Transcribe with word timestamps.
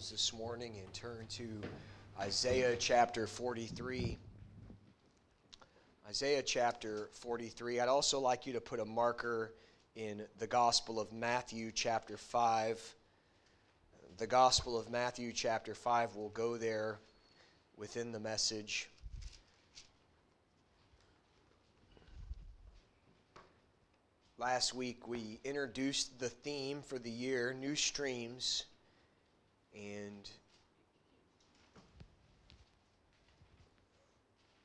Bibles 0.00 0.10
this 0.12 0.32
morning 0.32 0.78
and 0.78 0.90
turn 0.94 1.26
to 1.28 1.46
Isaiah 2.18 2.74
chapter 2.74 3.26
43. 3.26 4.16
Isaiah 6.08 6.42
chapter 6.42 7.10
43. 7.12 7.80
I'd 7.80 7.88
also 7.88 8.18
like 8.18 8.46
you 8.46 8.54
to 8.54 8.62
put 8.62 8.80
a 8.80 8.84
marker 8.86 9.52
in 9.94 10.22
the 10.38 10.46
Gospel 10.46 10.98
of 10.98 11.12
Matthew 11.12 11.70
chapter 11.70 12.16
5. 12.16 12.94
The 14.16 14.26
Gospel 14.26 14.78
of 14.80 14.88
Matthew 14.88 15.34
chapter 15.34 15.74
5 15.74 16.16
will 16.16 16.30
go 16.30 16.56
there 16.56 16.98
within 17.76 18.10
the 18.10 18.20
message. 18.20 18.88
Last 24.38 24.72
week 24.72 25.06
we 25.06 25.40
introduced 25.44 26.18
the 26.18 26.30
theme 26.30 26.80
for 26.80 26.98
the 26.98 27.10
year, 27.10 27.52
New 27.52 27.76
Streams, 27.76 28.64
and 29.74 30.30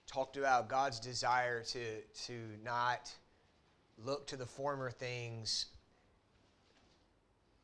talked 0.08 0.38
about 0.38 0.70
God's 0.70 1.00
desire 1.00 1.62
to, 1.64 2.02
to 2.26 2.34
not 2.64 3.12
look 4.04 4.28
to 4.28 4.38
the 4.38 4.46
former 4.46 4.90
things 4.90 5.68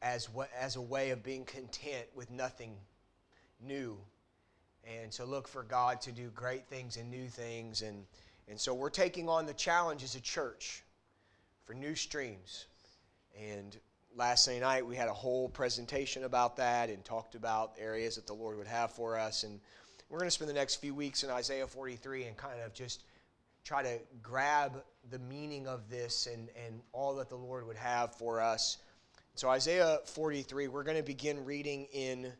as, 0.02 0.30
what, 0.30 0.50
as 0.60 0.76
a 0.76 0.82
way 0.82 1.12
of 1.12 1.24
being 1.24 1.46
content 1.46 2.08
with 2.16 2.30
nothing 2.32 2.76
new. 3.66 3.98
And 4.84 5.12
to 5.14 5.26
look 5.26 5.48
for 5.48 5.64
God 5.64 6.02
to 6.02 6.12
do 6.12 6.30
great 6.36 6.66
things 6.66 6.98
and 6.98 7.10
new 7.10 7.28
things. 7.28 7.84
And, 7.84 8.04
and 8.48 8.60
so 8.60 8.74
we're 8.74 8.90
taking 8.90 9.30
on 9.30 9.46
the 9.46 9.54
challenge 9.54 10.04
as 10.04 10.16
a 10.16 10.22
church 10.22 10.84
for 11.66 11.74
new 11.74 11.94
streams. 11.94 12.66
And 13.40 13.78
last 14.16 14.46
Sunday 14.46 14.60
night, 14.60 14.86
we 14.86 14.96
had 14.96 15.08
a 15.08 15.14
whole 15.14 15.50
presentation 15.50 16.24
about 16.24 16.58
that 16.58 16.90
and 16.90 17.04
talked 17.04 17.36
about 17.36 17.74
areas 17.80 18.16
that 18.16 18.28
the 18.28 18.34
Lord 18.34 18.58
would 18.58 18.68
have 18.68 18.92
for 18.92 19.18
us. 19.18 19.44
And 19.44 19.60
we're 20.10 20.20
going 20.20 20.28
to 20.28 20.32
spend 20.32 20.50
the 20.50 20.56
next 20.56 20.76
few 20.76 20.94
weeks 20.94 21.24
in 21.24 21.30
Isaiah 21.30 21.68
43 21.68 22.26
and 22.26 22.38
kind 22.38 22.60
of 22.66 22.74
just 22.74 23.04
try 23.64 23.84
to 23.84 24.00
grab 24.22 24.84
the 25.10 25.20
meaning 25.20 25.68
of 25.68 25.90
this 25.90 26.28
and, 26.28 26.50
and 26.66 26.82
all 26.92 27.16
that 27.16 27.30
the 27.30 27.36
Lord 27.36 27.66
would 27.68 27.78
have 27.78 28.16
for 28.16 28.42
us. 28.42 28.78
So, 29.36 29.50
Isaiah 29.50 30.00
43, 30.06 30.68
we're 30.68 30.84
going 30.84 30.98
to 30.98 31.04
begin 31.04 31.46
reading 31.46 31.88
in 31.94 32.32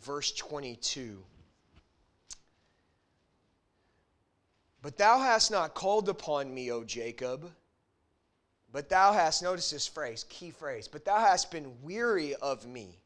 verse 0.00 0.32
22. 0.32 1.22
But 4.80 4.96
thou 4.96 5.18
hast 5.18 5.50
not 5.50 5.74
called 5.74 6.08
upon 6.08 6.52
me, 6.54 6.70
O 6.72 6.84
Jacob 6.84 7.50
but 8.72 8.88
thou 8.88 9.12
hast, 9.12 9.42
notice 9.42 9.70
this 9.70 9.86
phrase, 9.86 10.24
key 10.28 10.50
phrase, 10.50 10.88
but 10.88 11.04
thou 11.04 11.18
hast 11.18 11.50
been 11.50 11.82
weary 11.82 12.34
of 12.36 12.66
me, 12.66 12.98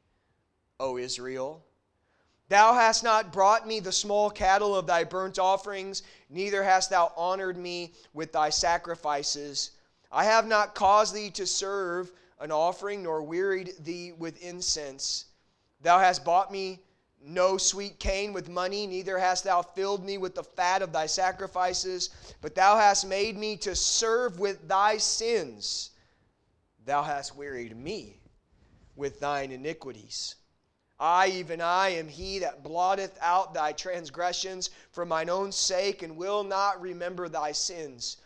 O 0.81 0.99
Israel. 0.99 1.65
Thou 2.49 2.75
hast 2.75 3.03
not 3.03 3.33
brought 3.33 3.67
me 3.67 3.81
the 3.81 3.93
small 3.93 4.29
cattle 4.29 4.77
of 4.77 4.87
thy 4.87 5.05
burnt 5.05 5.39
offerings, 5.39 6.03
neither 6.29 6.63
hast 6.63 6.91
thou 6.91 7.13
honored 7.17 7.57
me 7.57 7.95
with 8.13 8.33
thy 8.33 8.51
sacrifices. 8.51 9.71
I 10.11 10.25
have 10.25 10.47
not 10.47 10.75
caused 10.75 11.15
thee 11.15 11.31
to 11.31 11.47
serve 11.47 12.13
an 12.41 12.51
offering, 12.51 13.05
nor 13.05 13.23
wearied 13.23 13.73
thee 13.79 14.13
with 14.13 14.43
incense. 14.43 15.27
Thou 15.81 15.99
hast 15.99 16.25
bought 16.25 16.53
me 16.53 16.81
no 17.25 17.57
sweet 17.57 17.99
cane 17.99 18.33
with 18.33 18.49
money, 18.49 18.87
neither 18.87 19.19
hast 19.19 19.45
thou 19.45 19.63
filled 19.63 20.05
me 20.05 20.19
with 20.19 20.35
the 20.35 20.43
fat 20.43 20.83
of 20.83 20.93
thy 20.93 21.07
sacrifices, 21.07 22.11
but 22.41 22.55
thou 22.55 22.77
hast 22.77 23.07
made 23.07 23.37
me 23.37 23.57
to 23.59 23.77
serve 23.77 24.39
with 24.39 24.67
thy 24.69 24.99
sins. 24.99 25.91
Thou 26.85 27.03
hast 27.03 27.37
wearied 27.37 27.77
me 27.77 28.21
with 28.97 29.21
thine 29.21 29.53
iniquities. 29.53 30.35
I, 30.99 31.29
even 31.29 31.61
I, 31.61 31.91
am 31.91 32.09
he 32.09 32.39
that 32.41 32.63
blotteth 32.63 33.19
out 33.21 33.55
thy 33.55 33.73
transgressions 33.73 34.71
for 34.93 35.05
mine 35.05 35.29
own 35.29 35.51
sake, 35.51 36.03
and 36.03 36.17
will 36.17 36.45
not 36.45 36.81
remember 36.81 37.29
thy 37.29 37.53
sins. 37.53 38.19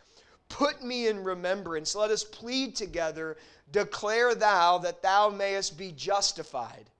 Put 0.49 0.83
me 0.83 1.09
in 1.09 1.25
remembrance. 1.25 1.95
Let 1.95 2.11
us 2.11 2.23
plead 2.23 2.77
together. 2.77 3.37
Declare 3.71 4.35
thou 4.37 4.79
that 4.79 5.03
thou 5.03 5.31
mayest 5.31 5.79
be 5.79 5.93
justified. 5.93 6.91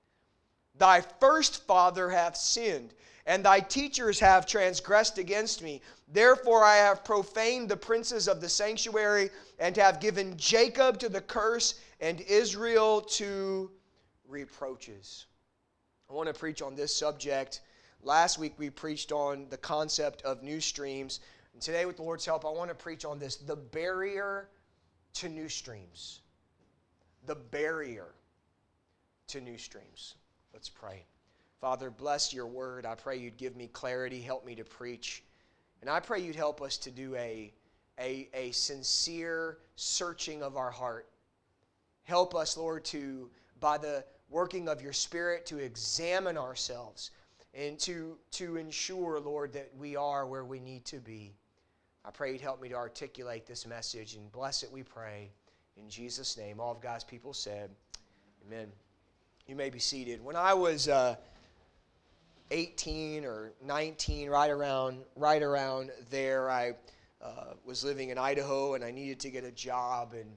Thy 0.77 1.01
first 1.01 1.65
father 1.65 2.09
hath 2.09 2.37
sinned, 2.37 2.93
and 3.25 3.43
thy 3.43 3.59
teachers 3.59 4.19
have 4.19 4.45
transgressed 4.45 5.17
against 5.17 5.61
me. 5.61 5.81
Therefore 6.07 6.63
I 6.63 6.75
have 6.77 7.03
profaned 7.03 7.69
the 7.69 7.77
princes 7.77 8.27
of 8.27 8.41
the 8.41 8.49
sanctuary, 8.49 9.29
and 9.59 9.75
have 9.77 9.99
given 9.99 10.37
Jacob 10.37 10.99
to 10.99 11.09
the 11.09 11.21
curse, 11.21 11.79
and 11.99 12.21
Israel 12.21 13.01
to 13.01 13.71
reproaches. 14.27 15.25
I 16.09 16.13
want 16.13 16.27
to 16.27 16.33
preach 16.33 16.61
on 16.61 16.75
this 16.75 16.95
subject. 16.95 17.61
Last 18.01 18.37
week 18.37 18.53
we 18.57 18.69
preached 18.69 19.11
on 19.11 19.47
the 19.49 19.57
concept 19.57 20.21
of 20.21 20.43
new 20.43 20.61
streams. 20.61 21.19
And 21.53 21.61
today, 21.61 21.85
with 21.85 21.97
the 21.97 22.03
Lord's 22.03 22.25
help, 22.25 22.45
I 22.45 22.49
want 22.49 22.69
to 22.69 22.75
preach 22.75 23.03
on 23.03 23.19
this 23.19 23.35
the 23.37 23.55
barrier 23.55 24.47
to 25.15 25.29
new 25.29 25.49
streams. 25.49 26.21
The 27.25 27.35
barrier 27.35 28.13
to 29.29 29.41
new 29.41 29.57
streams. 29.57 30.15
Let's 30.57 30.69
pray. 30.69 31.05
Father, 31.61 31.91
bless 31.91 32.33
your 32.33 32.47
word. 32.47 32.83
I 32.83 32.95
pray 32.95 33.17
you'd 33.17 33.37
give 33.37 33.55
me 33.55 33.67
clarity, 33.67 34.19
help 34.19 34.43
me 34.43 34.55
to 34.55 34.63
preach. 34.63 35.21
And 35.81 35.87
I 35.87 35.99
pray 35.99 36.19
you'd 36.19 36.35
help 36.35 36.63
us 36.63 36.79
to 36.79 36.89
do 36.89 37.13
a, 37.13 37.53
a, 37.99 38.27
a 38.33 38.49
sincere 38.53 39.59
searching 39.75 40.41
of 40.41 40.57
our 40.57 40.71
heart. 40.71 41.09
Help 42.05 42.33
us, 42.33 42.57
Lord, 42.57 42.83
to, 42.85 43.29
by 43.59 43.77
the 43.77 44.03
working 44.31 44.67
of 44.67 44.81
your 44.81 44.93
Spirit, 44.93 45.45
to 45.45 45.59
examine 45.59 46.39
ourselves 46.39 47.11
and 47.53 47.77
to, 47.81 48.17
to 48.31 48.57
ensure, 48.57 49.19
Lord, 49.19 49.53
that 49.53 49.69
we 49.77 49.95
are 49.95 50.25
where 50.25 50.45
we 50.45 50.59
need 50.59 50.85
to 50.85 50.97
be. 50.97 51.35
I 52.03 52.09
pray 52.09 52.31
you'd 52.31 52.41
help 52.41 52.63
me 52.63 52.69
to 52.69 52.75
articulate 52.75 53.45
this 53.45 53.67
message 53.67 54.15
and 54.15 54.31
bless 54.31 54.63
it, 54.63 54.71
we 54.71 54.81
pray. 54.81 55.29
In 55.75 55.87
Jesus' 55.87 56.35
name, 56.35 56.59
all 56.59 56.71
of 56.71 56.81
God's 56.81 57.03
people 57.03 57.31
said, 57.31 57.69
Amen. 58.47 58.71
You 59.47 59.55
may 59.55 59.69
be 59.69 59.79
seated. 59.79 60.21
When 60.21 60.35
I 60.35 60.53
was 60.53 60.89
uh, 60.89 61.15
18 62.51 63.23
or 63.23 63.53
19, 63.63 64.29
right 64.29 64.51
around, 64.51 64.97
right 65.15 65.41
around 65.41 65.91
there, 66.09 66.49
I 66.51 66.73
uh, 67.21 67.53
was 67.63 67.81
living 67.81 68.09
in 68.09 68.17
Idaho 68.17 68.73
and 68.73 68.83
I 68.83 68.91
needed 68.91 69.21
to 69.21 69.29
get 69.29 69.45
a 69.45 69.51
job 69.51 70.13
and 70.13 70.29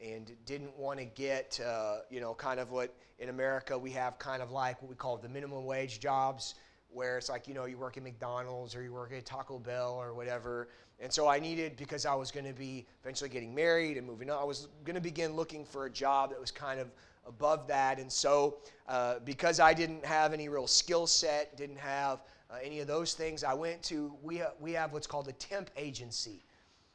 and 0.00 0.30
didn't 0.46 0.78
want 0.78 1.00
to 1.00 1.04
get, 1.04 1.60
uh, 1.66 1.96
you 2.08 2.20
know, 2.20 2.32
kind 2.32 2.60
of 2.60 2.70
what 2.70 2.94
in 3.18 3.28
America 3.30 3.76
we 3.76 3.90
have 3.90 4.16
kind 4.18 4.40
of 4.40 4.52
like 4.52 4.80
what 4.80 4.88
we 4.88 4.94
call 4.94 5.16
the 5.16 5.28
minimum 5.28 5.64
wage 5.64 5.98
jobs, 5.98 6.54
where 6.88 7.18
it's 7.18 7.28
like, 7.28 7.48
you 7.48 7.52
know, 7.54 7.64
you 7.64 7.76
work 7.76 7.96
at 7.96 8.04
McDonald's 8.04 8.76
or 8.76 8.82
you 8.82 8.92
work 8.92 9.12
at 9.12 9.26
Taco 9.26 9.58
Bell 9.58 9.94
or 9.94 10.14
whatever. 10.14 10.68
And 11.00 11.12
so 11.12 11.26
I 11.26 11.40
needed, 11.40 11.76
because 11.76 12.06
I 12.06 12.14
was 12.14 12.30
going 12.30 12.46
to 12.46 12.52
be 12.52 12.86
eventually 13.02 13.28
getting 13.28 13.52
married 13.52 13.96
and 13.96 14.06
moving 14.06 14.30
on, 14.30 14.40
I 14.40 14.44
was 14.44 14.68
going 14.84 14.94
to 14.94 15.02
begin 15.02 15.34
looking 15.34 15.64
for 15.64 15.86
a 15.86 15.90
job 15.90 16.30
that 16.30 16.40
was 16.40 16.52
kind 16.52 16.78
of 16.78 16.92
above 17.28 17.68
that. 17.68 17.98
And 17.98 18.10
so, 18.10 18.56
uh, 18.88 19.16
because 19.24 19.60
I 19.60 19.74
didn't 19.74 20.04
have 20.04 20.32
any 20.32 20.48
real 20.48 20.66
skill 20.66 21.06
set, 21.06 21.56
didn't 21.56 21.78
have 21.78 22.22
uh, 22.50 22.56
any 22.62 22.80
of 22.80 22.86
those 22.86 23.14
things, 23.14 23.44
I 23.44 23.52
went 23.52 23.82
to, 23.84 24.14
we, 24.22 24.38
ha- 24.38 24.52
we 24.58 24.72
have 24.72 24.92
what's 24.92 25.06
called 25.06 25.28
a 25.28 25.32
temp 25.32 25.70
agency. 25.76 26.42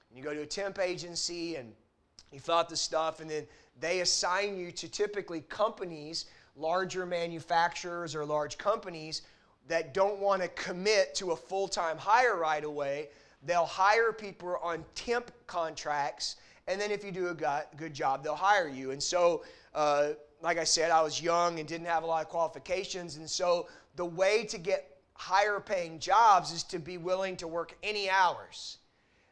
And 0.10 0.18
you 0.18 0.24
go 0.24 0.34
to 0.34 0.42
a 0.42 0.46
temp 0.46 0.80
agency 0.80 1.56
and 1.56 1.72
you 2.32 2.40
fill 2.40 2.56
out 2.56 2.70
the 2.70 2.76
stuff, 2.76 3.20
and 3.20 3.30
then 3.30 3.46
they 3.80 4.02
assign 4.02 4.58
you 4.58 4.72
to 4.72 4.90
typically 4.90 5.42
companies, 5.42 6.26
larger 6.56 7.06
manufacturers 7.06 8.16
or 8.16 8.26
large 8.26 8.58
companies 8.58 9.22
that 9.68 9.94
don't 9.94 10.20
want 10.20 10.42
to 10.42 10.48
commit 10.50 11.14
to 11.16 11.32
a 11.32 11.36
full 11.36 11.68
time 11.68 11.98
hire 11.98 12.36
right 12.38 12.64
away. 12.64 13.10
They'll 13.46 13.66
hire 13.66 14.14
people 14.14 14.58
on 14.62 14.86
temp 14.96 15.32
contracts, 15.48 16.38
and 16.68 16.80
then 16.80 16.92
if 16.92 17.04
you 17.04 17.12
do 17.12 17.28
a 17.28 17.66
good 17.76 17.94
job, 17.94 18.24
they'll 18.24 18.36
hire 18.36 18.70
you. 18.70 18.92
And 18.92 19.02
so 19.02 19.44
uh, 19.74 20.10
like 20.44 20.58
I 20.58 20.66
said, 20.66 20.92
I 20.92 21.02
was 21.02 21.22
young 21.22 21.60
and 21.60 21.68
didn't 21.68 21.88
have 21.88 22.04
a 22.04 22.06
lot 22.06 22.22
of 22.22 22.30
qualifications. 22.30 23.16
And 23.16 23.30
so 23.30 23.68
the 23.96 24.06
way 24.06 24.44
to 24.46 24.58
get 24.58 24.98
higher 25.14 25.60
paying 25.60 26.00
jobs 26.00 26.52
is 26.52 26.64
to 26.64 26.80
be 26.80 26.98
willing 26.98 27.38
to 27.38 27.48
work 27.48 27.76
any 27.82 28.10
hours. 28.10 28.78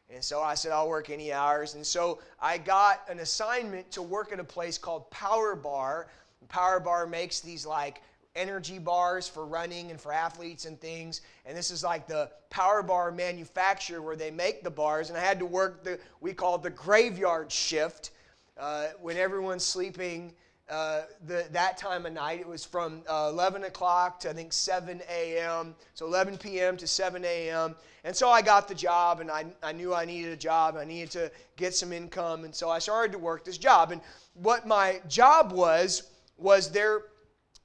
And 0.08 0.24
so 0.24 0.40
I 0.40 0.54
said, 0.54 0.72
I'll 0.72 0.88
work 0.88 1.10
any 1.10 1.32
hours. 1.32 1.74
And 1.74 1.86
so 1.86 2.20
I 2.40 2.58
got 2.58 3.02
an 3.08 3.20
assignment 3.20 3.90
to 3.92 4.02
work 4.02 4.32
at 4.32 4.40
a 4.40 4.44
place 4.44 4.78
called 4.78 5.10
Power 5.10 5.54
Bar. 5.54 6.08
Power 6.48 6.80
Bar 6.80 7.06
makes 7.06 7.40
these 7.40 7.66
like 7.66 8.02
energy 8.34 8.78
bars 8.78 9.28
for 9.28 9.44
running 9.44 9.90
and 9.90 10.00
for 10.00 10.12
athletes 10.12 10.64
and 10.64 10.80
things. 10.80 11.20
And 11.44 11.56
this 11.56 11.70
is 11.70 11.84
like 11.84 12.06
the 12.06 12.30
Power 12.50 12.82
Bar 12.82 13.12
manufacturer 13.12 14.00
where 14.00 14.16
they 14.16 14.30
make 14.30 14.62
the 14.62 14.70
bars. 14.70 15.08
And 15.08 15.18
I 15.18 15.22
had 15.22 15.38
to 15.38 15.46
work 15.46 15.84
the, 15.84 15.98
we 16.20 16.32
call 16.32 16.58
the 16.58 16.70
graveyard 16.70 17.52
shift 17.52 18.10
uh, 18.58 18.88
when 19.00 19.16
everyone's 19.16 19.64
sleeping 19.64 20.32
uh, 20.70 21.02
the, 21.26 21.46
that 21.52 21.76
time 21.76 22.06
of 22.06 22.12
night. 22.12 22.40
It 22.40 22.48
was 22.48 22.64
from 22.64 23.02
uh, 23.08 23.28
11 23.30 23.64
o'clock 23.64 24.20
to 24.20 24.30
I 24.30 24.32
think 24.32 24.52
7 24.52 25.02
a.m. 25.10 25.74
So 25.94 26.06
11 26.06 26.38
p.m. 26.38 26.76
to 26.78 26.86
7 26.86 27.24
a.m. 27.24 27.74
And 28.04 28.16
so 28.16 28.30
I 28.30 28.42
got 28.42 28.68
the 28.68 28.74
job, 28.74 29.20
and 29.20 29.30
I, 29.30 29.44
I 29.62 29.72
knew 29.72 29.94
I 29.94 30.04
needed 30.04 30.32
a 30.32 30.36
job. 30.36 30.76
I 30.76 30.84
needed 30.84 31.10
to 31.12 31.30
get 31.56 31.74
some 31.74 31.92
income, 31.92 32.44
and 32.44 32.54
so 32.54 32.68
I 32.70 32.78
started 32.78 33.12
to 33.12 33.18
work 33.18 33.44
this 33.44 33.58
job. 33.58 33.92
And 33.92 34.00
what 34.34 34.66
my 34.66 35.00
job 35.08 35.52
was 35.52 36.04
was 36.38 36.70
there 36.70 37.02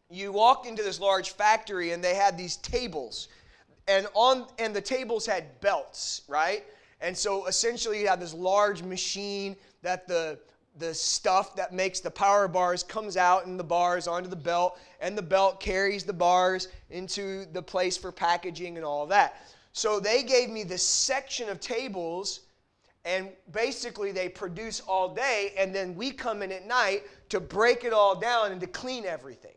you 0.10 0.32
walk 0.32 0.66
into 0.66 0.84
this 0.84 1.00
large 1.00 1.32
factory 1.32 1.92
and 1.92 2.04
they 2.04 2.16
had 2.16 2.38
these 2.38 2.58
tables. 2.58 3.28
And 3.88 4.08
on 4.14 4.48
and 4.60 4.76
the 4.76 4.82
tables 4.82 5.26
had 5.26 5.60
belts 5.62 6.22
right? 6.28 6.64
And 7.02 7.16
so 7.16 7.46
essentially 7.46 8.02
you 8.02 8.08
have 8.08 8.20
this 8.20 8.34
large 8.34 8.82
machine 8.84 9.56
that 9.82 10.08
the 10.08 10.40
the 10.80 10.94
stuff 10.94 11.56
that 11.56 11.74
makes 11.74 12.00
the 12.00 12.12
power 12.12 12.48
bars 12.48 12.84
comes 12.84 13.18
out 13.18 13.46
in 13.46 13.58
the 13.58 13.64
bars 13.64 14.08
onto 14.08 14.30
the 14.30 14.36
belt 14.36 14.80
and 15.02 15.18
the 15.18 15.24
belt 15.24 15.60
carries 15.60 16.04
the 16.04 16.14
bars 16.14 16.68
into 16.92 17.46
the 17.52 17.62
place 17.62 17.98
for 17.98 18.12
packaging 18.12 18.78
and 18.78 18.86
all 18.86 19.04
of 19.04 19.10
that. 19.10 19.42
So 19.74 20.00
they 20.00 20.24
gave 20.24 20.50
me 20.50 20.64
this 20.64 20.86
section 20.86 21.50
of 21.50 21.60
tables 21.60 22.42
and 23.06 23.30
basically 23.52 24.12
they 24.12 24.30
produce 24.30 24.82
all 24.82 25.14
day 25.14 25.54
and 25.58 25.74
then 25.74 25.96
we 25.96 26.12
come 26.12 26.44
in 26.44 26.52
at 26.52 26.68
night 26.68 27.04
to 27.30 27.40
break 27.40 27.84
it 27.84 27.94
all 27.94 28.16
down 28.16 28.52
and 28.52 28.62
to 28.62 28.68
clean 28.68 29.06
everything 29.06 29.57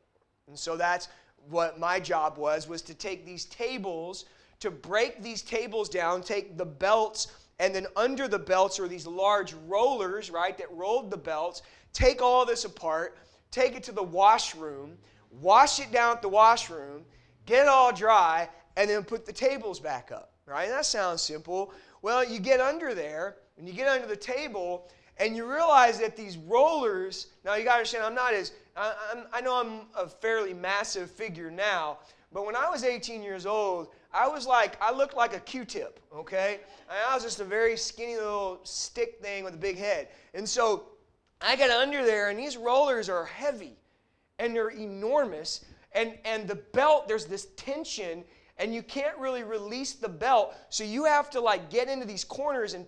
and 0.50 0.58
so 0.58 0.76
that's 0.76 1.08
what 1.49 1.81
my 1.81 1.99
job 1.99 2.37
was 2.37 2.69
was 2.69 2.82
to 2.82 2.94
take 2.94 3.25
these 3.25 3.47
tables 3.47 4.26
to 4.58 4.70
break 4.70 5.23
these 5.23 5.41
tables 5.41 5.88
down 5.88 6.23
take 6.23 6.58
the 6.58 6.64
belts 6.64 7.32
and 7.58 7.75
then 7.75 7.87
under 7.97 8.29
the 8.29 8.38
belts 8.38 8.79
are 8.79 8.88
these 8.88 9.06
large 9.06 9.55
rollers 9.67 10.31
right 10.31 10.58
that 10.58 10.70
rolled 10.73 11.11
the 11.11 11.17
belts 11.17 11.62
take 11.94 12.20
all 12.20 12.44
this 12.44 12.67
apart 12.67 13.17
take 13.50 13.75
it 13.75 13.82
to 13.82 13.93
the 13.93 14.02
washroom 14.02 14.99
wash 15.41 15.81
it 15.81 15.91
down 15.91 16.12
at 16.17 16.20
the 16.20 16.29
washroom 16.29 17.02
get 17.47 17.62
it 17.62 17.69
all 17.69 17.93
dry 17.93 18.47
and 18.76 18.91
then 18.91 19.02
put 19.02 19.25
the 19.25 19.32
tables 19.32 19.81
back 19.81 20.12
up 20.12 20.31
right? 20.50 20.69
That 20.69 20.85
sounds 20.85 21.23
simple. 21.23 21.73
Well 22.02 22.29
you 22.29 22.41
get 22.41 22.61
under 22.61 22.94
there 22.94 23.37
and 23.56 23.69
you 23.69 23.75
get 23.75 23.88
under 23.88 24.06
the 24.06 24.17
table 24.17 24.88
and 25.19 25.37
you 25.37 25.50
realize 25.50 26.00
that 26.00 26.17
these 26.17 26.37
rollers 26.37 27.29
now 27.44 27.55
you 27.55 27.64
got 27.64 27.73
to 27.73 27.76
understand 27.79 28.05
i'm 28.05 28.14
not 28.14 28.32
as 28.32 28.52
I, 28.76 29.25
I 29.32 29.40
know 29.40 29.61
i'm 29.61 29.87
a 29.96 30.08
fairly 30.08 30.55
massive 30.55 31.11
figure 31.11 31.50
now 31.50 31.99
but 32.32 32.46
when 32.46 32.56
i 32.56 32.69
was 32.69 32.84
18 32.84 33.22
years 33.22 33.46
old 33.46 33.88
i 34.12 34.28
was 34.28 34.46
like 34.46 34.76
i 34.82 34.93
looked 34.93 35.14
like 35.14 35.34
a 35.34 35.40
q-tip 35.40 36.00
okay? 36.14 36.61
I 36.88 37.14
was 37.14 37.22
just 37.22 37.40
a 37.40 37.44
very 37.44 37.76
skinny 37.76 38.17
little 38.17 38.61
stick 38.64 39.20
thing 39.20 39.44
with 39.44 39.55
a 39.55 39.58
big 39.58 39.78
head. 39.78 40.08
And 40.34 40.49
so 40.49 40.84
i 41.43 41.56
got 41.56 41.70
under 41.70 42.05
there 42.05 42.28
and 42.28 42.38
these 42.38 42.56
rollers 42.56 43.08
are 43.08 43.25
heavy 43.25 43.76
and 44.38 44.55
they're 44.55 44.69
enormous 44.70 45.64
and 45.93 46.19
and 46.25 46.46
the 46.46 46.56
belt 46.56 47.08
there's 47.08 47.25
this 47.25 47.46
tension 47.56 48.25
and 48.58 48.75
you 48.75 48.82
can't 48.82 49.16
really 49.16 49.43
release 49.43 49.94
the 49.94 50.08
belt. 50.08 50.55
So 50.69 50.84
you 50.84 51.05
have 51.05 51.31
to 51.31 51.40
like 51.40 51.70
get 51.70 51.88
into 51.88 52.05
these 52.05 52.25
corners 52.25 52.75
and 52.75 52.87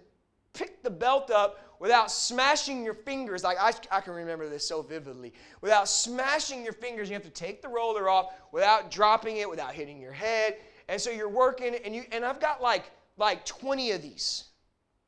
pick 0.52 0.82
the 0.82 0.90
belt 0.90 1.31
up 1.31 1.72
without 1.82 2.12
smashing 2.12 2.84
your 2.84 2.94
fingers. 2.94 3.43
Like 3.43 3.58
I, 3.61 3.73
I 3.90 4.00
can 4.00 4.12
remember 4.12 4.49
this 4.49 4.64
so 4.64 4.82
vividly. 4.82 5.34
Without 5.62 5.88
smashing 5.88 6.62
your 6.62 6.73
fingers, 6.73 7.08
you 7.08 7.14
have 7.14 7.25
to 7.25 7.31
take 7.31 7.61
the 7.61 7.69
roller 7.69 8.08
off 8.08 8.34
without 8.52 8.88
dropping 8.88 9.38
it, 9.38 9.50
without 9.50 9.75
hitting 9.75 10.00
your 10.00 10.12
head. 10.12 10.58
And 10.88 11.00
so 11.00 11.11
you're 11.11 11.29
working, 11.29 11.75
and 11.75 11.93
you 11.93 12.05
and 12.12 12.25
I've 12.25 12.38
got 12.38 12.62
like 12.62 12.93
like 13.17 13.44
20 13.44 13.90
of 13.90 14.00
these 14.00 14.44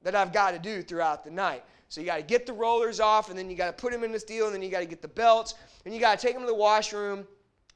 that 0.02 0.16
I've 0.16 0.32
got 0.32 0.50
to 0.50 0.58
do 0.58 0.82
throughout 0.82 1.24
the 1.24 1.30
night. 1.30 1.62
So 1.88 2.00
you 2.00 2.08
got 2.08 2.16
to 2.16 2.22
get 2.22 2.44
the 2.44 2.52
rollers 2.52 2.98
off, 2.98 3.30
and 3.30 3.38
then 3.38 3.48
you 3.48 3.56
got 3.56 3.66
to 3.66 3.80
put 3.80 3.92
them 3.92 4.02
in 4.02 4.10
the 4.10 4.18
steel, 4.18 4.46
and 4.46 4.54
then 4.54 4.60
you 4.60 4.68
got 4.68 4.80
to 4.80 4.86
get 4.86 5.00
the 5.00 5.06
belts, 5.06 5.54
and 5.84 5.94
you 5.94 6.00
got 6.00 6.18
to 6.18 6.26
take 6.26 6.34
them 6.34 6.42
to 6.42 6.48
the 6.48 6.54
washroom, 6.54 7.24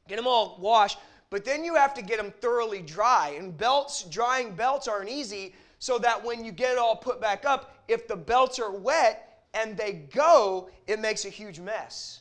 get 0.08 0.16
them 0.16 0.26
all 0.26 0.58
washed. 0.60 0.98
But 1.30 1.44
then 1.44 1.62
you 1.62 1.76
have 1.76 1.94
to 1.94 2.02
get 2.02 2.16
them 2.16 2.32
thoroughly 2.40 2.82
dry. 2.82 3.36
And 3.38 3.56
belts, 3.56 4.02
drying 4.02 4.56
belts 4.56 4.88
aren't 4.88 5.08
easy 5.08 5.54
so 5.78 5.98
that 5.98 6.24
when 6.24 6.44
you 6.44 6.52
get 6.52 6.72
it 6.72 6.78
all 6.78 6.96
put 6.96 7.20
back 7.20 7.44
up, 7.44 7.74
if 7.88 8.08
the 8.08 8.16
belts 8.16 8.58
are 8.58 8.72
wet 8.72 9.44
and 9.54 9.76
they 9.76 9.92
go, 9.92 10.68
it 10.86 11.00
makes 11.00 11.24
a 11.24 11.28
huge 11.28 11.60
mess. 11.60 12.20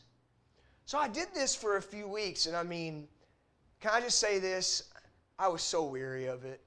So 0.85 0.97
I 0.97 1.07
did 1.07 1.27
this 1.33 1.55
for 1.55 1.77
a 1.77 1.81
few 1.81 2.07
weeks, 2.07 2.45
and 2.45 2.55
I 2.55 2.63
mean, 2.63 3.07
can 3.81 3.91
I 3.93 3.99
just 3.99 4.19
say 4.19 4.39
this? 4.39 4.83
I 5.37 5.47
was 5.47 5.61
so 5.61 5.85
weary 5.85 6.27
of 6.27 6.45
it. 6.45 6.61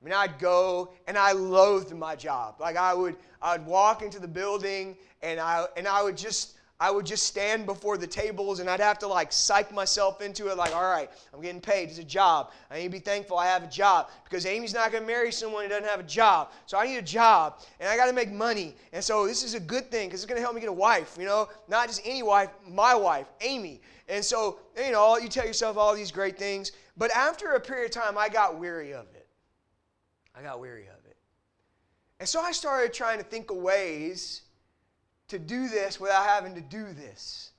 I 0.00 0.04
mean, 0.04 0.14
I'd 0.14 0.38
go 0.38 0.92
and 1.06 1.18
I 1.18 1.32
loathed 1.32 1.94
my 1.94 2.16
job. 2.16 2.56
Like 2.58 2.76
I 2.76 2.94
would, 2.94 3.16
I 3.42 3.56
would 3.56 3.66
walk 3.66 4.02
into 4.02 4.18
the 4.18 4.28
building 4.28 4.96
and 5.22 5.38
I 5.38 5.66
and 5.76 5.86
I 5.86 6.02
would 6.02 6.16
just 6.16 6.54
I 6.80 6.90
would 6.90 7.04
just 7.04 7.24
stand 7.24 7.66
before 7.66 7.98
the 7.98 8.06
tables 8.06 8.58
and 8.58 8.70
I'd 8.70 8.80
have 8.80 8.98
to 9.00 9.06
like 9.06 9.32
psych 9.32 9.70
myself 9.70 10.22
into 10.22 10.48
it, 10.48 10.56
like, 10.56 10.74
all 10.74 10.90
right, 10.90 11.10
I'm 11.34 11.42
getting 11.42 11.60
paid. 11.60 11.90
It's 11.90 11.98
a 11.98 12.04
job. 12.04 12.52
I 12.70 12.78
need 12.78 12.84
to 12.84 12.90
be 12.90 12.98
thankful 12.98 13.36
I 13.36 13.46
have 13.46 13.62
a 13.62 13.66
job 13.66 14.08
because 14.24 14.46
Amy's 14.46 14.72
not 14.72 14.90
going 14.90 15.02
to 15.02 15.06
marry 15.06 15.30
someone 15.30 15.64
who 15.64 15.68
doesn't 15.68 15.84
have 15.84 16.00
a 16.00 16.04
job. 16.04 16.52
So 16.64 16.78
I 16.78 16.86
need 16.86 16.96
a 16.96 17.02
job 17.02 17.60
and 17.80 17.88
I 17.90 17.98
got 17.98 18.06
to 18.06 18.14
make 18.14 18.32
money. 18.32 18.74
And 18.94 19.04
so 19.04 19.26
this 19.26 19.44
is 19.44 19.52
a 19.52 19.60
good 19.60 19.90
thing 19.90 20.08
because 20.08 20.22
it's 20.22 20.28
going 20.28 20.38
to 20.38 20.42
help 20.42 20.54
me 20.54 20.62
get 20.62 20.70
a 20.70 20.72
wife, 20.72 21.16
you 21.20 21.26
know, 21.26 21.50
not 21.68 21.88
just 21.88 22.00
any 22.02 22.22
wife, 22.22 22.48
my 22.66 22.94
wife, 22.94 23.26
Amy. 23.42 23.82
And 24.08 24.24
so, 24.24 24.58
you 24.82 24.90
know, 24.90 25.18
you 25.18 25.28
tell 25.28 25.46
yourself 25.46 25.76
all 25.76 25.94
these 25.94 26.10
great 26.10 26.38
things. 26.38 26.72
But 26.96 27.10
after 27.10 27.52
a 27.52 27.60
period 27.60 27.94
of 27.94 28.02
time, 28.02 28.16
I 28.16 28.30
got 28.30 28.58
weary 28.58 28.94
of 28.94 29.04
it. 29.14 29.28
I 30.34 30.42
got 30.42 30.60
weary 30.60 30.86
of 30.86 31.04
it. 31.04 31.16
And 32.20 32.28
so 32.28 32.40
I 32.40 32.52
started 32.52 32.94
trying 32.94 33.18
to 33.18 33.24
think 33.24 33.50
of 33.50 33.58
ways 33.58 34.42
to 35.30 35.38
do 35.38 35.68
this 35.68 35.98
without 35.98 36.24
having 36.26 36.54
to 36.54 36.60
do 36.60 36.92
this. 36.92 37.52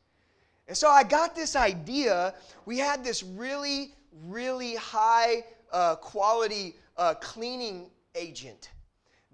And 0.68 0.78
so 0.78 0.90
I 0.90 1.04
got 1.04 1.36
this 1.36 1.56
idea. 1.56 2.34
We 2.66 2.78
had 2.78 3.04
this 3.04 3.24
really, 3.24 3.94
really 4.28 4.76
high 4.76 5.44
uh, 5.72 5.96
quality 5.96 6.76
uh, 6.98 7.16
cleaning 7.16 7.90
agent 8.16 8.70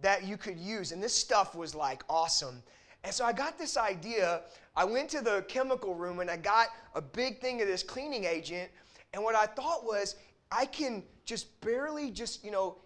that 0.02 0.24
you 0.24 0.38
could 0.38 0.58
use. 0.58 0.92
And 0.92 1.02
this 1.02 1.14
stuff 1.14 1.56
was 1.56 1.76
like 1.76 2.04
awesome. 2.10 2.64
And 3.04 3.14
so 3.14 3.26
I 3.26 3.34
got 3.34 3.58
this 3.58 3.78
idea. 3.78 4.42
I 4.76 4.86
went 4.86 5.10
to 5.10 5.22
the 5.22 5.44
chemical 5.48 5.96
room 5.96 6.20
and 6.20 6.30
I 6.30 6.38
got 6.38 6.70
a 6.96 7.02
big 7.02 7.40
thing 7.40 7.62
of 7.62 7.68
this 7.68 7.84
cleaning 7.84 8.26
agent. 8.26 8.70
And 9.14 9.24
what 9.24 9.36
I 9.36 9.46
thought 9.46 9.86
was, 9.86 10.16
I 10.52 10.66
can 10.66 11.04
just 11.26 11.60
barely 11.62 12.12
just, 12.12 12.44
you 12.44 12.52
know, 12.52 12.78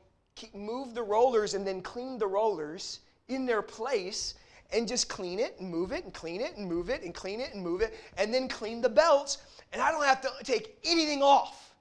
move 0.54 0.96
the 0.96 1.04
rollers 1.04 1.54
and 1.54 1.68
then 1.68 1.82
clean 1.82 2.18
the 2.18 2.28
rollers 2.28 3.02
in 3.28 3.46
their 3.46 3.62
place 3.62 4.36
and 4.74 4.88
just 4.88 5.10
clean 5.10 5.40
it 5.40 5.56
and 5.60 5.70
move 5.70 5.92
it 5.92 6.04
and 6.04 6.14
clean 6.14 6.42
it 6.42 6.56
and 6.58 6.68
move 6.68 6.90
it 6.90 7.04
and 7.04 7.14
clean 7.14 7.40
it 7.42 7.54
and 7.54 7.64
move 7.64 7.82
it 7.82 7.94
and 8.18 8.34
then 8.34 8.48
clean 8.48 8.82
the 8.82 8.90
belts 8.90 9.40
and 9.74 9.82
I 9.82 9.92
don't 9.92 10.06
have 10.06 10.22
to 10.22 10.30
take 10.44 10.78
anything 10.84 11.22
off. 11.22 11.72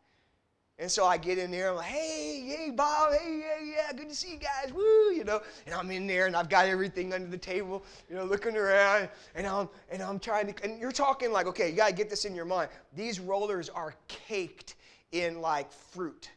And 0.78 0.90
so 0.90 1.04
I 1.04 1.18
get 1.18 1.36
in 1.36 1.50
there, 1.50 1.70
I'm 1.70 1.76
like, 1.76 1.86
hey, 1.86 2.42
hey, 2.46 2.70
Bob, 2.70 3.12
hey, 3.12 3.42
yeah, 3.42 3.72
yeah, 3.76 3.92
good 3.92 4.08
to 4.08 4.14
see 4.14 4.32
you 4.32 4.38
guys, 4.38 4.72
woo, 4.72 5.12
you 5.12 5.24
know. 5.24 5.42
And 5.66 5.74
I'm 5.74 5.90
in 5.90 6.06
there 6.06 6.26
and 6.26 6.34
I've 6.34 6.48
got 6.48 6.66
everything 6.66 7.12
under 7.12 7.28
the 7.28 7.36
table, 7.36 7.84
you 8.08 8.16
know, 8.16 8.24
looking 8.24 8.56
around, 8.56 9.10
and 9.34 9.46
I'm 9.46 9.68
and 9.90 10.02
I'm 10.02 10.18
trying 10.18 10.50
to 10.50 10.64
and 10.64 10.80
you're 10.80 10.90
talking 10.90 11.32
like, 11.32 11.46
okay, 11.46 11.68
you 11.68 11.76
gotta 11.76 11.92
get 11.92 12.08
this 12.08 12.24
in 12.24 12.34
your 12.34 12.46
mind. 12.46 12.70
These 12.96 13.20
rollers 13.20 13.68
are 13.68 13.94
caked 14.08 14.76
in 15.12 15.42
like 15.42 15.70
fruit. 15.70 16.30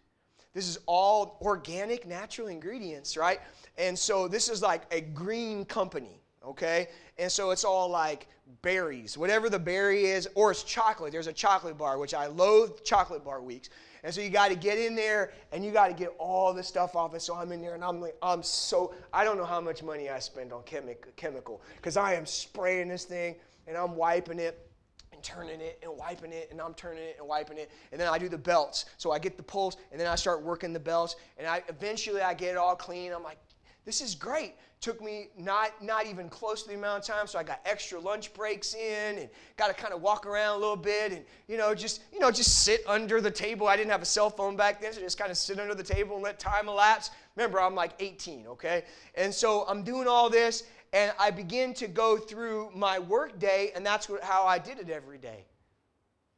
This 0.53 0.67
is 0.67 0.77
all 0.87 1.37
organic, 1.41 2.05
natural 2.05 2.49
ingredients, 2.49 3.15
right? 3.15 3.39
And 3.77 3.97
so 3.97 4.27
this 4.27 4.49
is 4.49 4.61
like 4.61 4.83
a 4.91 4.99
green 4.99 5.63
company 5.63 6.19
okay? 6.45 6.87
And 7.17 7.31
so 7.31 7.51
it's 7.51 7.63
all 7.63 7.89
like 7.89 8.27
berries, 8.61 9.17
whatever 9.17 9.49
the 9.49 9.59
berry 9.59 10.05
is, 10.05 10.27
or 10.35 10.51
it's 10.51 10.63
chocolate. 10.63 11.11
There's 11.11 11.27
a 11.27 11.33
chocolate 11.33 11.77
bar, 11.77 11.97
which 11.97 12.13
I 12.13 12.27
loathe 12.27 12.83
chocolate 12.83 13.23
bar 13.23 13.41
weeks. 13.41 13.69
And 14.03 14.13
so 14.13 14.19
you 14.19 14.29
got 14.29 14.49
to 14.49 14.55
get 14.55 14.77
in 14.77 14.95
there 14.95 15.31
and 15.51 15.63
you 15.63 15.71
got 15.71 15.87
to 15.87 15.93
get 15.93 16.13
all 16.19 16.53
the 16.53 16.63
stuff 16.63 16.95
off. 16.95 17.13
And 17.13 17.21
so 17.21 17.35
I'm 17.35 17.51
in 17.53 17.61
there 17.61 17.73
and 17.73 17.83
I'm 17.83 18.01
like, 18.01 18.15
I'm 18.21 18.43
so, 18.43 18.93
I 19.13 19.23
don't 19.23 19.37
know 19.37 19.45
how 19.45 19.61
much 19.61 19.81
money 19.81 20.09
I 20.09 20.19
spend 20.19 20.51
on 20.51 20.61
chemi- 20.63 20.97
chemical 21.15 21.61
because 21.77 21.95
I 21.95 22.13
am 22.13 22.25
spraying 22.25 22.89
this 22.89 23.05
thing 23.05 23.35
and 23.65 23.77
I'm 23.77 23.95
wiping 23.95 24.39
it 24.39 24.69
and 25.13 25.23
turning 25.23 25.61
it 25.61 25.79
and 25.81 25.97
wiping 25.97 26.33
it 26.33 26.49
and 26.51 26.59
I'm 26.59 26.73
turning 26.73 27.03
it 27.03 27.15
and 27.17 27.27
wiping 27.27 27.57
it. 27.57 27.71
And 27.93 28.01
then 28.01 28.09
I 28.09 28.17
do 28.17 28.27
the 28.27 28.37
belts. 28.37 28.85
So 28.97 29.11
I 29.11 29.19
get 29.19 29.37
the 29.37 29.43
pulls 29.43 29.77
and 29.93 29.99
then 29.99 30.07
I 30.07 30.15
start 30.15 30.43
working 30.43 30.73
the 30.73 30.81
belts 30.81 31.15
and 31.37 31.47
I 31.47 31.63
eventually 31.69 32.21
I 32.21 32.33
get 32.33 32.51
it 32.51 32.57
all 32.57 32.75
clean. 32.75 33.13
I'm 33.13 33.23
like, 33.23 33.37
this 33.85 34.01
is 34.01 34.15
great. 34.15 34.55
Took 34.79 35.01
me 35.01 35.29
not, 35.37 35.81
not 35.81 36.07
even 36.07 36.27
close 36.27 36.63
to 36.63 36.69
the 36.69 36.75
amount 36.75 37.07
of 37.07 37.15
time, 37.15 37.25
so 37.25 37.39
I 37.39 37.43
got 37.43 37.61
extra 37.65 37.99
lunch 37.99 38.33
breaks 38.33 38.75
in 38.75 39.17
and 39.17 39.29
got 39.55 39.67
to 39.67 39.73
kind 39.73 39.93
of 39.93 40.01
walk 40.01 40.25
around 40.25 40.55
a 40.55 40.59
little 40.59 40.75
bit 40.75 41.13
and, 41.13 41.23
you 41.47 41.57
know, 41.57 41.73
just, 41.73 42.01
you 42.11 42.19
know, 42.19 42.31
just 42.31 42.63
sit 42.63 42.81
under 42.85 43.21
the 43.21 43.31
table. 43.31 43.67
I 43.67 43.77
didn't 43.77 43.91
have 43.91 44.01
a 44.01 44.05
cell 44.05 44.29
phone 44.29 44.57
back 44.57 44.81
then, 44.81 44.91
so 44.91 44.99
just 44.99 45.17
kind 45.17 45.31
of 45.31 45.37
sit 45.37 45.59
under 45.59 45.73
the 45.73 45.83
table 45.83 46.15
and 46.15 46.23
let 46.23 46.37
time 46.37 46.67
elapse. 46.67 47.11
Remember, 47.35 47.61
I'm 47.61 47.75
like 47.75 47.93
18, 47.99 48.47
okay? 48.47 48.83
And 49.15 49.33
so 49.33 49.65
I'm 49.69 49.83
doing 49.83 50.07
all 50.07 50.29
this, 50.29 50.63
and 50.91 51.13
I 51.17 51.31
begin 51.31 51.73
to 51.75 51.87
go 51.87 52.17
through 52.17 52.69
my 52.75 52.99
work 52.99 53.39
day, 53.39 53.71
and 53.75 53.85
that's 53.85 54.09
what, 54.09 54.21
how 54.21 54.43
I 54.45 54.59
did 54.59 54.79
it 54.79 54.89
every 54.89 55.17
day. 55.17 55.45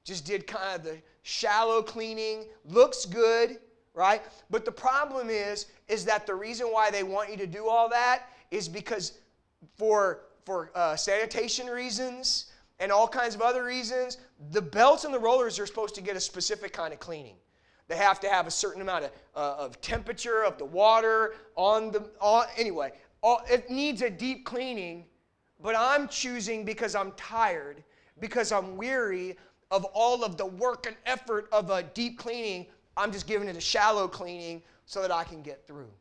Just 0.04 0.24
did 0.24 0.46
kind 0.46 0.76
of 0.76 0.84
the 0.84 0.98
shallow 1.24 1.82
cleaning, 1.82 2.46
looks 2.64 3.06
good, 3.06 3.58
right? 3.96 4.22
But 4.50 4.66
the 4.66 4.72
problem 4.72 5.30
is, 5.30 5.68
is 5.88 6.06
that 6.06 6.28
the 6.28 6.36
reason 6.36 6.68
why 6.68 6.92
they 6.92 7.02
want 7.02 7.30
you 7.32 7.38
to 7.38 7.48
do 7.48 7.68
all 7.68 7.90
that 7.90 8.24
is 8.52 8.70
because 8.70 9.14
for 9.78 10.22
for 10.46 10.70
uh, 10.76 10.96
sanitation 10.96 11.66
reasons 11.66 12.52
and 12.80 12.92
all 12.92 13.08
kinds 13.08 13.34
of 13.34 13.42
other 13.42 13.64
reasons, 13.64 14.18
the 14.52 14.62
belts 14.62 15.06
and 15.06 15.14
the 15.14 15.20
rollers 15.20 15.58
are 15.58 15.66
supposed 15.66 15.96
to 15.96 16.02
get 16.02 16.16
a 16.16 16.20
specific 16.20 16.72
kind 16.72 16.94
of 16.94 17.00
cleaning. 17.00 17.36
They 17.88 17.96
have 17.96 18.20
to 18.20 18.30
have 18.30 18.46
a 18.46 18.52
certain 18.52 18.82
amount 18.82 19.06
of, 19.06 19.12
uh, 19.36 19.56
of 19.58 19.82
temperature 19.82 20.44
of 20.44 20.58
the 20.58 20.66
water 20.66 21.34
on 21.56 21.92
the 21.92 22.10
on, 22.20 22.46
anyway. 22.58 22.92
All, 23.24 23.42
it 23.50 23.72
needs 23.72 24.04
a 24.04 24.10
deep 24.10 24.46
cleaning, 24.46 25.06
but 25.64 25.74
I'm 25.76 26.08
choosing 26.08 26.66
because 26.66 26.94
I'm 26.94 27.12
tired, 27.14 27.84
because 28.20 28.52
I'm 28.52 28.78
weary. 28.78 29.38
of 29.72 29.84
all 29.94 30.24
of 30.24 30.38
the 30.38 30.46
work 30.46 30.86
and 30.86 30.96
effort 31.06 31.48
of 31.52 31.70
a 31.70 31.84
deep 31.84 32.20
cleaning. 32.20 32.68
I'm 32.98 33.12
just 33.12 33.28
giving 33.28 33.48
it 33.48 33.56
a 33.56 33.62
shallow 33.62 34.08
cleaning 34.08 34.62
so 34.86 35.02
that 35.02 35.12
I 35.12 35.24
can 35.24 35.42
get 35.42 35.66
through. 35.66 35.92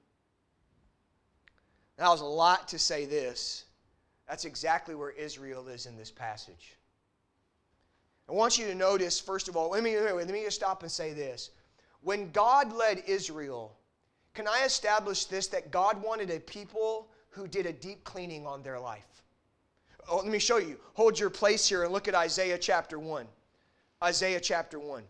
That 1.96 2.08
was 2.08 2.20
a 2.20 2.26
lot 2.26 2.68
to 2.68 2.78
say 2.78 3.04
this. 3.04 3.64
That's 4.28 4.44
exactly 4.44 4.94
where 4.94 5.10
Israel 5.10 5.68
is 5.68 5.86
in 5.86 5.96
this 5.96 6.10
passage. 6.10 6.76
I 8.28 8.32
want 8.32 8.58
you 8.58 8.66
to 8.66 8.74
notice, 8.74 9.20
first 9.20 9.48
of 9.48 9.56
all, 9.56 9.70
let 9.70 9.82
me, 9.82 9.98
let 9.98 10.28
me 10.28 10.44
just 10.44 10.56
stop 10.56 10.82
and 10.82 10.90
say 10.90 11.12
this. 11.12 11.50
When 12.00 12.30
God 12.30 12.72
led 12.72 13.02
Israel, 13.06 13.76
can 14.32 14.48
I 14.48 14.64
establish 14.64 15.26
this 15.26 15.46
that 15.48 15.70
God 15.70 16.02
wanted 16.02 16.30
a 16.30 16.40
people 16.40 17.08
who 17.30 17.46
did 17.46 17.66
a 17.66 17.72
deep 17.72 18.02
cleaning 18.04 18.46
on 18.46 18.62
their 18.62 18.80
life? 18.80 19.22
Oh, 20.08 20.16
let 20.16 20.26
me 20.26 20.38
show 20.38 20.58
you. 20.58 20.78
Hold 20.94 21.18
your 21.18 21.30
place 21.30 21.68
here 21.68 21.84
and 21.84 21.92
look 21.92 22.08
at 22.08 22.14
Isaiah 22.14 22.58
chapter 22.58 22.98
1. 22.98 23.26
Isaiah 24.02 24.40
chapter 24.40 24.78
1. 24.78 25.02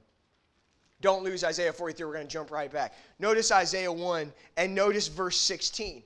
Don't 1.01 1.25
lose 1.25 1.45
Isaiah 1.45 1.73
43. 1.73 2.07
We're 2.07 2.13
going 2.15 2.27
to 2.27 2.33
jump 2.33 2.51
right 2.51 2.73
back. 2.73 2.95
Notice 3.19 3.53
Isaiah 3.53 3.93
1 3.93 4.33
and 4.57 4.75
notice 4.75 5.09
verse 5.09 5.37
16. 5.37 6.03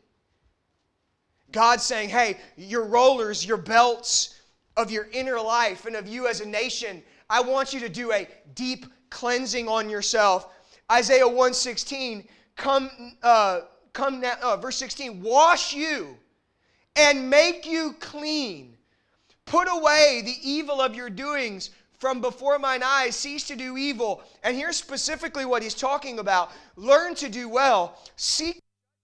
God 1.52 1.80
saying, 1.80 2.08
hey, 2.08 2.36
your 2.56 2.84
rollers, 2.84 3.46
your 3.46 3.56
belts 3.56 4.40
of 4.76 4.90
your 4.90 5.08
inner 5.12 5.40
life 5.40 5.86
and 5.86 5.96
of 5.96 6.06
you 6.06 6.26
as 6.26 6.40
a 6.40 6.46
nation, 6.46 7.02
I 7.30 7.40
want 7.40 7.72
you 7.72 7.80
to 7.80 7.88
do 7.88 8.12
a 8.12 8.28
deep 8.54 8.86
cleansing 9.10 9.68
on 9.68 9.88
yourself. 9.88 10.52
Isaiah 10.90 11.26
116, 11.26 12.26
come, 12.56 12.90
uh, 13.22 13.60
come 13.92 14.20
now, 14.20 14.34
uh, 14.42 14.56
verse 14.56 14.76
16, 14.76 15.22
wash 15.22 15.74
you 15.74 16.16
and 16.96 17.28
make 17.28 17.66
you 17.66 17.94
clean. 18.00 18.76
Put 19.44 19.68
away 19.70 20.22
the 20.24 20.36
evil 20.42 20.80
of 20.80 20.94
your 20.94 21.08
doings 21.08 21.70
from 21.98 22.20
before 22.20 22.58
mine 22.58 22.82
eyes. 22.82 23.16
Cease 23.16 23.46
to 23.48 23.56
do 23.56 23.76
evil. 23.76 24.22
And 24.42 24.56
here's 24.56 24.76
specifically 24.76 25.44
what 25.44 25.62
he's 25.62 25.74
talking 25.74 26.18
about 26.18 26.50
learn 26.76 27.14
to 27.16 27.28
do 27.28 27.48
well, 27.48 27.98
seek 28.16 28.62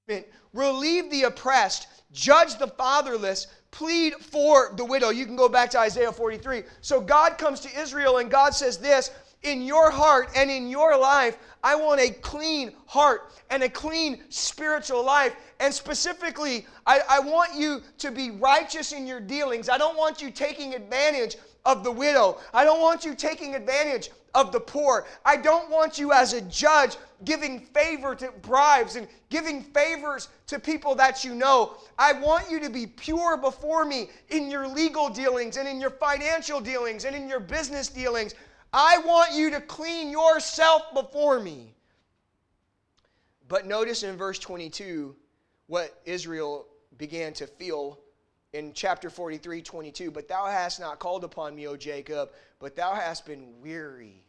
judgment, 0.09 0.27
relieve 0.53 1.11
the 1.11 1.25
oppressed, 1.25 1.89
judge 2.13 2.57
the 2.59 2.69
fatherless, 2.69 3.49
plead 3.71 4.15
for 4.15 4.73
the 4.77 4.85
widow. 4.85 5.11
You 5.11 5.27
can 5.27 5.37
go 5.37 5.49
back 5.49 5.71
to 5.71 5.79
Isaiah 5.81 6.13
43. 6.13 6.63
So 6.81 7.01
God 7.01 7.39
comes 7.39 7.61
to 7.61 7.81
Israel 7.81 8.19
and 8.19 8.31
God 8.31 8.55
says 8.55 8.79
this 8.79 9.11
in 9.45 9.63
your 9.63 9.91
heart 9.91 10.31
and 10.35 10.51
in 10.51 10.69
your 10.69 10.99
life, 10.99 11.37
I 11.63 11.77
want 11.77 12.01
a 12.01 12.11
clean 12.11 12.73
heart 12.87 13.33
and 13.51 13.63
a 13.63 13.69
clean 13.69 14.23
spiritual 14.31 15.05
life. 15.05 15.37
And 15.61 15.73
specifically, 15.73 16.67
I, 16.87 17.01
I, 17.09 17.21
want 17.21 17.55
you 17.55 17.83
to 17.99 18.11
be 18.11 18.31
righteous 18.31 18.93
in 18.93 19.07
your 19.07 19.21
dealings. 19.21 19.69
I 19.69 19.79
don't 19.79 19.97
want 19.97 20.21
you 20.21 20.31
taking 20.31 20.75
advantage 20.75 21.37
of 21.65 21.85
the 21.85 21.91
widow. 21.91 22.39
I 22.53 22.65
don't 22.65 22.81
want 22.81 23.05
you 23.05 23.15
taking 23.15 23.55
advantage 23.55 24.11
of 24.35 24.53
the 24.53 24.61
poor. 24.61 25.07
I 25.25 25.37
don't 25.37 25.71
want 25.71 25.99
you 25.99 26.13
as 26.13 26.33
a 26.33 26.41
judge 26.43 26.97
giving 27.25 27.61
favor 27.61 28.15
to 28.17 28.33
bribes 28.43 28.97
and 28.97 29.07
giving 29.31 29.63
favors 29.63 30.29
to 30.49 30.59
people 30.59 30.95
that 30.97 31.25
you 31.25 31.35
know. 31.35 31.77
I 31.99 32.13
want 32.13 32.51
you 32.51 32.61
to 32.61 32.69
be 32.69 32.87
pure 32.87 33.37
before 33.37 33.85
me 33.85 34.11
in 34.29 34.51
your 34.51 34.67
legal 34.67 35.09
dealings 35.09 35.57
and 35.57 35.69
in 35.69 35.81
your 35.81 35.91
financial 35.91 36.61
dealings 36.61 37.05
and 37.05 37.15
in 37.15 37.29
your 37.29 37.41
business 37.41 37.89
dealings. 37.89 38.35
I 38.73 38.99
want 38.99 39.33
you 39.33 39.51
to 39.51 39.61
clean 39.61 40.11
yourself 40.11 40.93
before 40.93 41.41
me. 41.41 41.75
But 43.49 43.67
notice 43.67 44.03
in 44.03 44.17
verse 44.17 44.39
22 44.39 45.15
what 45.67 46.01
Israel 46.05 46.67
began 46.99 47.33
to 47.35 47.47
feel 47.47 47.99
in 48.55 48.73
chapter 48.73 49.11
43, 49.11 49.61
22. 49.61 50.11
But 50.11 50.29
thou 50.29 50.47
hast 50.47 50.81
not 50.81 50.99
called 50.99 51.25
upon 51.25 51.55
me, 51.55 51.67
O 51.67 51.77
Jacob, 51.77 52.31
but 52.61 52.77
thou 52.77 52.95
hast 52.95 53.27
been 53.27 53.61
weary 53.61 54.25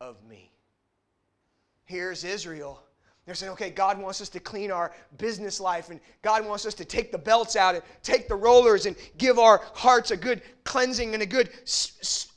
of 0.00 0.16
me. 0.24 0.50
Here's 1.84 2.24
Israel. 2.24 2.82
They're 3.28 3.34
saying, 3.34 3.52
okay, 3.52 3.68
God 3.68 3.98
wants 4.00 4.22
us 4.22 4.30
to 4.30 4.40
clean 4.40 4.70
our 4.70 4.90
business 5.18 5.60
life, 5.60 5.90
and 5.90 6.00
God 6.22 6.46
wants 6.46 6.64
us 6.64 6.72
to 6.72 6.84
take 6.86 7.12
the 7.12 7.18
belts 7.18 7.56
out 7.56 7.74
and 7.74 7.84
take 8.02 8.26
the 8.26 8.34
rollers 8.34 8.86
and 8.86 8.96
give 9.18 9.38
our 9.38 9.60
hearts 9.74 10.10
a 10.10 10.16
good 10.16 10.40
cleansing 10.64 11.12
and 11.12 11.22
a 11.22 11.26
good, 11.26 11.50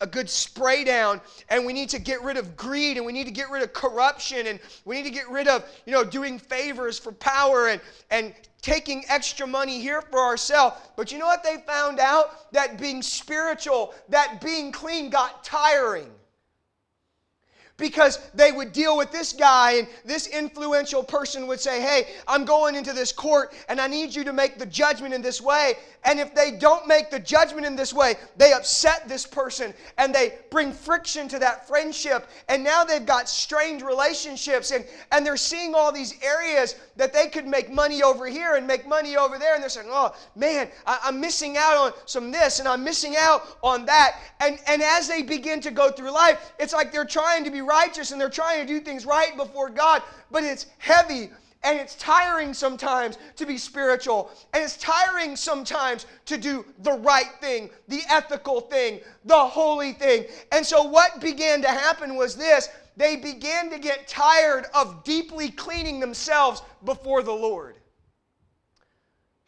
a 0.01 0.07
good 0.07 0.29
spray 0.29 0.83
down. 0.83 1.21
And 1.47 1.65
we 1.65 1.71
need 1.71 1.87
to 1.91 1.99
get 1.99 2.21
rid 2.21 2.35
of 2.35 2.57
greed, 2.57 2.97
and 2.97 3.05
we 3.05 3.13
need 3.13 3.23
to 3.23 3.31
get 3.31 3.49
rid 3.49 3.63
of 3.63 3.71
corruption, 3.71 4.47
and 4.47 4.59
we 4.83 4.97
need 4.97 5.05
to 5.05 5.11
get 5.11 5.29
rid 5.29 5.47
of, 5.47 5.63
you 5.85 5.93
know, 5.93 6.03
doing 6.03 6.37
favors 6.37 6.99
for 6.99 7.13
power 7.13 7.69
and, 7.69 7.79
and 8.09 8.33
taking 8.61 9.03
extra 9.09 9.47
money 9.47 9.81
here 9.81 10.01
for 10.01 10.19
ourselves. 10.19 10.77
But 10.95 11.11
you 11.11 11.17
know 11.17 11.25
what 11.25 11.43
they 11.43 11.57
found 11.67 11.99
out? 11.99 12.51
That 12.51 12.79
being 12.79 13.01
spiritual, 13.01 13.93
that 14.09 14.41
being 14.41 14.71
clean 14.71 15.09
got 15.09 15.43
tiring 15.43 16.11
because 17.81 18.19
they 18.35 18.51
would 18.51 18.71
deal 18.71 18.95
with 18.95 19.11
this 19.11 19.33
guy 19.33 19.71
and 19.71 19.87
this 20.05 20.27
influential 20.27 21.03
person 21.03 21.47
would 21.47 21.59
say, 21.59 21.81
Hey, 21.81 22.07
I'm 22.27 22.45
going 22.45 22.75
into 22.75 22.93
this 22.93 23.11
court 23.11 23.53
and 23.67 23.81
I 23.81 23.87
need 23.87 24.13
you 24.15 24.23
to 24.23 24.31
make 24.31 24.59
the 24.59 24.67
judgment 24.67 25.13
in 25.13 25.21
this 25.21 25.41
way. 25.41 25.73
And 26.03 26.19
if 26.19 26.33
they 26.33 26.51
don't 26.51 26.87
make 26.87 27.11
the 27.11 27.19
judgment 27.19 27.65
in 27.65 27.75
this 27.75 27.93
way, 27.93 28.15
they 28.37 28.53
upset 28.53 29.07
this 29.07 29.25
person 29.25 29.73
and 29.97 30.13
they 30.13 30.35
bring 30.49 30.71
friction 30.71 31.27
to 31.29 31.39
that 31.39 31.67
friendship. 31.67 32.27
And 32.49 32.63
now 32.63 32.83
they've 32.83 33.05
got 33.05 33.27
strained 33.27 33.81
relationships 33.81 34.71
and, 34.71 34.85
and 35.11 35.25
they're 35.25 35.37
seeing 35.37 35.75
all 35.75 35.91
these 35.91 36.15
areas 36.23 36.75
that 36.97 37.13
they 37.13 37.27
could 37.27 37.47
make 37.47 37.71
money 37.71 38.03
over 38.03 38.27
here 38.27 38.55
and 38.55 38.65
make 38.67 38.87
money 38.87 39.17
over 39.17 39.39
there. 39.39 39.55
And 39.55 39.61
they're 39.61 39.69
saying, 39.69 39.89
Oh, 39.89 40.15
man, 40.35 40.69
I, 40.85 40.99
I'm 41.03 41.19
missing 41.19 41.57
out 41.57 41.77
on 41.77 41.93
some 42.05 42.31
this 42.31 42.59
and 42.59 42.67
I'm 42.67 42.83
missing 42.83 43.15
out 43.17 43.57
on 43.63 43.85
that. 43.85 44.19
And, 44.39 44.59
and 44.67 44.83
as 44.83 45.07
they 45.07 45.23
begin 45.23 45.61
to 45.61 45.71
go 45.71 45.89
through 45.89 46.11
life, 46.11 46.53
it's 46.59 46.73
like 46.73 46.91
they're 46.91 47.05
trying 47.05 47.43
to 47.43 47.51
be 47.51 47.61
righteous 47.71 48.11
and 48.11 48.19
they're 48.19 48.29
trying 48.29 48.65
to 48.65 48.73
do 48.73 48.79
things 48.79 49.05
right 49.05 49.35
before 49.37 49.69
God, 49.69 50.03
but 50.29 50.43
it's 50.43 50.67
heavy 50.77 51.29
and 51.63 51.79
it's 51.79 51.95
tiring 51.95 52.53
sometimes 52.53 53.17
to 53.35 53.45
be 53.45 53.57
spiritual. 53.57 54.31
And 54.53 54.63
it's 54.63 54.77
tiring 54.77 55.35
sometimes 55.35 56.05
to 56.25 56.37
do 56.37 56.65
the 56.79 56.93
right 56.93 57.31
thing, 57.39 57.69
the 57.87 58.01
ethical 58.09 58.61
thing, 58.61 58.99
the 59.25 59.37
holy 59.37 59.93
thing. 59.93 60.25
And 60.51 60.65
so, 60.65 60.83
what 60.83 61.21
began 61.21 61.61
to 61.61 61.67
happen 61.67 62.15
was 62.15 62.35
this 62.35 62.69
they 62.97 63.15
began 63.15 63.69
to 63.69 63.79
get 63.79 64.07
tired 64.07 64.65
of 64.73 65.03
deeply 65.03 65.49
cleaning 65.49 65.99
themselves 65.99 66.61
before 66.83 67.23
the 67.23 67.31
Lord. 67.31 67.75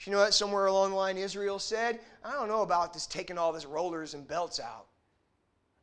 You 0.06 0.12
know 0.12 0.20
what? 0.20 0.34
Somewhere 0.34 0.66
along 0.66 0.92
the 0.92 0.98
line, 0.98 1.18
Israel 1.18 1.60
said, 1.60 2.00
I 2.24 2.32
don't 2.34 2.50
know 2.50 2.62
about 2.62 2.94
this 2.94 3.08
taking 3.08 3.38
all 3.38 3.54
this 3.54 3.66
rollers 3.66 4.14
and 4.14 4.28
belts 4.28 4.60
out. 4.60 4.88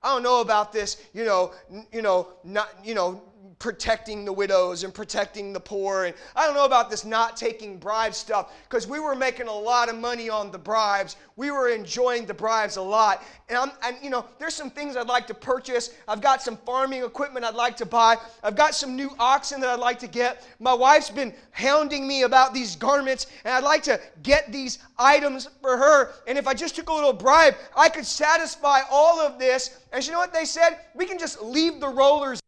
I 0.03 0.15
don't 0.15 0.23
know 0.23 0.41
about 0.41 0.73
this, 0.73 0.97
you 1.13 1.25
know, 1.25 1.53
you 1.93 2.01
know, 2.01 2.29
not, 2.43 2.69
you 2.83 2.95
know, 2.95 3.23
protecting 3.59 4.25
the 4.25 4.33
widows 4.33 4.85
and 4.85 4.93
protecting 4.93 5.53
the 5.53 5.61
poor. 5.61 6.05
And 6.05 6.15
I 6.35 6.47
don't 6.47 6.55
know 6.55 6.65
about 6.65 6.91
this 6.91 7.05
not 7.05 7.37
taking 7.37 7.79
bribe 7.79 8.15
stuff 8.15 8.53
because 8.69 8.87
we 8.87 8.99
were 8.99 9.15
making 9.15 9.49
a 9.49 9.53
lot 9.53 9.89
of 9.89 9.99
money 9.99 10.31
on 10.31 10.51
the 10.51 10.59
bribes. 10.59 11.17
We 11.37 11.51
were 11.51 11.69
enjoying 11.69 12.27
the 12.27 12.35
bribes 12.35 12.77
a 12.77 12.83
lot. 12.83 13.23
And 13.49 13.59
I'm, 13.59 13.71
and 13.85 13.97
you 14.03 14.11
know, 14.11 14.25
there's 14.39 14.55
some 14.55 14.71
things 14.71 14.97
I'd 14.97 15.09
like 15.09 15.27
to 15.27 15.35
purchase. 15.35 15.95
I've 16.09 16.21
got 16.21 16.43
some 16.43 16.57
farming 16.59 17.05
equipment 17.05 17.45
I'd 17.45 17.55
like 17.55 17.77
to 17.79 17.87
buy. 17.87 18.17
I've 18.43 18.57
got 18.57 18.75
some 18.75 18.97
new 18.97 19.11
oxen 19.19 19.61
that 19.61 19.69
I'd 19.69 19.79
like 19.79 19.99
to 20.01 20.09
get. 20.09 20.47
My 20.59 20.75
wife's 20.75 21.11
been 21.11 21.35
hounding 21.51 22.07
me 22.09 22.23
about 22.23 22.55
these 22.55 22.77
garments, 22.77 23.27
and 23.45 23.55
I'd 23.55 23.65
like 23.65 23.83
to 23.85 24.01
get 24.23 24.51
these 24.53 24.79
items 24.99 25.49
for 25.61 25.77
her. 25.77 26.13
And 26.27 26.39
if 26.39 26.47
I 26.47 26.55
just 26.55 26.77
took 26.77 26.89
a 26.89 26.93
little 26.93 27.13
bribe, 27.13 27.55
I 27.77 27.89
could 27.89 28.07
satisfy 28.07 28.81
all 28.91 29.21
of 29.21 29.39
this. 29.39 29.81
And 29.93 30.05
you 30.05 30.13
know 30.13 30.19
what 30.19 30.33
they 30.33 30.45
said? 30.45 30.79
We 30.95 31.07
can 31.07 31.19
just 31.19 31.43
leave 31.43 31.81
the 31.81 31.89
rollers 31.89 32.41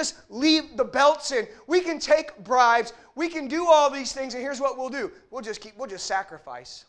just 0.00 0.16
leave 0.30 0.76
the 0.76 0.84
belts 0.84 1.30
in. 1.30 1.46
We 1.66 1.80
can 1.80 1.98
take 1.98 2.36
bribes. 2.42 2.92
We 3.14 3.28
can 3.28 3.48
do 3.48 3.66
all 3.68 3.90
these 3.90 4.12
things, 4.12 4.34
and 4.34 4.42
here's 4.42 4.60
what 4.60 4.78
we'll 4.78 4.88
do. 4.88 5.12
We'll 5.30 5.42
just 5.42 5.60
keep, 5.60 5.76
we'll 5.76 5.88
just 5.88 6.06
sacrifice. 6.06 6.86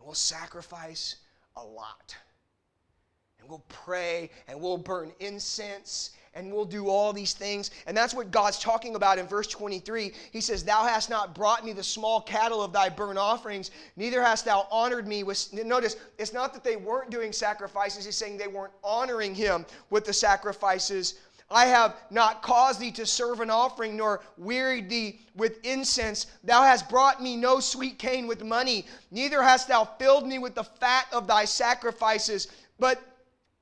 We'll 0.00 0.14
sacrifice 0.14 1.16
a 1.56 1.62
lot. 1.62 2.16
And 3.40 3.48
we'll 3.48 3.64
pray 3.68 4.30
and 4.48 4.60
we'll 4.60 4.78
burn 4.78 5.12
incense 5.20 6.12
and 6.34 6.52
we'll 6.52 6.64
do 6.64 6.88
all 6.88 7.12
these 7.12 7.32
things. 7.32 7.70
And 7.86 7.96
that's 7.96 8.14
what 8.14 8.30
God's 8.30 8.58
talking 8.58 8.94
about 8.94 9.18
in 9.18 9.26
verse 9.26 9.46
23. 9.46 10.12
He 10.32 10.40
says, 10.40 10.62
Thou 10.62 10.84
hast 10.84 11.10
not 11.10 11.34
brought 11.34 11.64
me 11.64 11.72
the 11.72 11.82
small 11.82 12.20
cattle 12.20 12.62
of 12.62 12.72
thy 12.72 12.88
burnt 12.88 13.18
offerings, 13.18 13.70
neither 13.96 14.22
hast 14.22 14.44
thou 14.44 14.66
honored 14.70 15.06
me 15.06 15.22
with. 15.22 15.52
Notice, 15.52 15.96
it's 16.18 16.32
not 16.32 16.52
that 16.54 16.64
they 16.64 16.76
weren't 16.76 17.10
doing 17.10 17.32
sacrifices, 17.32 18.04
he's 18.04 18.16
saying 18.16 18.36
they 18.36 18.48
weren't 18.48 18.72
honoring 18.84 19.34
him 19.34 19.66
with 19.90 20.04
the 20.04 20.12
sacrifices 20.12 21.14
I 21.50 21.66
have 21.66 21.94
not 22.10 22.42
caused 22.42 22.80
thee 22.80 22.90
to 22.92 23.06
serve 23.06 23.40
an 23.40 23.50
offering, 23.50 23.96
nor 23.96 24.20
wearied 24.36 24.88
thee 24.88 25.20
with 25.36 25.64
incense. 25.64 26.26
Thou 26.42 26.62
hast 26.62 26.88
brought 26.88 27.22
me 27.22 27.36
no 27.36 27.60
sweet 27.60 27.98
cane 27.98 28.26
with 28.26 28.42
money, 28.42 28.86
neither 29.10 29.42
hast 29.42 29.68
thou 29.68 29.84
filled 29.84 30.26
me 30.26 30.38
with 30.38 30.54
the 30.54 30.64
fat 30.64 31.06
of 31.12 31.26
thy 31.26 31.44
sacrifices, 31.44 32.48
but 32.78 33.00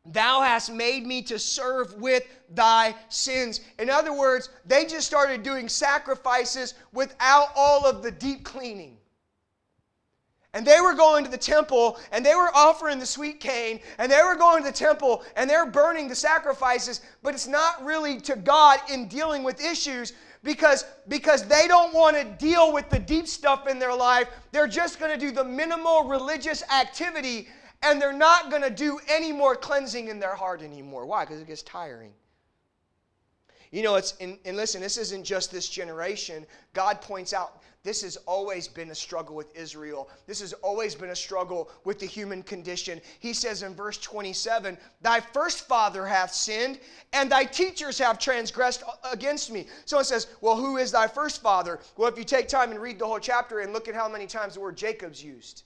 thou 0.06 0.40
hast 0.40 0.72
made 0.72 1.06
me 1.06 1.20
to 1.22 1.38
serve 1.38 1.94
with 1.94 2.24
thy 2.50 2.94
sins. 3.10 3.60
In 3.78 3.90
other 3.90 4.12
words, 4.12 4.48
they 4.64 4.86
just 4.86 5.06
started 5.06 5.42
doing 5.42 5.68
sacrifices 5.68 6.74
without 6.92 7.48
all 7.54 7.84
of 7.84 8.02
the 8.02 8.10
deep 8.10 8.44
cleaning. 8.44 8.96
And 10.54 10.64
they 10.64 10.80
were 10.80 10.94
going 10.94 11.24
to 11.24 11.30
the 11.30 11.36
temple 11.36 11.98
and 12.12 12.24
they 12.24 12.34
were 12.34 12.50
offering 12.54 12.98
the 12.98 13.06
sweet 13.06 13.40
cane 13.40 13.80
and 13.98 14.10
they 14.10 14.22
were 14.22 14.36
going 14.36 14.62
to 14.62 14.70
the 14.70 14.76
temple 14.76 15.24
and 15.36 15.50
they're 15.50 15.66
burning 15.66 16.08
the 16.08 16.14
sacrifices, 16.14 17.02
but 17.22 17.34
it's 17.34 17.48
not 17.48 17.84
really 17.84 18.20
to 18.20 18.36
God 18.36 18.78
in 18.90 19.08
dealing 19.08 19.42
with 19.42 19.62
issues 19.62 20.12
because, 20.44 20.84
because 21.08 21.44
they 21.44 21.66
don't 21.66 21.92
want 21.92 22.16
to 22.16 22.24
deal 22.24 22.72
with 22.72 22.88
the 22.88 22.98
deep 22.98 23.26
stuff 23.26 23.66
in 23.66 23.78
their 23.78 23.94
life. 23.94 24.28
They're 24.52 24.68
just 24.68 25.00
going 25.00 25.12
to 25.12 25.18
do 25.18 25.32
the 25.32 25.44
minimal 25.44 26.04
religious 26.04 26.62
activity 26.70 27.48
and 27.82 28.00
they're 28.00 28.12
not 28.12 28.48
going 28.48 28.62
to 28.62 28.70
do 28.70 28.98
any 29.08 29.32
more 29.32 29.56
cleansing 29.56 30.08
in 30.08 30.18
their 30.20 30.34
heart 30.34 30.62
anymore. 30.62 31.04
Why? 31.04 31.24
Because 31.24 31.40
it 31.40 31.46
gets 31.46 31.62
tiring. 31.62 32.12
You 33.74 33.82
know, 33.82 33.96
it's 33.96 34.14
and, 34.20 34.38
and 34.44 34.56
listen, 34.56 34.80
this 34.80 34.96
isn't 34.96 35.24
just 35.24 35.50
this 35.50 35.68
generation. 35.68 36.46
God 36.74 37.00
points 37.00 37.32
out 37.32 37.60
this 37.82 38.02
has 38.02 38.16
always 38.18 38.68
been 38.68 38.92
a 38.92 38.94
struggle 38.94 39.34
with 39.34 39.52
Israel. 39.56 40.08
This 40.28 40.38
has 40.42 40.52
always 40.52 40.94
been 40.94 41.10
a 41.10 41.16
struggle 41.16 41.68
with 41.82 41.98
the 41.98 42.06
human 42.06 42.44
condition. 42.44 43.00
He 43.18 43.34
says 43.34 43.64
in 43.64 43.74
verse 43.74 43.98
27 43.98 44.78
Thy 45.02 45.18
first 45.18 45.66
father 45.66 46.06
hath 46.06 46.32
sinned, 46.32 46.78
and 47.12 47.28
thy 47.28 47.42
teachers 47.42 47.98
have 47.98 48.20
transgressed 48.20 48.84
against 49.10 49.50
me. 49.50 49.66
So 49.86 49.98
it 49.98 50.04
says, 50.04 50.28
Well, 50.40 50.54
who 50.54 50.76
is 50.76 50.92
thy 50.92 51.08
first 51.08 51.42
father? 51.42 51.80
Well, 51.96 52.08
if 52.08 52.16
you 52.16 52.22
take 52.22 52.46
time 52.46 52.70
and 52.70 52.80
read 52.80 53.00
the 53.00 53.06
whole 53.08 53.18
chapter 53.18 53.58
and 53.58 53.72
look 53.72 53.88
at 53.88 53.96
how 53.96 54.08
many 54.08 54.28
times 54.28 54.54
the 54.54 54.60
word 54.60 54.76
Jacob's 54.76 55.22
used, 55.22 55.64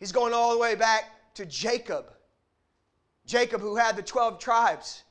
he's 0.00 0.10
going 0.10 0.34
all 0.34 0.50
the 0.52 0.58
way 0.58 0.74
back 0.74 1.34
to 1.34 1.46
Jacob. 1.46 2.06
Jacob, 3.24 3.60
who 3.60 3.76
had 3.76 3.94
the 3.94 4.02
12 4.02 4.40
tribes. 4.40 5.04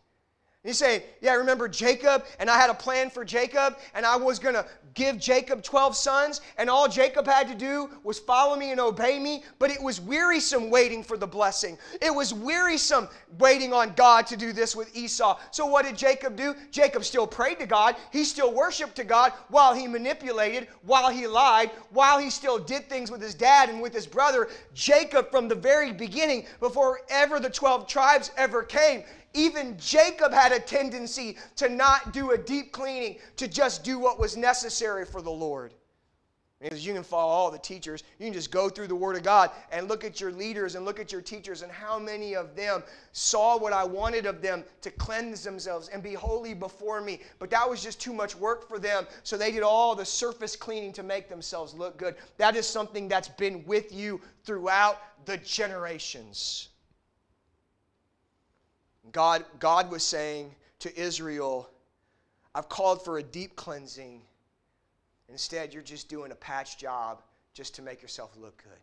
You 0.67 0.73
say, 0.73 1.03
Yeah, 1.21 1.31
I 1.31 1.35
remember 1.35 1.69
Jacob, 1.69 2.25
and 2.39 2.49
I 2.49 2.57
had 2.57 2.69
a 2.69 2.73
plan 2.73 3.09
for 3.09 3.23
Jacob, 3.23 3.77
and 3.95 4.05
I 4.05 4.17
was 4.17 4.37
going 4.37 4.53
to 4.53 4.65
give 4.95 5.17
Jacob 5.17 5.63
12 5.63 5.95
sons, 5.95 6.41
and 6.57 6.69
all 6.69 6.89
Jacob 6.89 7.25
had 7.25 7.47
to 7.47 7.55
do 7.55 7.89
was 8.03 8.19
follow 8.19 8.57
me 8.57 8.71
and 8.71 8.79
obey 8.79 9.17
me. 9.17 9.43
But 9.59 9.71
it 9.71 9.81
was 9.81 10.01
wearisome 10.01 10.69
waiting 10.69 11.03
for 11.03 11.15
the 11.15 11.25
blessing. 11.25 11.77
It 12.01 12.13
was 12.13 12.33
wearisome 12.33 13.07
waiting 13.39 13.71
on 13.71 13.93
God 13.93 14.27
to 14.27 14.35
do 14.35 14.51
this 14.51 14.75
with 14.75 14.93
Esau. 14.93 15.39
So 15.51 15.65
what 15.67 15.85
did 15.85 15.95
Jacob 15.95 16.35
do? 16.35 16.53
Jacob 16.69 17.05
still 17.05 17.27
prayed 17.27 17.59
to 17.59 17.65
God, 17.65 17.95
he 18.11 18.25
still 18.25 18.53
worshiped 18.53 18.97
to 18.97 19.05
God 19.05 19.31
while 19.47 19.73
he 19.73 19.87
manipulated, 19.87 20.67
while 20.83 21.09
he 21.09 21.27
lied, 21.27 21.71
while 21.91 22.19
he 22.19 22.29
still 22.29 22.59
did 22.59 22.89
things 22.89 23.09
with 23.09 23.21
his 23.21 23.35
dad 23.35 23.69
and 23.69 23.81
with 23.81 23.93
his 23.93 24.07
brother. 24.07 24.49
Jacob, 24.73 25.31
from 25.31 25.47
the 25.47 25.55
very 25.55 25.93
beginning, 25.93 26.45
before 26.59 27.01
ever 27.09 27.39
the 27.39 27.49
12 27.49 27.87
tribes 27.87 28.31
ever 28.35 28.63
came, 28.63 29.03
even 29.33 29.77
Jacob 29.77 30.31
had 30.31 30.51
a 30.51 30.59
tendency 30.59 31.37
to 31.55 31.69
not 31.69 32.13
do 32.13 32.31
a 32.31 32.37
deep 32.37 32.71
cleaning, 32.71 33.17
to 33.35 33.47
just 33.47 33.83
do 33.83 33.99
what 33.99 34.19
was 34.19 34.35
necessary 34.37 35.05
for 35.05 35.21
the 35.21 35.31
Lord. 35.31 35.73
Because 36.59 36.83
you 36.83 36.91
can 36.91 37.03
follow 37.03 37.31
all 37.31 37.51
the 37.51 37.59
teachers. 37.59 38.03
You 38.17 38.25
can 38.25 38.33
just 38.33 38.49
go 38.49 38.67
through 38.67 38.87
the 38.87 38.95
Word 38.95 39.15
of 39.15 39.21
God 39.21 39.51
and 39.71 39.87
look 39.87 40.03
at 40.03 40.19
your 40.19 40.31
leaders 40.31 40.73
and 40.73 40.85
look 40.85 40.99
at 40.99 41.11
your 41.11 41.21
teachers 41.21 41.61
and 41.61 41.71
how 41.71 41.99
many 41.99 42.35
of 42.35 42.55
them 42.55 42.81
saw 43.11 43.59
what 43.59 43.73
I 43.73 43.83
wanted 43.83 44.25
of 44.25 44.41
them 44.41 44.63
to 44.81 44.89
cleanse 44.89 45.43
themselves 45.43 45.89
and 45.89 46.01
be 46.01 46.15
holy 46.15 46.55
before 46.55 46.99
me. 46.99 47.19
But 47.37 47.51
that 47.51 47.69
was 47.69 47.83
just 47.83 48.01
too 48.01 48.13
much 48.13 48.35
work 48.35 48.67
for 48.67 48.79
them. 48.79 49.05
So 49.21 49.37
they 49.37 49.51
did 49.51 49.61
all 49.61 49.93
the 49.93 50.05
surface 50.05 50.55
cleaning 50.55 50.93
to 50.93 51.03
make 51.03 51.29
themselves 51.29 51.75
look 51.75 51.95
good. 51.97 52.15
That 52.37 52.55
is 52.55 52.65
something 52.65 53.07
that's 53.07 53.29
been 53.29 53.63
with 53.67 53.93
you 53.93 54.19
throughout 54.43 54.99
the 55.25 55.37
generations. 55.37 56.69
God, 59.11 59.45
God 59.59 59.89
was 59.91 60.03
saying 60.03 60.53
to 60.79 60.99
Israel, 60.99 61.69
I've 62.53 62.69
called 62.69 63.03
for 63.03 63.17
a 63.17 63.23
deep 63.23 63.55
cleansing. 63.55 64.21
Instead, 65.29 65.73
you're 65.73 65.83
just 65.83 66.09
doing 66.09 66.31
a 66.31 66.35
patch 66.35 66.77
job 66.77 67.21
just 67.53 67.75
to 67.75 67.81
make 67.81 68.01
yourself 68.01 68.35
look 68.39 68.57
good. 68.63 68.79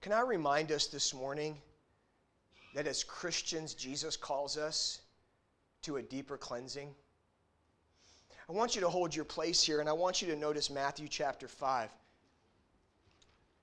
Can 0.00 0.12
I 0.12 0.20
remind 0.20 0.70
us 0.72 0.86
this 0.86 1.12
morning 1.12 1.58
that 2.74 2.86
as 2.86 3.02
Christians, 3.02 3.74
Jesus 3.74 4.16
calls 4.16 4.56
us 4.56 5.00
to 5.82 5.96
a 5.96 6.02
deeper 6.02 6.36
cleansing? 6.36 6.94
I 8.48 8.52
want 8.52 8.74
you 8.74 8.80
to 8.80 8.88
hold 8.88 9.14
your 9.14 9.24
place 9.24 9.62
here 9.62 9.80
and 9.80 9.88
I 9.88 9.92
want 9.92 10.22
you 10.22 10.28
to 10.28 10.36
notice 10.36 10.70
Matthew 10.70 11.08
chapter 11.08 11.48
5. 11.48 11.90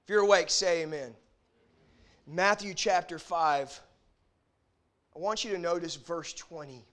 If 0.04 0.10
you're 0.10 0.22
awake, 0.22 0.50
say 0.50 0.84
amen. 0.84 1.16
Matthew 2.28 2.74
chapter 2.74 3.20
5, 3.20 3.82
I 5.16 5.20
want 5.20 5.44
you 5.44 5.52
to 5.52 5.58
notice 5.58 5.96
verse 5.96 6.34
20. 6.34 6.84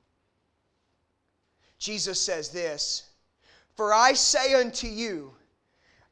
Jesus 1.79 2.21
says 2.21 2.51
this 2.51 3.11
For 3.75 3.95
I 3.95 4.13
say 4.13 4.55
unto 4.55 4.87
you, 4.87 5.33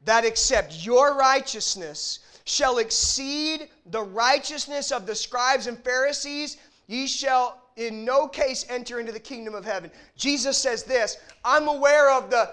that 0.05 0.25
except 0.25 0.85
your 0.85 1.15
righteousness 1.15 2.19
shall 2.45 2.79
exceed 2.79 3.69
the 3.85 4.01
righteousness 4.01 4.91
of 4.91 5.05
the 5.05 5.15
scribes 5.15 5.67
and 5.67 5.77
Pharisees, 5.83 6.57
ye 6.87 7.05
shall 7.07 7.61
in 7.77 8.03
no 8.03 8.27
case 8.27 8.65
enter 8.69 8.99
into 8.99 9.11
the 9.11 9.19
kingdom 9.19 9.55
of 9.55 9.63
heaven. 9.63 9.91
Jesus 10.15 10.57
says 10.57 10.83
this 10.83 11.17
I'm 11.45 11.67
aware 11.67 12.11
of 12.11 12.29
the 12.29 12.51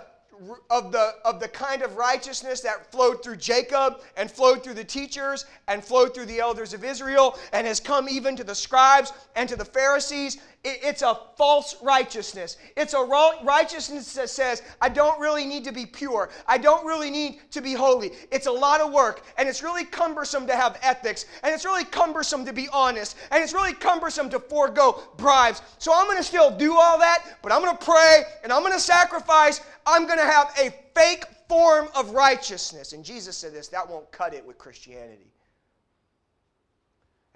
of 0.71 0.93
the, 0.93 1.15
of 1.25 1.41
the 1.41 1.49
kind 1.49 1.83
of 1.83 1.97
righteousness 1.97 2.61
that 2.61 2.91
flowed 2.91 3.23
through 3.23 3.37
Jacob 3.37 4.01
and 4.17 4.31
flowed 4.31 4.63
through 4.63 4.75
the 4.75 4.85
teachers 4.85 5.47
and 5.67 5.83
flowed 5.83 6.15
through 6.15 6.27
the 6.27 6.41
elders 6.41 6.73
of 6.73 6.85
Israel 6.85 7.39
and 7.53 7.67
has 7.67 7.81
come 7.81 8.09
even 8.09 8.37
to 8.37 8.45
the 8.45 8.55
scribes 8.55 9.13
and 9.37 9.49
to 9.49 9.57
the 9.57 9.65
Pharisees 9.65 10.39
it's 10.65 11.03
a 11.03 11.19
false 11.37 11.77
righteousness. 11.83 12.57
It's 12.77 12.93
a 12.93 13.01
righteousness 13.45 14.13
that 14.15 14.29
says, 14.29 14.63
I 14.81 14.89
don't 14.89 15.19
really 15.21 15.45
need 15.45 15.65
to 15.65 15.73
be 15.73 15.87
pure. 15.87 16.31
I 16.47 16.59
don't 16.59 16.85
really 16.85 17.11
need 17.11 17.41
to 17.53 17.61
be 17.61 17.75
holy. 17.75 18.13
It's 18.33 18.47
a 18.47 18.53
lot 18.53 18.81
of 18.81 18.93
work, 18.93 19.23
and 19.37 19.49
it's 19.49 19.63
really 19.63 19.85
cumbersome 19.85 20.47
to 20.49 20.57
have 20.57 20.79
ethics, 20.83 21.27
and 21.43 21.55
it's 21.55 21.65
really 21.65 21.85
cumbersome 21.85 22.45
to 22.45 22.53
be 22.53 22.69
honest, 22.73 23.17
and 23.31 23.43
it's 23.43 23.55
really 23.55 23.73
cumbersome 23.73 24.29
to 24.31 24.41
forego 24.41 25.03
bribes. 25.17 25.63
So 25.79 25.93
I'm 25.95 26.07
going 26.07 26.19
to 26.19 26.25
still 26.25 26.51
do 26.57 26.75
all 26.75 26.99
that, 26.99 27.25
but 27.43 27.53
I'm 27.53 27.63
going 27.63 27.77
to 27.77 27.85
pray, 27.85 28.23
and 28.43 28.53
I'm 28.53 28.63
going 28.63 28.73
to 28.73 28.81
sacrifice. 28.81 29.61
I'm 29.87 30.07
going 30.07 30.19
to 30.19 30.25
have 30.25 30.53
a 30.59 30.75
fake 30.95 31.25
form 31.49 31.89
of 31.95 32.11
righteousness. 32.11 32.93
And 32.93 33.05
Jesus 33.05 33.37
said 33.37 33.55
this 33.55 33.69
that 33.69 33.89
won't 33.89 34.11
cut 34.11 34.35
it 34.35 34.45
with 34.45 34.59
Christianity. 34.59 35.33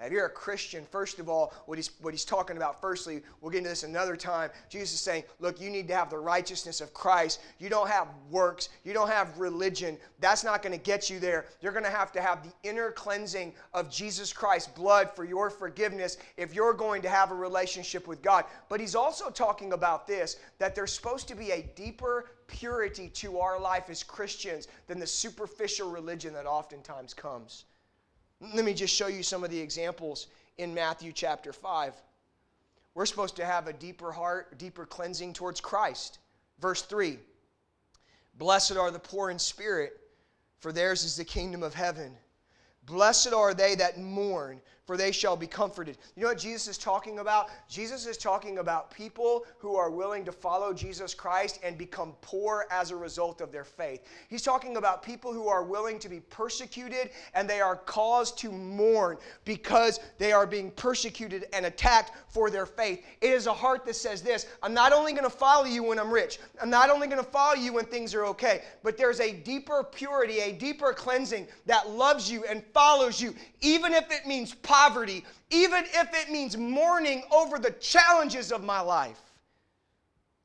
If 0.05 0.13
you're 0.13 0.27
a 0.27 0.31
Christian, 0.31 0.85
first 0.91 1.19
of 1.19 1.29
all, 1.29 1.53
what 1.67 1.79
he's, 1.79 1.91
what 2.01 2.13
he's 2.13 2.25
talking 2.25 2.57
about, 2.57 2.81
firstly, 2.81 3.23
we'll 3.41 3.51
get 3.51 3.59
into 3.59 3.71
this 3.71 3.85
another 3.85 4.17
time. 4.17 4.51
Jesus 4.69 4.95
is 4.95 5.01
saying, 5.01 5.25
look, 5.39 5.61
you 5.61 5.71
need 5.71 5.87
to 5.89 5.95
have 5.95 6.11
the 6.11 6.19
righteousness 6.19 6.81
of 6.81 6.93
Christ. 6.93 7.41
You 7.59 7.69
don't 7.69 7.89
have 7.89 8.09
works, 8.31 8.69
you 8.85 8.93
don't 8.93 9.11
have 9.11 9.39
religion. 9.39 9.97
That's 10.21 10.45
not 10.45 10.63
going 10.63 10.77
to 10.77 10.83
get 10.83 11.09
you 11.09 11.21
there. 11.21 11.47
You're 11.61 11.73
going 11.73 11.85
to 11.85 11.91
have 11.91 12.13
to 12.13 12.21
have 12.21 12.43
the 12.43 12.53
inner 12.69 12.91
cleansing 12.91 13.55
of 13.75 13.91
Jesus 13.91 14.33
Christ's 14.33 14.69
blood 14.73 15.11
for 15.15 15.25
your 15.25 15.51
forgiveness 15.51 16.17
if 16.37 16.55
you're 16.55 16.75
going 16.75 17.03
to 17.03 17.09
have 17.09 17.31
a 17.31 17.35
relationship 17.35 18.07
with 18.07 18.23
God. 18.23 18.45
But 18.69 18.81
he's 18.81 18.95
also 18.95 19.31
talking 19.31 19.73
about 19.73 20.07
this 20.07 20.37
that 20.59 20.75
there's 20.75 20.93
supposed 20.93 21.29
to 21.29 21.35
be 21.35 21.51
a 21.51 21.63
deeper 21.77 22.27
purity 22.47 23.09
to 23.09 23.39
our 23.39 23.59
life 23.61 23.89
as 23.89 24.03
Christians 24.03 24.69
than 24.87 24.99
the 24.99 25.07
superficial 25.07 25.91
religion 25.91 26.33
that 26.35 26.47
oftentimes 26.47 27.15
comes. 27.15 27.65
Let 28.43 28.65
me 28.65 28.75
just 28.75 28.93
show 28.93 29.07
you 29.07 29.23
some 29.23 29.45
of 29.45 29.51
the 29.51 29.61
examples 29.61 30.27
in 30.59 30.75
Matthew 30.75 31.13
chapter 31.13 31.53
5. 31.53 31.95
We're 32.95 33.07
supposed 33.07 33.37
to 33.37 33.45
have 33.45 33.69
a 33.69 33.73
deeper 33.73 34.11
heart, 34.11 34.59
deeper 34.59 34.85
cleansing 34.85 35.35
towards 35.35 35.61
Christ. 35.61 36.19
Verse 36.59 36.83
3 36.83 37.19
Blessed 38.39 38.77
are 38.77 38.91
the 38.91 38.99
poor 38.99 39.31
in 39.31 39.39
spirit, 39.39 39.93
for 40.59 40.73
theirs 40.73 41.05
is 41.05 41.17
the 41.17 41.25
kingdom 41.25 41.63
of 41.63 41.75
heaven. 41.75 42.17
Blessed 42.85 43.33
are 43.33 43.55
they 43.55 43.77
that 43.77 44.01
mourn, 44.01 44.61
for 44.93 44.99
they 44.99 45.11
shall 45.11 45.39
be 45.39 45.47
comforted. 45.47 45.97
You 46.17 46.23
know 46.23 46.29
what 46.29 46.39
Jesus 46.39 46.69
is 46.69 46.77
talking 46.77 47.21
about? 47.21 47.49
Jesus 47.67 48.05
is 48.05 48.19
talking 48.19 48.59
about 48.59 48.91
people 48.91 49.47
who 49.57 49.75
are 49.75 49.91
willing 49.91 50.23
to 50.27 50.33
follow 50.33 50.75
Jesus 50.75 51.15
Christ 51.15 51.61
and 51.63 51.79
become 51.79 52.13
poor 52.21 52.67
as 52.71 52.91
a 52.91 52.97
result 52.97 53.41
of 53.41 53.51
their 53.51 53.65
faith. 53.65 54.07
He's 54.29 54.43
talking 54.43 54.77
about 54.77 55.03
people 55.03 55.33
who 55.33 55.49
are 55.49 55.65
willing 55.65 55.99
to 56.01 56.11
be 56.11 56.21
persecuted 56.21 57.09
and 57.33 57.49
they 57.49 57.63
are 57.63 57.77
caused 57.77 58.37
to 58.41 58.53
mourn 58.53 59.17
because 59.47 59.99
they 60.19 60.31
are 60.31 60.47
being 60.47 60.71
persecuted 60.73 61.47
and 61.55 61.65
attacked 61.65 62.13
for 62.29 62.51
their 62.51 62.67
faith. 62.67 63.03
It 63.23 63.31
is 63.31 63.47
a 63.47 63.55
heart 63.55 63.87
that 63.87 63.97
says 63.97 64.21
this 64.21 64.47
I'm 64.63 64.75
not 64.75 64.93
only 64.93 65.13
going 65.13 65.25
to 65.25 65.31
follow 65.31 65.65
you 65.65 65.85
when 65.85 65.99
I'm 65.99 66.11
rich, 66.11 66.39
I'm 66.61 66.69
not 66.69 66.91
only 66.91 67.07
going 67.07 67.25
to 67.25 67.31
follow 67.31 67.55
you 67.55 67.73
when 67.73 67.87
things 67.87 68.15
are 68.15 68.27
okay, 68.27 68.61
but 68.83 68.99
there's 68.99 69.21
a 69.21 69.33
deeper 69.33 69.85
purity, 69.85 70.41
a 70.41 70.53
deeper 70.53 70.93
cleansing 70.93 71.49
that 71.65 71.89
loves 71.89 72.31
you 72.31 72.45
and 72.45 72.63
follows 72.75 73.23
you, 73.23 73.35
even 73.63 73.95
if 73.95 74.11
it 74.11 74.27
means 74.27 74.53
poverty, 74.83 75.25
even 75.51 75.85
if 75.85 76.09
it 76.15 76.31
means 76.31 76.57
mourning 76.57 77.23
over 77.33 77.59
the 77.59 77.71
challenges 77.73 78.53
of 78.53 78.65
my 78.65 78.81
life. 78.81 79.21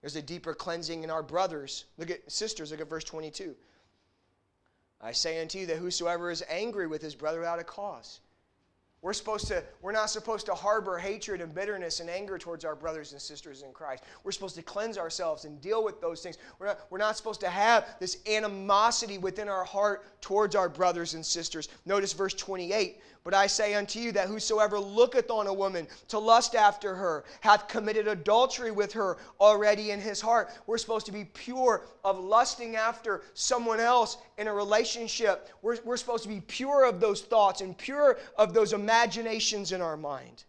There's 0.02 0.15
a 0.15 0.21
deeper 0.21 0.54
cleansing 0.54 1.04
in 1.04 1.10
our 1.10 1.23
brothers. 1.23 1.86
Look 1.97 2.12
at 2.12 2.32
sisters, 2.32 2.71
look 2.71 2.82
at 2.82 2.89
verse 2.89 3.04
22. 3.04 3.56
I 5.02 5.12
say 5.12 5.41
unto 5.41 5.60
you 5.60 5.65
that 5.67 5.78
whosoever 5.78 6.32
is 6.32 6.43
angry 6.50 6.88
with 6.88 7.02
his 7.02 7.15
brother 7.15 7.39
without 7.39 7.60
a 7.60 7.63
cause 7.63 8.19
We're 9.02 9.13
supposed 9.13 9.47
to, 9.47 9.63
we're 9.82 9.91
not 9.91 10.10
supposed 10.10 10.47
to 10.47 10.56
harbor 10.56 10.97
hatred 10.97 11.39
and 11.41 11.54
bitterness 11.54 12.00
and 12.00 12.10
anger 12.10 12.38
towards 12.39 12.65
our 12.65 12.76
brothers 12.76 13.12
and 13.12 13.21
sisters 13.21 13.62
in 13.62 13.71
Christ. 13.71 14.04
We're 14.23 14.32
supposed 14.32 14.56
to 14.56 14.63
cleanse 14.63 14.97
ourselves 14.97 15.45
and 15.45 15.62
deal 15.62 15.84
with 15.84 16.02
those 16.02 16.21
things. 16.21 16.38
We're 16.60 16.67
not, 16.67 16.80
we're 16.89 16.97
not 16.97 17.15
supposed 17.15 17.41
to 17.41 17.50
have 17.50 17.86
this 18.00 18.17
animosity 18.28 19.17
within 19.19 19.50
our 19.50 19.63
heart 19.63 20.04
towards 20.21 20.56
our 20.56 20.69
brothers 20.69 21.13
and 21.13 21.26
sisters. 21.26 21.69
Notice 21.86 22.13
verse 22.13 22.34
28. 22.34 23.00
But 23.27 23.33
I 23.33 23.47
say 23.47 23.73
unto 23.73 23.99
you 23.99 24.13
that 24.13 24.29
whosoever 24.29 24.79
looketh 24.79 25.29
on 25.29 25.47
a 25.47 25.53
woman 25.53 25.85
to 26.07 26.17
lust 26.17 26.55
after 26.55 26.95
her 26.95 27.25
hath 27.41 27.67
committed 27.67 28.07
adultery 28.07 28.71
with 28.71 28.93
her 28.93 29.17
already 29.41 29.91
in 29.91 29.99
his 29.99 30.21
heart. 30.21 30.49
We're 30.65 30.77
supposed 30.77 31.07
to 31.07 31.11
be 31.11 31.25
pure 31.25 31.85
of 32.05 32.17
lusting 32.17 32.77
after 32.77 33.23
someone 33.33 33.81
else 33.81 34.17
in 34.37 34.47
a 34.47 34.53
relationship. 34.53 35.49
We're, 35.61 35.77
we're 35.83 35.97
supposed 35.97 36.23
to 36.23 36.29
be 36.29 36.39
pure 36.39 36.85
of 36.85 37.01
those 37.01 37.19
thoughts 37.21 37.59
and 37.59 37.77
pure 37.77 38.17
of 38.37 38.53
those 38.53 38.71
imaginations 38.71 39.73
in 39.73 39.81
our 39.81 39.97
mind. 39.97 40.45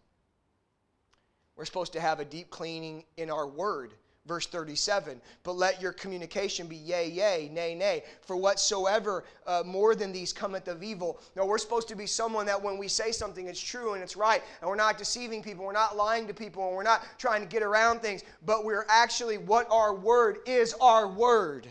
We're 1.56 1.64
supposed 1.64 1.94
to 1.94 2.00
have 2.00 2.20
a 2.20 2.24
deep 2.24 2.48
cleaning 2.48 3.02
in 3.16 3.28
our 3.28 3.48
word 3.48 3.92
verse 4.28 4.46
37 4.46 5.20
but 5.42 5.56
let 5.56 5.80
your 5.80 5.92
communication 5.92 6.68
be 6.68 6.76
yea 6.76 7.08
yea 7.08 7.50
nay 7.52 7.74
nay. 7.74 8.04
For 8.20 8.36
whatsoever 8.36 9.24
uh, 9.46 9.62
more 9.64 9.94
than 9.94 10.12
these 10.12 10.32
cometh 10.32 10.68
of 10.68 10.82
evil. 10.82 11.18
No 11.34 11.46
we're 11.46 11.58
supposed 11.58 11.88
to 11.88 11.96
be 11.96 12.06
someone 12.06 12.46
that 12.46 12.62
when 12.62 12.76
we 12.76 12.86
say 12.86 13.10
something 13.10 13.48
it's 13.48 13.60
true 13.60 13.94
and 13.94 14.02
it's 14.02 14.16
right 14.16 14.42
and 14.60 14.68
we're 14.68 14.76
not 14.76 14.98
deceiving 14.98 15.42
people 15.42 15.64
we're 15.64 15.72
not 15.72 15.96
lying 15.96 16.26
to 16.26 16.34
people 16.34 16.68
and 16.68 16.76
we're 16.76 16.82
not 16.82 17.02
trying 17.16 17.40
to 17.40 17.48
get 17.48 17.62
around 17.62 18.00
things 18.00 18.22
but 18.44 18.64
we're 18.64 18.86
actually 18.88 19.38
what 19.38 19.66
our 19.70 19.94
word 19.94 20.38
is 20.46 20.74
our 20.80 21.08
word. 21.08 21.66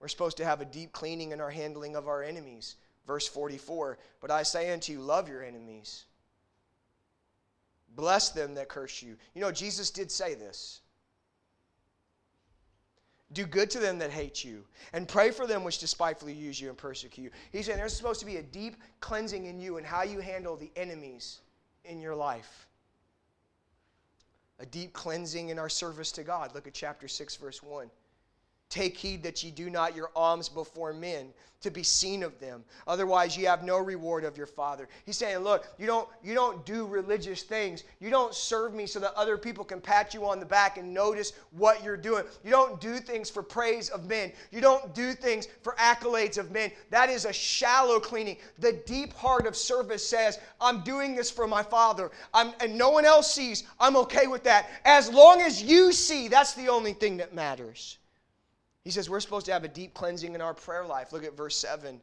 We're 0.00 0.08
supposed 0.08 0.38
to 0.38 0.44
have 0.44 0.60
a 0.60 0.66
deep 0.66 0.92
cleaning 0.92 1.32
in 1.32 1.40
our 1.40 1.50
handling 1.50 1.94
of 1.94 2.08
our 2.08 2.22
enemies. 2.22 2.76
Verse 3.06 3.28
44 3.28 3.98
but 4.22 4.30
i 4.30 4.42
say 4.42 4.72
unto 4.72 4.92
you 4.92 5.00
love 5.00 5.28
your 5.28 5.44
enemies. 5.44 6.06
Bless 7.96 8.30
them 8.30 8.54
that 8.54 8.68
curse 8.68 9.02
you. 9.02 9.16
You 9.34 9.40
know, 9.40 9.52
Jesus 9.52 9.90
did 9.90 10.10
say 10.10 10.34
this. 10.34 10.80
Do 13.34 13.44
good 13.46 13.68
to 13.70 13.80
them 13.80 13.98
that 13.98 14.10
hate 14.10 14.44
you, 14.44 14.64
and 14.92 15.08
pray 15.08 15.32
for 15.32 15.46
them 15.46 15.64
which 15.64 15.78
despitefully 15.78 16.32
use 16.32 16.60
you 16.60 16.68
and 16.68 16.78
persecute 16.78 17.24
you. 17.24 17.30
He's 17.50 17.66
saying 17.66 17.78
there's 17.78 17.96
supposed 17.96 18.20
to 18.20 18.26
be 18.26 18.36
a 18.36 18.42
deep 18.42 18.76
cleansing 19.00 19.46
in 19.46 19.58
you 19.58 19.76
and 19.76 19.84
how 19.84 20.02
you 20.02 20.20
handle 20.20 20.56
the 20.56 20.70
enemies 20.76 21.40
in 21.84 22.00
your 22.00 22.14
life. 22.14 22.68
A 24.60 24.66
deep 24.66 24.92
cleansing 24.92 25.48
in 25.48 25.58
our 25.58 25.68
service 25.68 26.12
to 26.12 26.22
God. 26.22 26.54
Look 26.54 26.68
at 26.68 26.74
chapter 26.74 27.08
6, 27.08 27.36
verse 27.36 27.60
1. 27.60 27.90
Take 28.74 28.96
heed 28.96 29.22
that 29.22 29.44
ye 29.44 29.52
do 29.52 29.70
not 29.70 29.94
your 29.94 30.10
alms 30.16 30.48
before 30.48 30.92
men 30.92 31.32
to 31.60 31.70
be 31.70 31.84
seen 31.84 32.24
of 32.24 32.40
them. 32.40 32.64
Otherwise, 32.88 33.38
ye 33.38 33.44
have 33.44 33.62
no 33.62 33.78
reward 33.78 34.24
of 34.24 34.36
your 34.36 34.48
Father. 34.48 34.88
He's 35.06 35.16
saying, 35.16 35.38
look, 35.38 35.64
you 35.78 35.86
don't, 35.86 36.08
you 36.24 36.34
don't 36.34 36.66
do 36.66 36.84
religious 36.84 37.44
things. 37.44 37.84
You 38.00 38.10
don't 38.10 38.34
serve 38.34 38.74
me 38.74 38.86
so 38.86 38.98
that 38.98 39.14
other 39.14 39.38
people 39.38 39.64
can 39.64 39.80
pat 39.80 40.12
you 40.12 40.26
on 40.26 40.40
the 40.40 40.44
back 40.44 40.76
and 40.76 40.92
notice 40.92 41.34
what 41.52 41.84
you're 41.84 41.96
doing. 41.96 42.24
You 42.42 42.50
don't 42.50 42.80
do 42.80 42.96
things 42.96 43.30
for 43.30 43.44
praise 43.44 43.90
of 43.90 44.08
men. 44.08 44.32
You 44.50 44.60
don't 44.60 44.92
do 44.92 45.12
things 45.12 45.46
for 45.62 45.76
accolades 45.76 46.36
of 46.36 46.50
men. 46.50 46.72
That 46.90 47.10
is 47.10 47.26
a 47.26 47.32
shallow 47.32 48.00
cleaning. 48.00 48.38
The 48.58 48.72
deep 48.86 49.12
heart 49.12 49.46
of 49.46 49.54
service 49.54 50.04
says, 50.04 50.40
I'm 50.60 50.80
doing 50.80 51.14
this 51.14 51.30
for 51.30 51.46
my 51.46 51.62
Father. 51.62 52.10
I'm, 52.34 52.54
and 52.58 52.76
no 52.76 52.90
one 52.90 53.04
else 53.04 53.32
sees. 53.32 53.62
I'm 53.78 53.94
okay 53.98 54.26
with 54.26 54.42
that. 54.42 54.68
As 54.84 55.12
long 55.12 55.40
as 55.42 55.62
you 55.62 55.92
see, 55.92 56.26
that's 56.26 56.54
the 56.54 56.70
only 56.70 56.92
thing 56.92 57.18
that 57.18 57.32
matters. 57.36 57.98
He 58.84 58.90
says 58.90 59.08
we're 59.08 59.20
supposed 59.20 59.46
to 59.46 59.52
have 59.52 59.64
a 59.64 59.68
deep 59.68 59.94
cleansing 59.94 60.34
in 60.34 60.40
our 60.40 60.54
prayer 60.54 60.84
life. 60.84 61.12
Look 61.12 61.24
at 61.24 61.36
verse 61.36 61.56
7. 61.56 62.00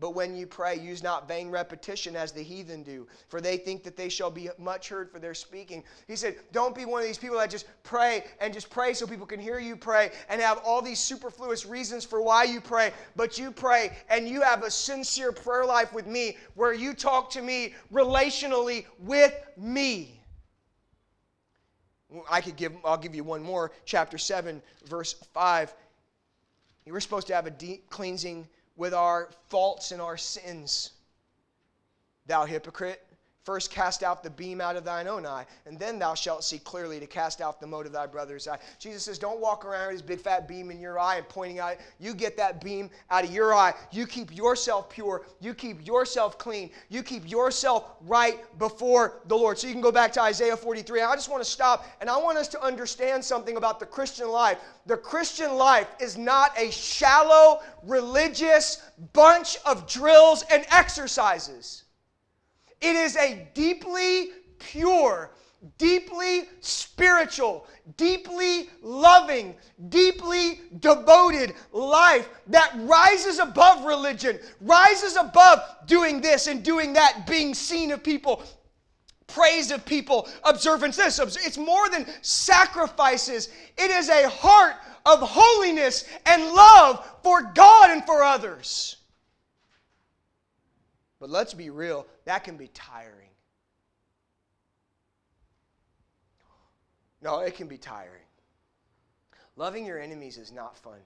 But 0.00 0.10
when 0.10 0.36
you 0.36 0.46
pray, 0.46 0.78
use 0.78 1.02
not 1.02 1.26
vain 1.26 1.50
repetition 1.50 2.14
as 2.14 2.30
the 2.30 2.42
heathen 2.42 2.84
do, 2.84 3.08
for 3.26 3.40
they 3.40 3.56
think 3.56 3.82
that 3.82 3.96
they 3.96 4.08
shall 4.08 4.30
be 4.30 4.48
much 4.56 4.88
heard 4.88 5.10
for 5.10 5.18
their 5.18 5.34
speaking. 5.34 5.82
He 6.06 6.14
said, 6.14 6.36
Don't 6.52 6.74
be 6.74 6.84
one 6.84 7.00
of 7.00 7.06
these 7.06 7.18
people 7.18 7.36
that 7.38 7.50
just 7.50 7.66
pray 7.82 8.24
and 8.40 8.54
just 8.54 8.70
pray 8.70 8.94
so 8.94 9.08
people 9.08 9.26
can 9.26 9.40
hear 9.40 9.58
you 9.58 9.74
pray 9.74 10.12
and 10.28 10.40
have 10.40 10.58
all 10.64 10.82
these 10.82 11.00
superfluous 11.00 11.66
reasons 11.66 12.04
for 12.04 12.22
why 12.22 12.44
you 12.44 12.60
pray. 12.60 12.92
But 13.16 13.38
you 13.38 13.50
pray 13.50 13.96
and 14.08 14.28
you 14.28 14.40
have 14.40 14.62
a 14.62 14.70
sincere 14.70 15.32
prayer 15.32 15.64
life 15.64 15.92
with 15.92 16.06
me 16.06 16.36
where 16.54 16.72
you 16.72 16.94
talk 16.94 17.30
to 17.30 17.42
me 17.42 17.74
relationally 17.92 18.86
with 19.00 19.34
me. 19.56 20.20
I 22.30 22.40
could 22.40 22.56
give, 22.56 22.72
I'll 22.84 22.96
give 22.96 23.14
you 23.16 23.24
one 23.24 23.42
more. 23.42 23.72
Chapter 23.84 24.16
7, 24.16 24.62
verse 24.86 25.14
5 25.34 25.74
we're 26.92 27.00
supposed 27.00 27.26
to 27.28 27.34
have 27.34 27.46
a 27.46 27.50
deep 27.50 27.90
cleansing 27.90 28.48
with 28.76 28.94
our 28.94 29.28
faults 29.48 29.92
and 29.92 30.00
our 30.00 30.16
sins. 30.16 30.92
Thou 32.26 32.44
hypocrite, 32.44 33.02
First, 33.44 33.70
cast 33.70 34.02
out 34.02 34.22
the 34.22 34.28
beam 34.28 34.60
out 34.60 34.76
of 34.76 34.84
thine 34.84 35.08
own 35.08 35.24
eye, 35.24 35.46
and 35.64 35.78
then 35.78 35.98
thou 35.98 36.12
shalt 36.12 36.44
see 36.44 36.58
clearly 36.58 37.00
to 37.00 37.06
cast 37.06 37.40
out 37.40 37.60
the 37.60 37.66
mote 37.66 37.86
of 37.86 37.92
thy 37.92 38.04
brother's 38.04 38.46
eye. 38.46 38.58
Jesus 38.78 39.04
says, 39.04 39.18
Don't 39.18 39.40
walk 39.40 39.64
around 39.64 39.86
with 39.86 39.96
this 39.96 40.02
big 40.02 40.20
fat 40.20 40.46
beam 40.46 40.70
in 40.70 40.78
your 40.78 40.98
eye 40.98 41.16
and 41.16 41.26
pointing 41.30 41.58
out. 41.58 41.76
You 41.98 42.12
get 42.12 42.36
that 42.36 42.62
beam 42.62 42.90
out 43.10 43.24
of 43.24 43.32
your 43.32 43.54
eye. 43.54 43.72
You 43.90 44.06
keep 44.06 44.36
yourself 44.36 44.90
pure. 44.90 45.24
You 45.40 45.54
keep 45.54 45.86
yourself 45.86 46.36
clean. 46.36 46.68
You 46.90 47.02
keep 47.02 47.30
yourself 47.30 47.92
right 48.02 48.38
before 48.58 49.22
the 49.28 49.36
Lord. 49.36 49.58
So 49.58 49.66
you 49.66 49.72
can 49.72 49.80
go 49.80 49.92
back 49.92 50.12
to 50.12 50.20
Isaiah 50.20 50.56
43. 50.56 51.00
I 51.00 51.14
just 51.14 51.30
want 51.30 51.42
to 51.42 51.48
stop, 51.48 51.86
and 52.02 52.10
I 52.10 52.18
want 52.18 52.36
us 52.36 52.48
to 52.48 52.62
understand 52.62 53.24
something 53.24 53.56
about 53.56 53.80
the 53.80 53.86
Christian 53.86 54.28
life. 54.28 54.58
The 54.84 54.98
Christian 54.98 55.54
life 55.54 55.88
is 56.00 56.18
not 56.18 56.52
a 56.58 56.70
shallow, 56.70 57.62
religious 57.82 58.82
bunch 59.14 59.56
of 59.64 59.86
drills 59.86 60.44
and 60.50 60.66
exercises. 60.70 61.84
It 62.80 62.94
is 62.94 63.16
a 63.16 63.48
deeply 63.54 64.30
pure, 64.58 65.32
deeply 65.78 66.44
spiritual, 66.60 67.66
deeply 67.96 68.70
loving, 68.82 69.56
deeply 69.88 70.60
devoted 70.78 71.54
life 71.72 72.28
that 72.46 72.72
rises 72.80 73.40
above 73.40 73.84
religion, 73.84 74.38
rises 74.60 75.16
above 75.16 75.60
doing 75.86 76.20
this 76.20 76.46
and 76.46 76.62
doing 76.62 76.92
that, 76.92 77.26
being 77.26 77.54
seen 77.54 77.90
of 77.90 78.04
people, 78.04 78.42
praise 79.26 79.72
of 79.72 79.84
people, 79.84 80.28
observance 80.44 80.96
this. 80.96 81.18
It's 81.18 81.58
more 81.58 81.88
than 81.90 82.06
sacrifices, 82.22 83.48
it 83.76 83.90
is 83.90 84.08
a 84.08 84.28
heart 84.28 84.76
of 85.04 85.18
holiness 85.20 86.04
and 86.26 86.44
love 86.52 87.04
for 87.24 87.42
God 87.42 87.90
and 87.90 88.04
for 88.04 88.22
others. 88.22 88.97
But 91.20 91.30
let's 91.30 91.54
be 91.54 91.70
real, 91.70 92.06
that 92.24 92.44
can 92.44 92.56
be 92.56 92.68
tiring. 92.68 93.30
No, 97.20 97.40
it 97.40 97.56
can 97.56 97.66
be 97.66 97.78
tiring. 97.78 98.22
Loving 99.56 99.84
your 99.84 99.98
enemies 99.98 100.38
is 100.38 100.52
not 100.52 100.78
fun. 100.78 101.00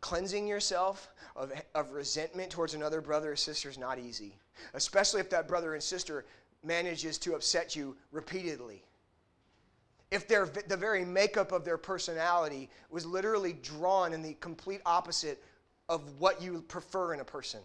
Cleansing 0.00 0.46
yourself 0.46 1.10
of, 1.36 1.52
of 1.74 1.90
resentment 1.92 2.50
towards 2.50 2.72
another 2.74 3.00
brother 3.00 3.32
or 3.32 3.36
sister 3.36 3.68
is 3.68 3.76
not 3.76 3.98
easy, 3.98 4.38
especially 4.74 5.20
if 5.20 5.28
that 5.30 5.48
brother 5.48 5.74
and 5.74 5.82
sister 5.82 6.24
manages 6.64 7.18
to 7.18 7.34
upset 7.34 7.76
you 7.76 7.96
repeatedly. 8.10 8.82
If 10.10 10.26
they're, 10.26 10.46
the 10.46 10.76
very 10.76 11.04
makeup 11.04 11.52
of 11.52 11.64
their 11.64 11.76
personality 11.76 12.70
was 12.90 13.04
literally 13.04 13.52
drawn 13.52 14.14
in 14.14 14.22
the 14.22 14.34
complete 14.34 14.80
opposite 14.86 15.42
of 15.88 16.02
what 16.18 16.42
you 16.42 16.62
prefer 16.68 17.14
in 17.14 17.20
a 17.20 17.24
person. 17.24 17.60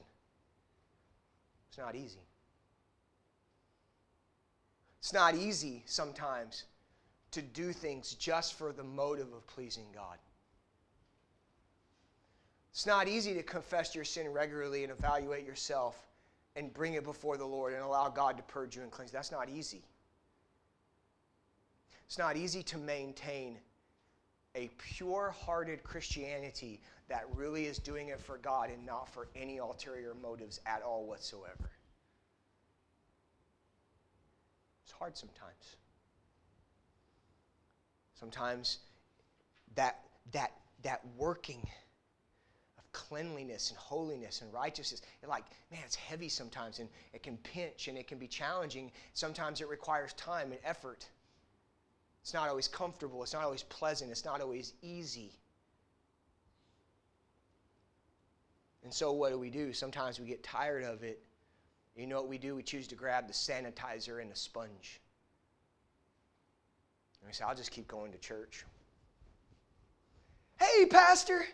It's 1.69 1.77
not 1.77 1.95
easy. 1.95 2.21
It's 4.99 5.13
not 5.13 5.36
easy 5.36 5.83
sometimes 5.86 6.63
to 7.31 7.41
do 7.41 7.73
things 7.73 8.13
just 8.13 8.53
for 8.53 8.71
the 8.71 8.83
motive 8.83 9.33
of 9.33 9.45
pleasing 9.47 9.88
God. 9.93 10.17
It's 12.71 12.86
not 12.86 13.07
easy 13.07 13.33
to 13.33 13.43
confess 13.43 13.93
your 13.93 14.05
sin 14.05 14.31
regularly 14.31 14.83
and 14.83 14.91
evaluate 14.91 15.45
yourself 15.45 15.97
and 16.55 16.73
bring 16.73 16.93
it 16.93 17.03
before 17.03 17.38
the 17.38 17.45
Lord 17.45 17.73
and 17.73 17.83
allow 17.83 18.09
God 18.09 18.38
to 18.38 18.43
purge 18.43 18.75
you 18.75 18.81
and 18.83 18.91
cleanse. 18.91 19.12
That's 19.12 19.31
not 19.31 19.49
easy. 19.49 19.83
It's 22.05 22.17
not 22.17 22.38
easy 22.38 22.63
to 22.63 22.77
maintain 22.77 23.57
a 24.55 24.69
pure 24.77 25.33
hearted 25.45 25.83
Christianity 25.83 26.79
that 27.09 27.25
really 27.35 27.65
is 27.65 27.79
doing 27.79 28.09
it 28.09 28.19
for 28.21 28.37
God 28.37 28.69
and 28.69 28.85
not 28.85 29.09
for 29.09 29.27
any 29.35 29.57
ulterior 29.57 30.13
motives 30.21 30.59
at 30.65 30.81
all 30.81 31.05
whatsoever. 31.05 31.71
It's 34.83 34.91
hard 34.91 35.17
sometimes. 35.17 35.75
Sometimes 38.13 38.79
that, 39.75 39.99
that, 40.31 40.51
that 40.83 41.01
working 41.17 41.67
of 42.77 42.91
cleanliness 42.91 43.71
and 43.71 43.77
holiness 43.77 44.41
and 44.41 44.53
righteousness, 44.53 45.01
you're 45.21 45.29
like, 45.29 45.45
man, 45.71 45.81
it's 45.83 45.95
heavy 45.95 46.29
sometimes 46.29 46.79
and 46.79 46.89
it 47.11 47.23
can 47.23 47.37
pinch 47.37 47.87
and 47.87 47.97
it 47.97 48.07
can 48.07 48.19
be 48.19 48.27
challenging. 48.27 48.91
Sometimes 49.13 49.61
it 49.61 49.67
requires 49.67 50.13
time 50.13 50.51
and 50.51 50.61
effort. 50.63 51.07
It's 52.23 52.33
not 52.33 52.47
always 52.47 52.69
comfortable. 52.69 53.21
It's 53.21 53.33
not 53.33 53.43
always 53.43 53.63
pleasant. 53.63 54.09
It's 54.09 54.23
not 54.23 54.39
always 54.39 54.73
easy. 54.81 55.33
And 58.83 58.93
so 58.93 59.12
what 59.12 59.31
do 59.31 59.38
we 59.38 59.49
do? 59.49 59.73
Sometimes 59.73 60.21
we 60.21 60.25
get 60.25 60.41
tired 60.41 60.86
of 60.86 61.03
it. 61.03 61.21
You 61.97 62.07
know 62.07 62.15
what 62.15 62.29
we 62.29 62.38
do? 62.38 62.55
We 62.55 62.63
choose 62.63 62.88
to 62.88 62.95
grab 62.95 63.27
the 63.27 63.33
sanitizer 63.33 64.21
and 64.21 64.31
the 64.31 64.36
sponge. 64.38 65.01
And 67.19 67.27
we 67.27 67.33
say, 67.33 67.43
I'll 67.43 67.55
just 67.55 67.71
keep 67.71 67.89
going 67.89 68.13
to 68.13 68.17
church. 68.17 68.63
Hey, 70.59 70.86
Pastor! 70.86 71.45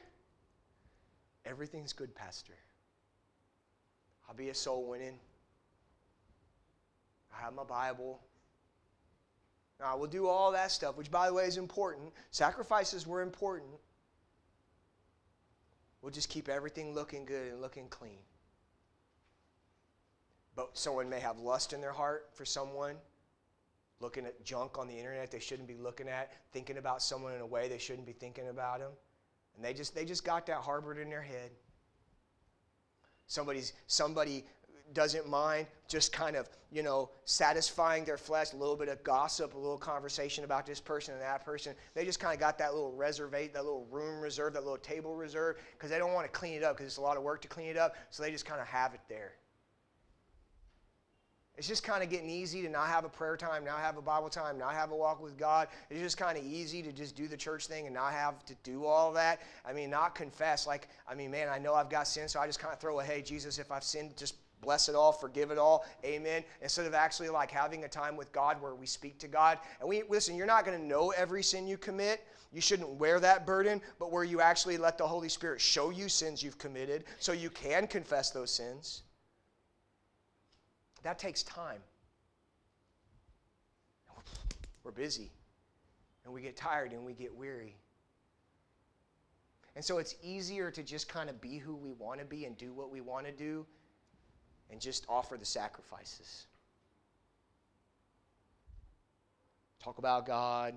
Everything's 1.45 1.93
good, 1.93 2.13
Pastor. 2.13 2.53
I'll 4.27 4.35
be 4.35 4.49
a 4.49 4.55
soul 4.55 4.87
winning. 4.87 5.17
I 7.35 7.41
have 7.43 7.55
my 7.55 7.63
Bible. 7.63 8.19
Now, 9.79 9.97
we'll 9.97 10.09
do 10.09 10.27
all 10.27 10.51
that 10.51 10.71
stuff, 10.71 10.97
which, 10.97 11.09
by 11.09 11.27
the 11.27 11.33
way, 11.33 11.45
is 11.45 11.57
important. 11.57 12.11
Sacrifices 12.31 13.07
were 13.07 13.21
important. 13.21 13.71
We'll 16.01 16.11
just 16.11 16.29
keep 16.29 16.49
everything 16.49 16.93
looking 16.93 17.25
good 17.25 17.51
and 17.51 17.61
looking 17.61 17.87
clean. 17.87 18.19
But 20.55 20.77
someone 20.77 21.09
may 21.09 21.19
have 21.21 21.39
lust 21.39 21.71
in 21.71 21.79
their 21.79 21.93
heart 21.93 22.29
for 22.33 22.43
someone, 22.43 22.95
looking 24.01 24.25
at 24.25 24.43
junk 24.43 24.77
on 24.77 24.87
the 24.87 24.97
internet 24.97 25.31
they 25.31 25.39
shouldn't 25.39 25.67
be 25.67 25.77
looking 25.77 26.09
at, 26.09 26.33
thinking 26.51 26.77
about 26.77 27.01
someone 27.01 27.33
in 27.33 27.41
a 27.41 27.45
way 27.45 27.69
they 27.69 27.77
shouldn't 27.77 28.05
be 28.05 28.13
thinking 28.13 28.49
about 28.49 28.79
them. 28.79 28.91
And 29.55 29.63
they 29.63 29.73
just, 29.73 29.95
they 29.95 30.03
just 30.03 30.25
got 30.25 30.45
that 30.47 30.57
harbored 30.57 30.97
in 30.97 31.09
their 31.09 31.21
head. 31.21 31.51
Somebody's, 33.27 33.73
somebody 33.87 34.45
doesn't 34.93 35.27
mind 35.27 35.67
just 35.87 36.11
kind 36.11 36.35
of, 36.35 36.49
you 36.71 36.83
know, 36.83 37.09
satisfying 37.25 38.05
their 38.05 38.17
flesh, 38.17 38.53
a 38.53 38.55
little 38.55 38.75
bit 38.75 38.89
of 38.89 39.03
gossip, 39.03 39.53
a 39.53 39.57
little 39.57 39.77
conversation 39.77 40.43
about 40.43 40.65
this 40.65 40.79
person 40.79 41.13
and 41.13 41.23
that 41.23 41.43
person. 41.43 41.73
They 41.95 42.05
just 42.05 42.19
kind 42.19 42.33
of 42.33 42.39
got 42.39 42.57
that 42.59 42.73
little 42.73 42.91
reservate, 42.91 43.53
that 43.53 43.63
little 43.63 43.87
room 43.91 44.21
reserved, 44.21 44.55
that 44.55 44.63
little 44.63 44.77
table 44.77 45.15
reserved, 45.15 45.59
because 45.73 45.89
they 45.89 45.97
don't 45.97 46.13
want 46.13 46.25
to 46.25 46.31
clean 46.31 46.53
it 46.53 46.63
up 46.63 46.75
because 46.75 46.87
it's 46.87 46.97
a 46.97 47.01
lot 47.01 47.17
of 47.17 47.23
work 47.23 47.41
to 47.41 47.47
clean 47.47 47.67
it 47.67 47.77
up. 47.77 47.95
So 48.09 48.23
they 48.23 48.31
just 48.31 48.45
kind 48.45 48.61
of 48.61 48.67
have 48.67 48.93
it 48.93 49.01
there. 49.09 49.33
It's 51.59 51.67
just 51.67 51.83
kind 51.83 52.01
of 52.01 52.09
getting 52.09 52.29
easy 52.29 52.61
to 52.61 52.69
not 52.69 52.87
have 52.87 53.03
a 53.03 53.09
prayer 53.09 53.35
time, 53.35 53.65
not 53.65 53.79
have 53.79 53.97
a 53.97 54.01
Bible 54.01 54.29
time, 54.29 54.57
not 54.57 54.75
have 54.75 54.91
a 54.91 54.95
walk 54.95 55.21
with 55.21 55.37
God. 55.37 55.67
It's 55.89 55.99
just 55.99 56.17
kind 56.17 56.37
of 56.37 56.45
easy 56.45 56.81
to 56.81 56.93
just 56.93 57.17
do 57.17 57.27
the 57.27 57.35
church 57.35 57.67
thing 57.67 57.85
and 57.85 57.93
not 57.93 58.13
have 58.13 58.45
to 58.45 58.55
do 58.63 58.85
all 58.85 59.11
that. 59.11 59.41
I 59.65 59.73
mean, 59.73 59.89
not 59.89 60.15
confess. 60.15 60.65
Like, 60.65 60.87
I 61.05 61.15
mean, 61.15 61.31
man, 61.31 61.49
I 61.49 61.57
know 61.57 61.73
I've 61.73 61.89
got 61.89 62.07
sin, 62.07 62.29
so 62.29 62.39
I 62.39 62.47
just 62.47 62.59
kind 62.59 62.73
of 62.73 62.79
throw 62.79 63.01
a, 63.01 63.03
hey, 63.03 63.21
Jesus, 63.21 63.59
if 63.59 63.73
I've 63.73 63.83
sinned, 63.83 64.15
just 64.15 64.35
bless 64.61 64.89
it 64.89 64.95
all, 64.95 65.11
forgive 65.11 65.51
it 65.51 65.57
all, 65.57 65.85
amen. 66.03 66.43
Instead 66.61 66.85
of 66.85 66.93
actually 66.93 67.29
like 67.29 67.51
having 67.51 67.83
a 67.83 67.87
time 67.87 68.17
with 68.17 68.31
God 68.31 68.61
where 68.61 68.75
we 68.75 68.85
speak 68.85 69.17
to 69.19 69.27
God. 69.27 69.59
And 69.79 69.87
we 69.87 70.03
listen, 70.09 70.35
you're 70.35 70.47
not 70.47 70.65
going 70.65 70.79
to 70.79 70.85
know 70.85 71.11
every 71.11 71.43
sin 71.43 71.67
you 71.67 71.77
commit. 71.77 72.25
You 72.51 72.61
shouldn't 72.61 72.89
wear 72.89 73.19
that 73.19 73.45
burden, 73.45 73.79
but 73.99 74.11
where 74.11 74.23
you 74.23 74.41
actually 74.41 74.77
let 74.77 74.97
the 74.97 75.07
Holy 75.07 75.29
Spirit 75.29 75.61
show 75.61 75.91
you 75.91 76.09
sins 76.09 76.41
you've 76.41 76.57
committed 76.57 77.03
so 77.19 77.31
you 77.31 77.49
can 77.49 77.85
confess 77.85 78.31
those 78.31 78.49
sins. 78.49 79.03
That 81.03 81.19
takes 81.19 81.43
time. 81.43 81.81
We're 84.83 84.91
busy 84.91 85.31
and 86.25 86.33
we 86.33 86.41
get 86.41 86.57
tired 86.57 86.91
and 86.91 87.05
we 87.05 87.13
get 87.13 87.35
weary. 87.35 87.75
And 89.75 89.85
so 89.85 89.99
it's 89.99 90.15
easier 90.23 90.71
to 90.71 90.83
just 90.83 91.07
kind 91.07 91.29
of 91.29 91.39
be 91.39 91.57
who 91.57 91.75
we 91.75 91.91
want 91.93 92.19
to 92.19 92.25
be 92.25 92.45
and 92.45 92.57
do 92.57 92.73
what 92.73 92.91
we 92.91 93.01
want 93.01 93.25
to 93.27 93.31
do 93.31 93.65
and 94.69 94.79
just 94.79 95.05
offer 95.09 95.37
the 95.37 95.45
sacrifices. 95.45 96.45
Talk 99.83 99.97
about 99.97 100.25
God, 100.25 100.75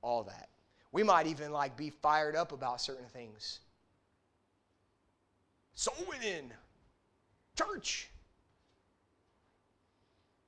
all 0.00 0.24
that. 0.24 0.48
We 0.92 1.02
might 1.02 1.26
even 1.26 1.52
like 1.52 1.76
be 1.76 1.90
fired 1.90 2.36
up 2.36 2.52
about 2.52 2.80
certain 2.80 3.06
things. 3.06 3.60
Soul 5.74 5.94
winning, 6.08 6.50
church. 7.56 8.08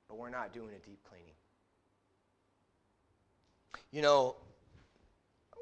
But 0.07 0.17
we're 0.17 0.29
not 0.29 0.53
doing 0.53 0.69
a 0.69 0.85
deep 0.85 0.99
cleaning. 1.03 1.33
You 3.91 4.01
know, 4.01 4.35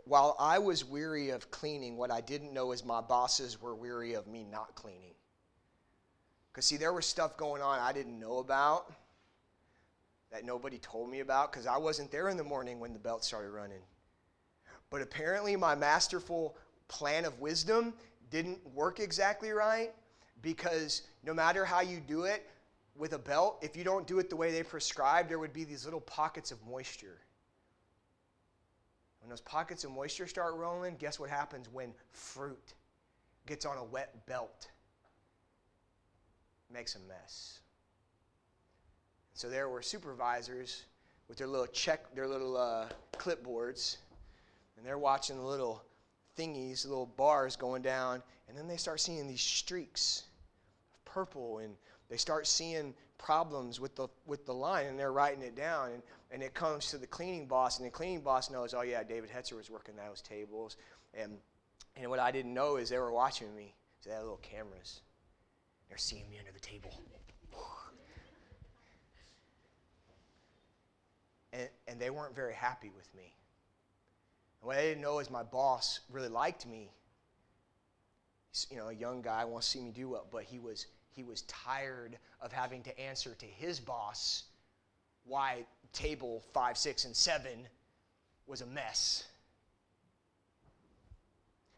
while 0.06 0.36
I 0.38 0.60
was 0.60 0.84
weary 0.84 1.30
of 1.30 1.50
cleaning, 1.50 1.96
what 1.96 2.12
I 2.12 2.20
didn't 2.20 2.54
know 2.54 2.72
is 2.72 2.84
my 2.84 3.00
bosses 3.00 3.62
were 3.62 3.76
weary 3.76 4.14
of 4.14 4.28
me 4.28 4.44
not 4.44 4.76
cleaning. 4.76 5.14
Because, 6.54 6.66
see, 6.66 6.78
there 6.78 6.94
was 6.94 7.06
stuff 7.08 7.36
going 7.36 7.64
on 7.64 7.80
I 7.80 7.92
didn't 7.92 8.20
know 8.20 8.38
about 8.38 8.94
that 10.32 10.46
nobody 10.46 10.78
told 10.80 11.10
me 11.10 11.20
about 11.20 11.52
because 11.52 11.68
I 11.68 11.78
wasn't 11.78 12.12
there 12.12 12.30
in 12.30 12.38
the 12.38 12.44
morning 12.44 12.80
when 12.80 12.94
the 12.94 13.00
belt 13.00 13.24
started 13.24 13.50
running. 13.50 13.82
But 14.90 15.02
apparently, 15.02 15.56
my 15.56 15.74
masterful 15.74 16.56
plan 16.88 17.26
of 17.26 17.40
wisdom 17.40 17.94
didn't 18.30 18.60
work 18.74 19.00
exactly 19.00 19.52
right 19.52 19.92
because 20.42 21.04
no 21.24 21.34
matter 21.34 21.66
how 21.66 21.82
you 21.82 22.00
do 22.00 22.24
it 22.24 22.48
with 22.96 23.14
a 23.14 23.20
belt, 23.20 23.58
if 23.62 23.76
you 23.76 23.84
don't 23.84 24.06
do 24.06 24.20
it 24.20 24.30
the 24.30 24.36
way 24.36 24.52
they 24.52 24.64
prescribe, 24.64 25.28
there 25.28 25.40
would 25.40 25.54
be 25.54 25.64
these 25.64 25.86
little 25.86 26.02
pockets 26.02 26.52
of 26.52 26.58
moisture. 26.68 27.20
When 29.22 29.30
those 29.30 29.42
pockets 29.42 29.84
of 29.84 29.92
moisture 29.92 30.28
start 30.28 30.56
rolling, 30.56 30.98
guess 30.98 31.20
what 31.20 31.30
happens 31.30 31.68
when 31.72 31.94
fruit 32.12 32.74
gets 33.48 33.66
on 33.66 33.78
a 33.78 33.84
wet 33.84 34.26
belt? 34.28 34.68
Makes 36.74 36.96
a 36.96 37.00
mess. 37.08 37.60
So 39.34 39.50
there 39.50 39.70
were 39.70 39.82
supervisors 39.82 40.84
with 41.28 41.38
their 41.38 41.48
little 41.48 41.68
check, 41.68 42.14
their 42.16 42.28
little 42.28 42.58
uh, 42.58 42.88
clipboards, 43.18 43.98
and 44.78 44.86
they're 44.86 44.98
watching 44.98 45.38
the 45.38 45.46
little 45.46 45.84
thingies, 46.38 46.88
little 46.88 47.06
bars 47.06 47.56
going 47.56 47.82
down, 47.82 48.22
and 48.48 48.58
then 48.58 48.68
they 48.68 48.78
start 48.78 49.00
seeing 49.00 49.28
these 49.28 49.42
streaks 49.42 50.24
of 50.94 51.06
purple, 51.06 51.60
and 51.60 51.76
they 52.10 52.18
start 52.18 52.48
seeing 52.48 52.94
problems 53.18 53.80
with 53.80 53.96
the 53.96 54.08
with 54.26 54.46
the 54.46 54.54
line, 54.54 54.88
and 54.88 55.00
they're 55.00 55.14
writing 55.14 55.44
it 55.44 55.56
down, 55.56 55.92
and, 55.92 56.04
and 56.32 56.44
it 56.44 56.54
comes 56.54 56.90
to 56.90 56.98
the 56.98 57.08
cleaning 57.08 57.48
boss, 57.48 57.78
and 57.78 57.88
the 57.88 57.92
cleaning 57.92 58.22
boss 58.22 58.50
knows, 58.50 58.74
oh 58.74 58.82
yeah, 58.82 59.04
David 59.04 59.30
Hetzer 59.30 59.56
was 59.56 59.70
working 59.70 59.96
those 59.96 60.22
tables, 60.22 60.78
and 61.14 61.38
and 61.96 62.10
what 62.10 62.20
I 62.20 62.32
didn't 62.32 62.54
know 62.54 62.78
is 62.78 62.90
they 62.90 62.98
were 62.98 63.12
watching 63.12 63.56
me. 63.56 63.74
So 64.02 64.10
they 64.10 64.16
had 64.16 64.24
little 64.24 64.38
cameras. 64.38 65.02
They're 65.94 66.00
seeing 66.00 66.28
me 66.28 66.40
under 66.40 66.52
the 66.52 66.60
table. 66.60 66.90
And, 71.54 71.70
and 71.88 72.00
they 72.00 72.10
weren't 72.10 72.36
very 72.36 72.56
happy 72.56 72.90
with 72.96 73.08
me. 73.14 73.36
And 74.60 74.68
what 74.68 74.78
I 74.78 74.82
didn't 74.82 75.04
know 75.04 75.20
is 75.20 75.30
my 75.30 75.44
boss 75.44 76.00
really 76.12 76.30
liked 76.30 76.66
me. 76.66 76.90
You 78.72 78.78
know, 78.78 78.88
a 78.88 78.94
young 78.94 79.22
guy 79.22 79.46
wants 79.46 79.72
to 79.72 79.78
see 79.78 79.84
me 79.84 79.92
do 79.92 80.10
well, 80.10 80.26
but 80.32 80.46
he 80.46 80.58
was 80.58 80.88
he 81.12 81.22
was 81.22 81.44
tired 81.44 82.18
of 82.42 82.52
having 82.52 82.82
to 82.82 83.00
answer 83.00 83.36
to 83.36 83.46
his 83.46 83.80
boss 83.80 84.46
why 85.26 85.64
table 85.92 86.42
five, 86.56 86.76
six, 86.76 87.06
and 87.06 87.16
seven 87.16 87.68
was 88.48 88.62
a 88.62 88.66
mess. 88.66 89.26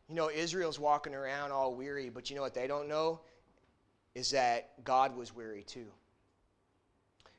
You 0.08 0.15
know, 0.15 0.30
Israel's 0.30 0.80
walking 0.80 1.13
around 1.13 1.51
all 1.51 1.75
weary, 1.75 2.10
but 2.10 2.30
you 2.30 2.38
know 2.38 2.43
what 2.43 2.54
they 2.54 2.65
don't 2.65 2.88
know? 2.88 3.19
Is 4.15 4.32
that 4.32 4.84
God 4.84 5.15
was 5.15 5.36
weary 5.36 5.63
too. 5.63 5.88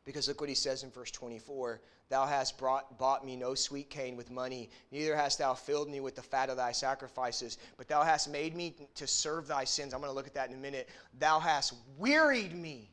Because 0.04 0.28
look 0.28 0.40
what 0.40 0.48
he 0.48 0.54
says 0.54 0.84
in 0.84 0.90
verse 0.90 1.10
24 1.10 1.80
Thou 2.08 2.24
hast 2.24 2.56
brought, 2.56 2.98
bought 2.98 3.26
me 3.26 3.34
no 3.34 3.54
sweet 3.56 3.90
cane 3.90 4.16
with 4.16 4.30
money, 4.30 4.70
neither 4.92 5.16
hast 5.16 5.38
thou 5.38 5.54
filled 5.54 5.90
me 5.90 5.98
with 5.98 6.14
the 6.14 6.22
fat 6.22 6.50
of 6.50 6.56
thy 6.56 6.70
sacrifices, 6.70 7.58
but 7.76 7.88
thou 7.88 8.04
hast 8.04 8.30
made 8.30 8.54
me 8.54 8.76
to 8.94 9.08
serve 9.08 9.48
thy 9.48 9.64
sins. 9.64 9.92
I'm 9.92 10.00
going 10.00 10.10
to 10.10 10.14
look 10.14 10.28
at 10.28 10.34
that 10.34 10.48
in 10.48 10.54
a 10.54 10.60
minute. 10.60 10.88
Thou 11.18 11.40
hast 11.40 11.74
wearied 11.98 12.54
me 12.54 12.92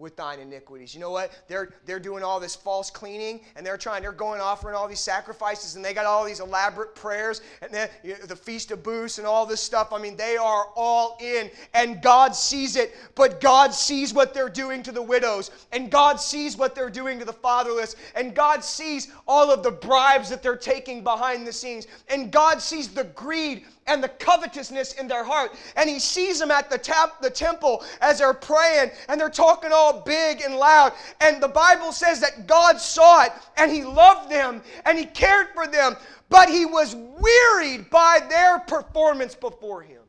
with 0.00 0.16
thine 0.16 0.40
iniquities. 0.40 0.94
You 0.94 1.00
know 1.00 1.10
what? 1.10 1.30
They're, 1.46 1.74
they're 1.84 2.00
doing 2.00 2.24
all 2.24 2.40
this 2.40 2.56
false 2.56 2.90
cleaning 2.90 3.42
and 3.54 3.64
they're 3.64 3.76
trying, 3.76 4.02
they're 4.02 4.12
going 4.12 4.40
offering 4.40 4.74
all 4.74 4.88
these 4.88 5.00
sacrifices 5.00 5.76
and 5.76 5.84
they 5.84 5.92
got 5.92 6.06
all 6.06 6.24
these 6.24 6.40
elaborate 6.40 6.94
prayers 6.94 7.42
and 7.60 7.72
then 7.72 7.88
you 8.02 8.12
know, 8.12 8.26
the 8.26 8.34
Feast 8.34 8.70
of 8.70 8.82
Booths 8.82 9.18
and 9.18 9.26
all 9.26 9.44
this 9.44 9.60
stuff. 9.60 9.92
I 9.92 9.98
mean, 9.98 10.16
they 10.16 10.36
are 10.36 10.66
all 10.74 11.18
in 11.20 11.50
and 11.74 12.02
God 12.02 12.34
sees 12.34 12.76
it, 12.76 12.96
but 13.14 13.40
God 13.40 13.74
sees 13.74 14.14
what 14.14 14.32
they're 14.32 14.48
doing 14.48 14.82
to 14.84 14.92
the 14.92 15.02
widows 15.02 15.50
and 15.72 15.90
God 15.90 16.18
sees 16.18 16.56
what 16.56 16.74
they're 16.74 16.90
doing 16.90 17.18
to 17.18 17.24
the 17.24 17.32
fatherless 17.32 17.94
and 18.14 18.34
God 18.34 18.64
sees 18.64 19.12
all 19.28 19.50
of 19.50 19.62
the 19.62 19.70
bribes 19.70 20.30
that 20.30 20.42
they're 20.42 20.56
taking 20.56 21.04
behind 21.04 21.46
the 21.46 21.52
scenes 21.52 21.86
and 22.08 22.32
God 22.32 22.62
sees 22.62 22.88
the 22.88 23.04
greed 23.04 23.64
and 23.90 24.02
the 24.02 24.08
covetousness 24.08 24.94
in 24.94 25.08
their 25.08 25.24
heart. 25.24 25.52
And 25.76 25.90
he 25.90 25.98
sees 25.98 26.38
them 26.38 26.50
at 26.50 26.70
the, 26.70 26.78
tap, 26.78 27.20
the 27.20 27.28
temple 27.28 27.84
as 28.00 28.18
they're 28.18 28.32
praying 28.32 28.92
and 29.08 29.20
they're 29.20 29.28
talking 29.28 29.70
all 29.72 30.00
big 30.00 30.40
and 30.42 30.54
loud. 30.54 30.92
And 31.20 31.42
the 31.42 31.48
Bible 31.48 31.92
says 31.92 32.20
that 32.20 32.46
God 32.46 32.80
saw 32.80 33.24
it 33.24 33.32
and 33.56 33.70
he 33.70 33.82
loved 33.82 34.30
them 34.30 34.62
and 34.86 34.96
he 34.96 35.06
cared 35.06 35.48
for 35.54 35.66
them, 35.66 35.96
but 36.28 36.48
he 36.48 36.64
was 36.64 36.94
wearied 36.94 37.90
by 37.90 38.20
their 38.28 38.60
performance 38.60 39.34
before 39.34 39.82
him. 39.82 40.02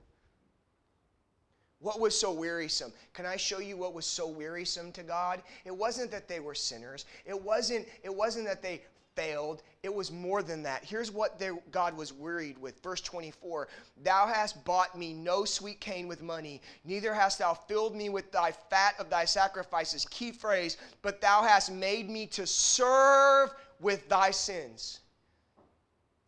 What 1.80 2.00
was 2.00 2.18
so 2.18 2.32
wearisome? 2.32 2.94
Can 3.14 3.26
I 3.26 3.38
show 3.38 3.58
you 3.58 3.76
what 3.76 3.96
was 3.96 4.06
so 4.06 4.28
wearisome 4.28 4.92
to 4.92 5.02
God? 5.02 5.42
It 5.66 5.76
wasn't 5.76 6.12
that 6.12 6.28
they 6.28 6.40
were 6.40 6.54
sinners. 6.54 7.06
It 7.26 7.42
wasn't, 7.42 7.88
it 8.04 8.16
wasn't 8.16 8.46
that 8.46 8.62
they 8.62 8.84
failed. 9.16 9.64
It 9.84 9.94
was 9.94 10.12
more 10.12 10.44
than 10.44 10.64
that. 10.64 10.84
Here's 10.84 11.12
what 11.12 11.42
God 11.72 11.96
was 11.98 12.14
worried 12.14 12.58
with. 12.58 12.82
Verse 12.82 13.02
24 13.02 13.68
Thou 14.04 14.28
hast 14.28 14.64
bought 14.66 14.98
me 14.98 15.14
no 15.14 15.46
sweet 15.46 15.80
cane 15.80 16.08
with 16.08 16.22
money, 16.22 16.62
neither 16.86 17.14
hast 17.14 17.40
thou 17.40 17.54
filled 17.54 17.96
me 17.96 18.10
with 18.10 18.32
thy 18.32 18.52
fat 18.52 18.96
of 19.00 19.10
thy 19.10 19.26
sacrifices. 19.26 20.06
Key 20.10 20.32
phrase, 20.32 20.78
but 21.02 21.22
thou 21.22 21.44
hast 21.44 21.72
made 21.72 22.10
me 22.10 22.26
to 22.28 22.46
serve 22.46 23.52
with 23.80 24.08
thy 24.10 24.32
sins. 24.32 25.00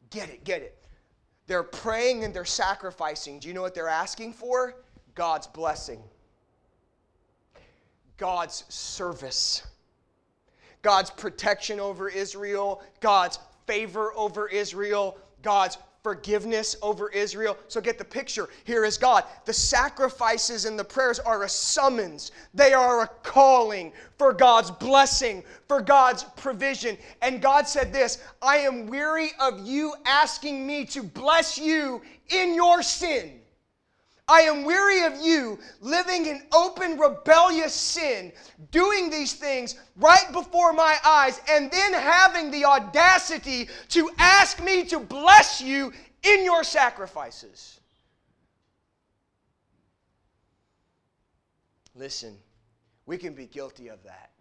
Get 0.09 0.29
it, 0.29 0.43
get 0.43 0.61
it. 0.61 0.77
They're 1.47 1.63
praying 1.63 2.23
and 2.23 2.33
they're 2.33 2.45
sacrificing. 2.45 3.39
Do 3.39 3.47
you 3.47 3.53
know 3.53 3.61
what 3.61 3.75
they're 3.75 3.87
asking 3.87 4.33
for? 4.33 4.75
God's 5.15 5.47
blessing, 5.47 6.01
God's 8.17 8.63
service. 8.69 9.63
God's 10.83 11.09
protection 11.09 11.79
over 11.79 12.09
Israel, 12.09 12.83
God's 12.99 13.39
favor 13.65 14.13
over 14.15 14.47
Israel, 14.47 15.17
God's 15.41 15.77
forgiveness 16.03 16.75
over 16.81 17.09
Israel. 17.09 17.57
So 17.69 17.79
get 17.79 17.97
the 17.97 18.03
picture. 18.03 18.49
Here 18.65 18.83
is 18.83 18.97
God. 18.97 19.23
The 19.45 19.53
sacrifices 19.53 20.65
and 20.65 20.77
the 20.77 20.83
prayers 20.83 21.17
are 21.19 21.43
a 21.43 21.49
summons, 21.49 22.31
they 22.53 22.73
are 22.73 23.03
a 23.03 23.07
calling 23.23 23.93
for 24.17 24.33
God's 24.33 24.69
blessing, 24.69 25.43
for 25.67 25.81
God's 25.81 26.25
provision. 26.35 26.97
And 27.21 27.41
God 27.41 27.67
said 27.67 27.93
this 27.93 28.21
I 28.41 28.57
am 28.57 28.85
weary 28.85 29.31
of 29.39 29.65
you 29.65 29.95
asking 30.05 30.67
me 30.67 30.85
to 30.87 31.01
bless 31.01 31.57
you 31.57 32.01
in 32.29 32.53
your 32.53 32.83
sin. 32.83 33.39
I 34.33 34.41
am 34.41 34.63
weary 34.63 35.03
of 35.03 35.21
you 35.21 35.59
living 35.79 36.25
in 36.25 36.41
open, 36.51 36.97
rebellious 36.97 37.71
sin, 37.71 38.31
doing 38.71 39.11
these 39.11 39.33
things 39.33 39.75
right 39.95 40.25
before 40.31 40.73
my 40.73 40.97
eyes, 41.05 41.39
and 41.51 41.69
then 41.69 41.93
having 41.93 42.49
the 42.49 42.65
audacity 42.65 43.69
to 43.89 44.09
ask 44.17 44.59
me 44.63 44.85
to 44.85 44.99
bless 44.99 45.61
you 45.61 45.93
in 46.23 46.43
your 46.43 46.63
sacrifices. 46.63 47.79
Listen, 51.93 52.35
we 53.05 53.19
can 53.19 53.35
be 53.35 53.45
guilty 53.45 53.89
of 53.89 54.01
that. 54.01 54.31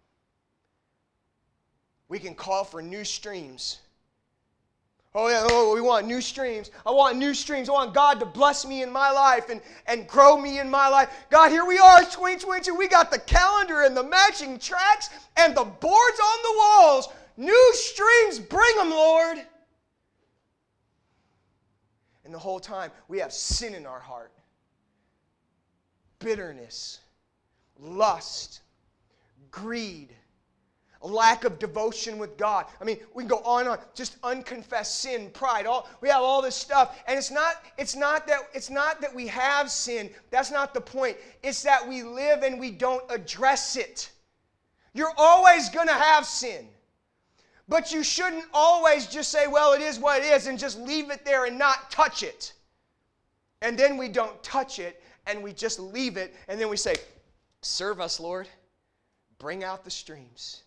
We 2.09 2.17
can 2.17 2.33
call 2.33 2.63
for 2.63 2.81
new 2.81 3.05
streams 3.05 3.77
Oh, 5.15 5.27
yeah, 5.29 5.45
oh, 5.47 5.75
we 5.75 5.81
want 5.81 6.07
new 6.07 6.21
streams. 6.21 6.71
I 6.87 6.91
want 6.91 7.17
new 7.17 7.35
streams. 7.35 7.69
I 7.69 7.73
want 7.73 7.93
God 7.93 8.19
to 8.19 8.25
bless 8.25 8.65
me 8.65 8.81
in 8.81 8.91
my 8.91 9.11
life 9.11 9.49
and, 9.49 9.61
and 9.85 10.07
grow 10.07 10.37
me 10.37 10.59
in 10.59 10.69
my 10.69 10.87
life. 10.87 11.09
God, 11.29 11.51
here 11.51 11.65
we 11.65 11.77
are, 11.77 11.99
2022. 11.99 12.73
We 12.73 12.87
got 12.87 13.11
the 13.11 13.19
calendar 13.19 13.83
and 13.83 13.95
the 13.95 14.03
matching 14.03 14.57
tracks 14.57 15.11
and 15.37 15.55
the 15.55 15.65
boards 15.65 16.19
on 16.19 16.39
the 16.43 16.57
walls. 16.57 17.09
New 17.37 17.71
streams, 17.73 18.39
bring 18.39 18.75
them, 18.75 18.89
Lord. 18.89 19.37
And 22.25 22.33
the 22.33 22.39
whole 22.39 22.59
time, 22.59 22.89
we 23.07 23.19
have 23.19 23.31
sin 23.31 23.75
in 23.75 23.85
our 23.85 23.99
heart 23.99 24.31
bitterness, 26.19 27.01
lust, 27.77 28.61
greed 29.51 30.15
a 31.03 31.07
lack 31.07 31.43
of 31.43 31.59
devotion 31.59 32.17
with 32.17 32.37
God. 32.37 32.65
I 32.81 32.85
mean, 32.85 32.97
we 33.13 33.23
can 33.23 33.27
go 33.27 33.39
on 33.39 33.61
and 33.61 33.69
on. 33.69 33.79
Just 33.93 34.17
unconfessed 34.23 34.99
sin, 34.99 35.29
pride. 35.33 35.65
All 35.65 35.87
we 36.01 36.09
have 36.09 36.21
all 36.21 36.41
this 36.41 36.55
stuff, 36.55 36.97
and 37.07 37.17
it's 37.17 37.31
not. 37.31 37.63
It's 37.77 37.95
not 37.95 38.25
that. 38.27 38.49
It's 38.53 38.69
not 38.69 39.01
that 39.01 39.13
we 39.13 39.27
have 39.27 39.69
sin. 39.69 40.09
That's 40.31 40.51
not 40.51 40.73
the 40.73 40.81
point. 40.81 41.17
It's 41.43 41.61
that 41.63 41.87
we 41.87 42.03
live 42.03 42.43
and 42.43 42.59
we 42.59 42.71
don't 42.71 43.03
address 43.09 43.75
it. 43.75 44.11
You're 44.93 45.13
always 45.17 45.69
going 45.69 45.87
to 45.87 45.93
have 45.93 46.25
sin. 46.25 46.67
But 47.67 47.91
you 47.91 48.03
shouldn't 48.03 48.45
always 48.53 49.07
just 49.07 49.31
say, 49.31 49.47
well, 49.47 49.73
it 49.73 49.81
is 49.81 49.97
what 49.97 50.21
it 50.21 50.25
is, 50.25 50.47
and 50.47 50.59
just 50.59 50.77
leave 50.79 51.09
it 51.09 51.23
there 51.25 51.45
and 51.45 51.57
not 51.57 51.89
touch 51.89 52.21
it. 52.21 52.53
And 53.61 53.79
then 53.79 53.97
we 53.97 54.09
don't 54.09 54.41
touch 54.43 54.79
it, 54.79 55.01
and 55.27 55.41
we 55.41 55.53
just 55.53 55.79
leave 55.79 56.17
it, 56.17 56.35
and 56.47 56.59
then 56.59 56.69
we 56.69 56.77
say, 56.77 56.95
Serve 57.61 58.01
us, 58.01 58.19
Lord. 58.19 58.49
Bring 59.39 59.63
out 59.63 59.85
the 59.85 59.91
streams. 59.91 60.63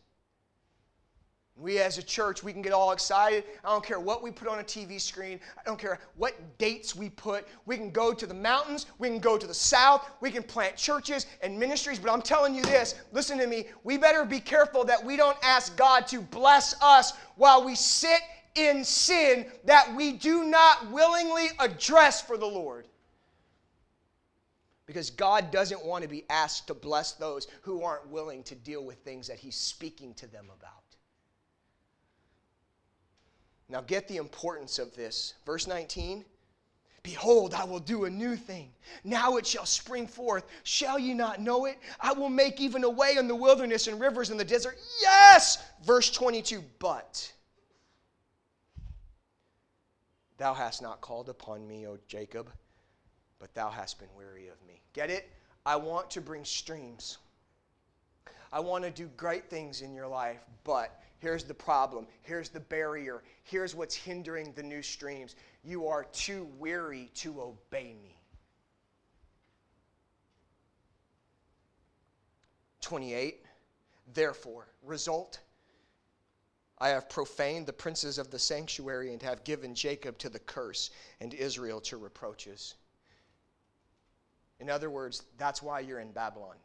We 1.59 1.79
as 1.79 1.97
a 1.97 2.03
church, 2.03 2.45
we 2.45 2.53
can 2.53 2.61
get 2.61 2.73
all 2.73 2.92
excited. 2.92 3.45
I 3.64 3.71
don't 3.71 3.85
care 3.85 3.99
what 3.99 4.23
we 4.23 4.31
put 4.31 4.47
on 4.47 4.59
a 4.59 4.62
TV 4.62 5.01
screen. 5.01 5.40
I 5.59 5.62
don't 5.64 5.79
care 5.79 6.01
what 6.16 6.35
dates 6.59 6.95
we 6.95 7.09
put. 7.09 7.47
We 7.64 7.79
can 7.79 7.90
go 7.90 8.12
to 8.12 8.27
the 8.27 8.35
mountains. 8.35 8.85
We 8.99 9.09
can 9.09 9.21
go 9.21 9.38
to 9.38 9.47
the 9.47 9.55
south. 9.55 10.07
We 10.21 10.31
can 10.31 10.42
plant 10.42 10.77
churches 10.77 11.27
and 11.42 11.59
ministries. 11.59 11.99
But 11.99 12.12
I'm 12.12 12.21
telling 12.21 12.55
you 12.55 12.62
this 12.62 12.97
listen 13.11 13.38
to 13.38 13.47
me. 13.47 13.69
We 13.85 13.97
better 13.97 14.27
be 14.27 14.38
careful 14.38 14.85
that 14.85 15.03
we 15.03 15.16
don't 15.16 15.38
ask 15.42 15.75
God 15.79 16.07
to 16.09 16.21
bless 16.21 16.75
us 16.83 17.14
while 17.37 17.64
we 17.64 17.75
sit 17.75 18.21
in 18.55 18.85
sin 18.85 19.47
that 19.64 19.95
we 19.95 20.12
do 20.12 20.45
not 20.45 20.90
willingly 20.90 21.49
address 21.59 22.21
for 22.21 22.37
the 22.37 22.47
Lord. 22.47 22.87
Because 24.85 25.11
God 25.11 25.51
doesn't 25.51 25.85
want 25.85 26.03
to 26.03 26.09
be 26.09 26.25
asked 26.31 26.66
to 26.69 26.75
bless 26.75 27.12
those 27.12 27.49
who 27.62 27.83
aren't 27.83 28.09
willing 28.09 28.42
to 28.45 28.55
deal 28.55 28.85
with 28.85 28.99
things 28.99 29.27
that 29.27 29.38
He's 29.38 29.57
speaking 29.57 30.14
to 30.14 30.27
them 30.27 30.47
about. 30.55 30.86
Now, 33.68 33.81
get 33.81 34.07
the 34.09 34.16
importance 34.16 34.79
of 34.79 34.94
this. 34.94 35.35
Verse 35.44 35.66
19 35.66 36.24
Behold, 37.07 37.55
I 37.55 37.62
will 37.62 37.79
do 37.79 38.05
a 38.05 38.11
new 38.11 38.35
thing. 38.35 38.72
Now 39.05 39.37
it 39.37 39.46
shall 39.46 39.64
spring 39.64 40.09
forth. 40.09 40.44
Shall 40.64 40.98
ye 40.98 41.14
not 41.14 41.40
know 41.40 41.66
it? 41.66 41.79
I 42.00 42.12
will 42.12 42.29
make 42.29 42.61
even 42.61 42.83
a 42.83 42.90
way 42.90 43.14
in 43.16 43.29
the 43.29 43.35
wilderness 43.35 43.87
and 43.87 44.00
rivers 44.00 44.31
in 44.31 44.37
the 44.37 44.44
desert. 44.44 44.76
Yes! 45.00 45.62
Verse 45.85 46.11
22 46.11 46.64
But 46.81 47.33
thou 50.37 50.52
hast 50.52 50.83
not 50.83 51.00
called 51.00 51.29
upon 51.29 51.68
me, 51.68 51.87
O 51.87 51.96
Jacob, 52.09 52.50
but 53.38 53.55
thou 53.55 53.70
hast 53.70 54.00
been 54.00 54.12
weary 54.16 54.48
of 54.48 54.61
me. 54.66 54.81
Get 54.92 55.09
it? 55.09 55.31
I 55.64 55.76
want 55.76 56.11
to 56.11 56.20
bring 56.20 56.44
streams. 56.44 57.18
I 58.52 58.59
want 58.59 58.83
to 58.83 58.90
do 58.90 59.09
great 59.16 59.48
things 59.48 59.81
in 59.81 59.94
your 59.94 60.09
life, 60.09 60.40
but 60.64 61.00
Here's 61.18 61.44
the 61.44 61.55
problem. 61.55 62.07
Here's 62.22 62.50
the 62.50 62.61
barrier. 62.61 63.22
Here's 63.44 63.74
what's 63.74 63.94
hindering 63.94 64.52
the 64.52 64.62
new 64.62 64.83
streams. 64.83 65.35
You 65.64 65.87
are 65.88 66.05
too 66.05 66.48
weary 66.59 67.11
to 67.16 67.40
obey 67.40 67.96
me. 68.02 68.16
28. 72.83 73.42
Therefore, 74.14 74.68
result 74.85 75.40
I 76.79 76.90
have 76.90 77.09
profaned 77.09 77.66
the 77.66 77.72
princes 77.72 78.18
of 78.18 78.31
the 78.31 78.38
sanctuary 78.38 79.12
and 79.12 79.22
have 79.22 79.44
given 79.44 79.74
Jacob 79.74 80.18
to 80.18 80.29
the 80.29 80.38
curse 80.38 80.90
and 81.20 81.33
Israel 81.33 81.81
to 81.83 81.96
reproaches. 81.96 82.74
In 84.61 84.68
other 84.68 84.90
words, 84.90 85.22
that's 85.38 85.62
why 85.62 85.81
you're 85.81 86.00
in 86.00 86.12
Babylon. 86.12 86.57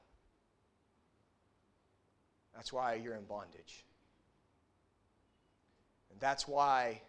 That's 2.53 2.73
why 2.73 2.95
you're 2.95 3.15
in 3.15 3.23
bondage. 3.23 3.85
That's 6.19 6.47
why 6.47 7.01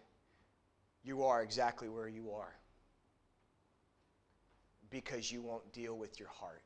you 1.03 1.23
are 1.23 1.43
exactly 1.43 1.89
where 1.89 2.07
you 2.07 2.31
are. 2.31 2.53
Because 4.89 5.31
you 5.31 5.41
won't 5.41 5.71
deal 5.73 5.97
with 5.97 6.19
your 6.19 6.29
heart. 6.29 6.63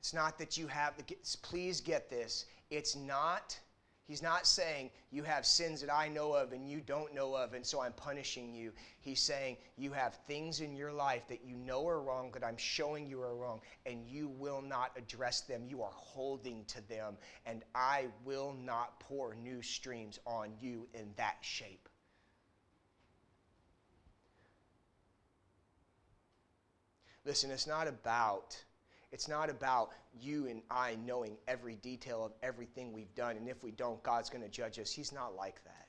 It's 0.00 0.12
not 0.12 0.38
that 0.38 0.58
you 0.58 0.66
have, 0.66 0.94
please 1.42 1.80
get 1.80 2.10
this. 2.10 2.44
It's 2.70 2.94
not 2.94 3.58
He's 4.06 4.22
not 4.22 4.46
saying 4.46 4.90
you 5.10 5.22
have 5.22 5.46
sins 5.46 5.80
that 5.80 5.92
I 5.92 6.08
know 6.08 6.34
of 6.34 6.52
and 6.52 6.68
you 6.68 6.82
don't 6.82 7.14
know 7.14 7.34
of, 7.34 7.54
and 7.54 7.64
so 7.64 7.80
I'm 7.80 7.94
punishing 7.94 8.52
you. 8.52 8.72
He's 9.00 9.20
saying 9.20 9.56
you 9.78 9.92
have 9.92 10.18
things 10.26 10.60
in 10.60 10.76
your 10.76 10.92
life 10.92 11.22
that 11.28 11.42
you 11.42 11.56
know 11.56 11.88
are 11.88 12.02
wrong, 12.02 12.30
that 12.34 12.44
I'm 12.44 12.58
showing 12.58 13.08
you 13.08 13.22
are 13.22 13.34
wrong, 13.34 13.60
and 13.86 14.06
you 14.06 14.28
will 14.28 14.60
not 14.60 14.90
address 14.98 15.40
them. 15.40 15.64
You 15.66 15.82
are 15.82 15.92
holding 15.94 16.66
to 16.66 16.86
them, 16.86 17.16
and 17.46 17.62
I 17.74 18.08
will 18.26 18.54
not 18.62 19.00
pour 19.00 19.34
new 19.34 19.62
streams 19.62 20.18
on 20.26 20.52
you 20.60 20.86
in 20.92 21.08
that 21.16 21.36
shape. 21.40 21.88
Listen, 27.24 27.50
it's 27.50 27.66
not 27.66 27.88
about 27.88 28.62
it's 29.14 29.28
not 29.28 29.48
about 29.48 29.92
you 30.20 30.48
and 30.48 30.60
I 30.72 30.96
knowing 31.06 31.36
every 31.46 31.76
detail 31.76 32.24
of 32.24 32.32
everything 32.42 32.92
we've 32.92 33.14
done, 33.14 33.36
and 33.36 33.48
if 33.48 33.62
we 33.62 33.70
don't, 33.70 34.02
God's 34.02 34.28
going 34.28 34.42
to 34.42 34.50
judge 34.50 34.80
us. 34.80 34.90
He's 34.90 35.12
not 35.12 35.36
like 35.36 35.62
that. 35.62 35.83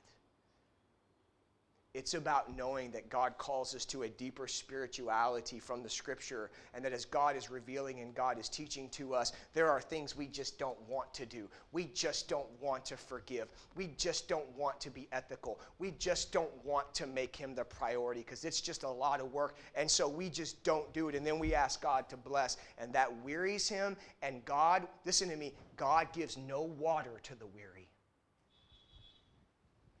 It's 1.96 2.12
about 2.12 2.54
knowing 2.54 2.90
that 2.90 3.08
God 3.08 3.38
calls 3.38 3.74
us 3.74 3.86
to 3.86 4.02
a 4.02 4.08
deeper 4.10 4.46
spirituality 4.46 5.58
from 5.58 5.82
the 5.82 5.88
scripture, 5.88 6.50
and 6.74 6.84
that 6.84 6.92
as 6.92 7.06
God 7.06 7.36
is 7.36 7.50
revealing 7.50 8.00
and 8.00 8.14
God 8.14 8.38
is 8.38 8.50
teaching 8.50 8.90
to 8.90 9.14
us, 9.14 9.32
there 9.54 9.70
are 9.70 9.80
things 9.80 10.14
we 10.14 10.26
just 10.26 10.58
don't 10.58 10.78
want 10.90 11.14
to 11.14 11.24
do. 11.24 11.48
We 11.72 11.86
just 11.94 12.28
don't 12.28 12.48
want 12.60 12.84
to 12.84 12.98
forgive. 12.98 13.48
We 13.76 13.94
just 13.96 14.28
don't 14.28 14.46
want 14.58 14.78
to 14.82 14.90
be 14.90 15.08
ethical. 15.10 15.58
We 15.78 15.92
just 15.92 16.32
don't 16.32 16.52
want 16.66 16.92
to 16.92 17.06
make 17.06 17.34
Him 17.34 17.54
the 17.54 17.64
priority 17.64 18.20
because 18.20 18.44
it's 18.44 18.60
just 18.60 18.82
a 18.82 18.90
lot 18.90 19.22
of 19.22 19.32
work, 19.32 19.56
and 19.74 19.90
so 19.90 20.06
we 20.06 20.28
just 20.28 20.62
don't 20.64 20.92
do 20.92 21.08
it. 21.08 21.14
And 21.14 21.26
then 21.26 21.38
we 21.38 21.54
ask 21.54 21.80
God 21.80 22.10
to 22.10 22.18
bless, 22.18 22.58
and 22.76 22.92
that 22.92 23.10
wearies 23.24 23.70
Him. 23.70 23.96
And 24.20 24.44
God, 24.44 24.86
listen 25.06 25.30
to 25.30 25.36
me, 25.36 25.54
God 25.78 26.12
gives 26.12 26.36
no 26.36 26.60
water 26.60 27.20
to 27.22 27.34
the 27.34 27.46
weary. 27.46 27.88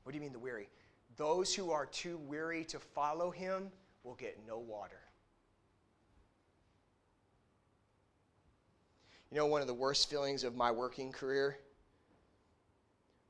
What 0.02 0.12
do 0.12 0.16
you 0.16 0.22
mean 0.22 0.34
the 0.34 0.38
weary? 0.38 0.68
Those 1.16 1.54
who 1.54 1.70
are 1.70 1.86
too 1.86 2.18
weary 2.18 2.64
to 2.66 2.78
follow 2.78 3.30
him 3.30 3.70
will 4.04 4.14
get 4.14 4.38
no 4.46 4.58
water. 4.58 5.00
You 9.30 9.38
know, 9.38 9.46
one 9.46 9.60
of 9.60 9.66
the 9.66 9.74
worst 9.74 10.08
feelings 10.08 10.44
of 10.44 10.54
my 10.54 10.70
working 10.70 11.10
career 11.10 11.58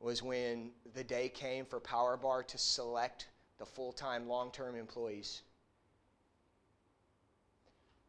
was 0.00 0.22
when 0.22 0.70
the 0.94 1.02
day 1.02 1.28
came 1.28 1.64
for 1.64 1.80
Power 1.80 2.16
Bar 2.16 2.42
to 2.44 2.58
select 2.58 3.28
the 3.58 3.64
full 3.64 3.92
time, 3.92 4.28
long 4.28 4.50
term 4.50 4.76
employees. 4.76 5.42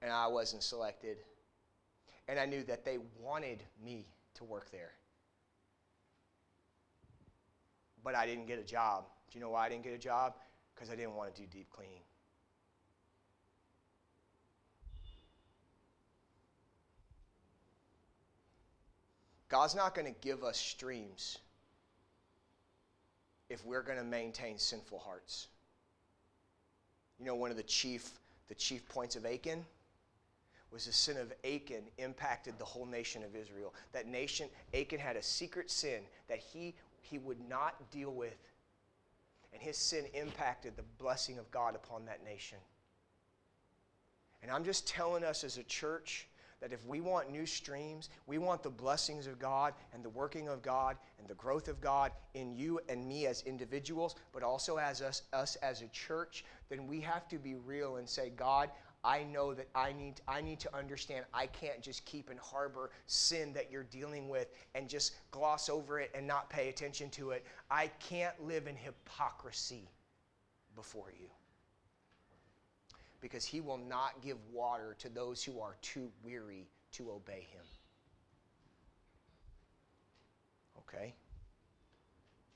And 0.02 0.12
I 0.12 0.28
wasn't 0.28 0.64
selected. 0.64 1.18
And 2.28 2.40
I 2.40 2.46
knew 2.46 2.64
that 2.64 2.84
they 2.84 2.98
wanted 3.20 3.64
me 3.84 4.06
to 4.36 4.44
work 4.44 4.70
there. 4.72 4.92
But 8.04 8.16
I 8.16 8.26
didn't 8.26 8.48
get 8.48 8.60
a 8.60 8.64
job. 8.64 9.06
Do 9.32 9.38
you 9.38 9.44
know 9.44 9.52
why 9.52 9.66
I 9.66 9.70
didn't 9.70 9.84
get 9.84 9.94
a 9.94 9.98
job? 9.98 10.34
Because 10.74 10.90
I 10.90 10.96
didn't 10.96 11.16
want 11.16 11.34
to 11.36 11.42
do 11.42 11.48
deep 11.48 11.68
cleaning. 11.72 12.02
God's 19.50 19.76
not 19.76 19.96
going 19.96 20.14
to 20.14 20.20
give 20.22 20.44
us 20.44 20.58
streams 20.58 21.38
if 23.50 23.66
we're 23.66 23.82
going 23.82 23.98
to 23.98 24.04
maintain 24.04 24.58
sinful 24.58 25.00
hearts. 25.00 25.48
You 27.20 27.26
know, 27.26 27.36
one 27.36 27.50
of 27.50 27.58
the 27.58 27.64
chief, 27.64 28.12
the 28.50 28.56
chief 28.56 28.88
points 28.90 29.16
of 29.16 29.26
Achan 29.26 29.66
was 30.72 30.86
the 30.86 30.92
sin 30.92 31.18
of 31.18 31.32
Achan 31.46 31.84
impacted 31.98 32.60
the 32.60 32.66
whole 32.66 32.86
nation 32.86 33.24
of 33.24 33.36
Israel. 33.36 33.74
That 33.94 34.06
nation, 34.06 34.50
Achan 34.74 35.00
had 35.00 35.16
a 35.16 35.24
secret 35.24 35.72
sin 35.72 36.02
that 36.28 36.40
he, 36.40 36.76
he 37.02 37.18
would 37.18 37.40
not 37.50 37.90
deal 37.90 38.14
with. 38.14 38.52
And 39.58 39.66
his 39.66 39.78
sin 39.78 40.06
impacted 40.14 40.76
the 40.76 40.84
blessing 41.00 41.40
of 41.40 41.50
God 41.50 41.74
upon 41.74 42.06
that 42.06 42.24
nation. 42.24 42.60
And 44.44 44.52
I'm 44.52 44.64
just 44.64 44.88
telling 44.88 45.24
us 45.24 45.44
as 45.44 45.58
a 45.58 45.64
church 45.64 46.28
that 46.62 46.72
if 46.72 46.86
we 46.86 47.02
want 47.02 47.32
new 47.32 47.48
streams, 47.48 48.10
we 48.28 48.38
want 48.38 48.62
the 48.62 48.70
blessings 48.70 49.26
of 49.26 49.40
God 49.40 49.74
and 49.96 50.06
the 50.06 50.12
working 50.12 50.48
of 50.48 50.62
God 50.62 50.96
and 51.18 51.28
the 51.28 51.34
growth 51.34 51.70
of 51.70 51.82
God 51.82 52.12
in 52.36 52.54
you 52.54 52.80
and 52.88 53.08
me 53.08 53.26
as 53.26 53.42
individuals, 53.48 54.14
but 54.32 54.44
also 54.44 54.78
as 54.78 55.02
us, 55.02 55.24
us 55.34 55.56
as 55.64 55.82
a 55.82 55.88
church, 55.88 56.46
then 56.70 56.86
we 56.86 57.02
have 57.02 57.28
to 57.30 57.40
be 57.40 57.56
real 57.56 57.96
and 57.96 58.08
say, 58.08 58.30
God, 58.30 58.70
I 59.04 59.24
know 59.24 59.54
that 59.54 59.68
I 59.76 59.94
need, 59.94 60.22
I 60.28 60.42
need 60.42 60.60
to 60.62 60.76
understand 60.76 61.26
I 61.34 61.48
can't 61.48 61.82
just 61.82 62.04
keep 62.06 62.30
and 62.30 62.40
harbor 62.40 62.90
sin 63.06 63.54
that 63.54 63.72
you're 63.72 63.84
dealing 63.84 64.28
with 64.28 64.48
and 64.76 64.90
just 64.90 65.16
gloss 65.32 65.70
over 65.70 66.00
it 66.00 66.12
and 66.14 66.28
not 66.28 66.50
pay 66.50 66.70
attention 66.70 67.10
to 67.12 67.32
it. 67.32 67.46
I 67.70 67.88
can't 68.00 68.36
live 68.44 68.68
in 68.68 68.76
hypocrisy 68.76 69.90
before 70.76 71.14
you 71.18 71.28
because 73.22 73.46
he 73.46 73.62
will 73.62 73.78
not 73.78 74.22
give 74.22 74.38
water 74.52 74.96
to 75.00 75.10
those 75.10 75.44
who 75.44 75.60
are 75.60 75.76
too 75.82 76.10
weary 76.24 76.68
to 76.92 77.12
obey 77.12 77.48
him. 77.52 77.66
Okay? 80.80 81.14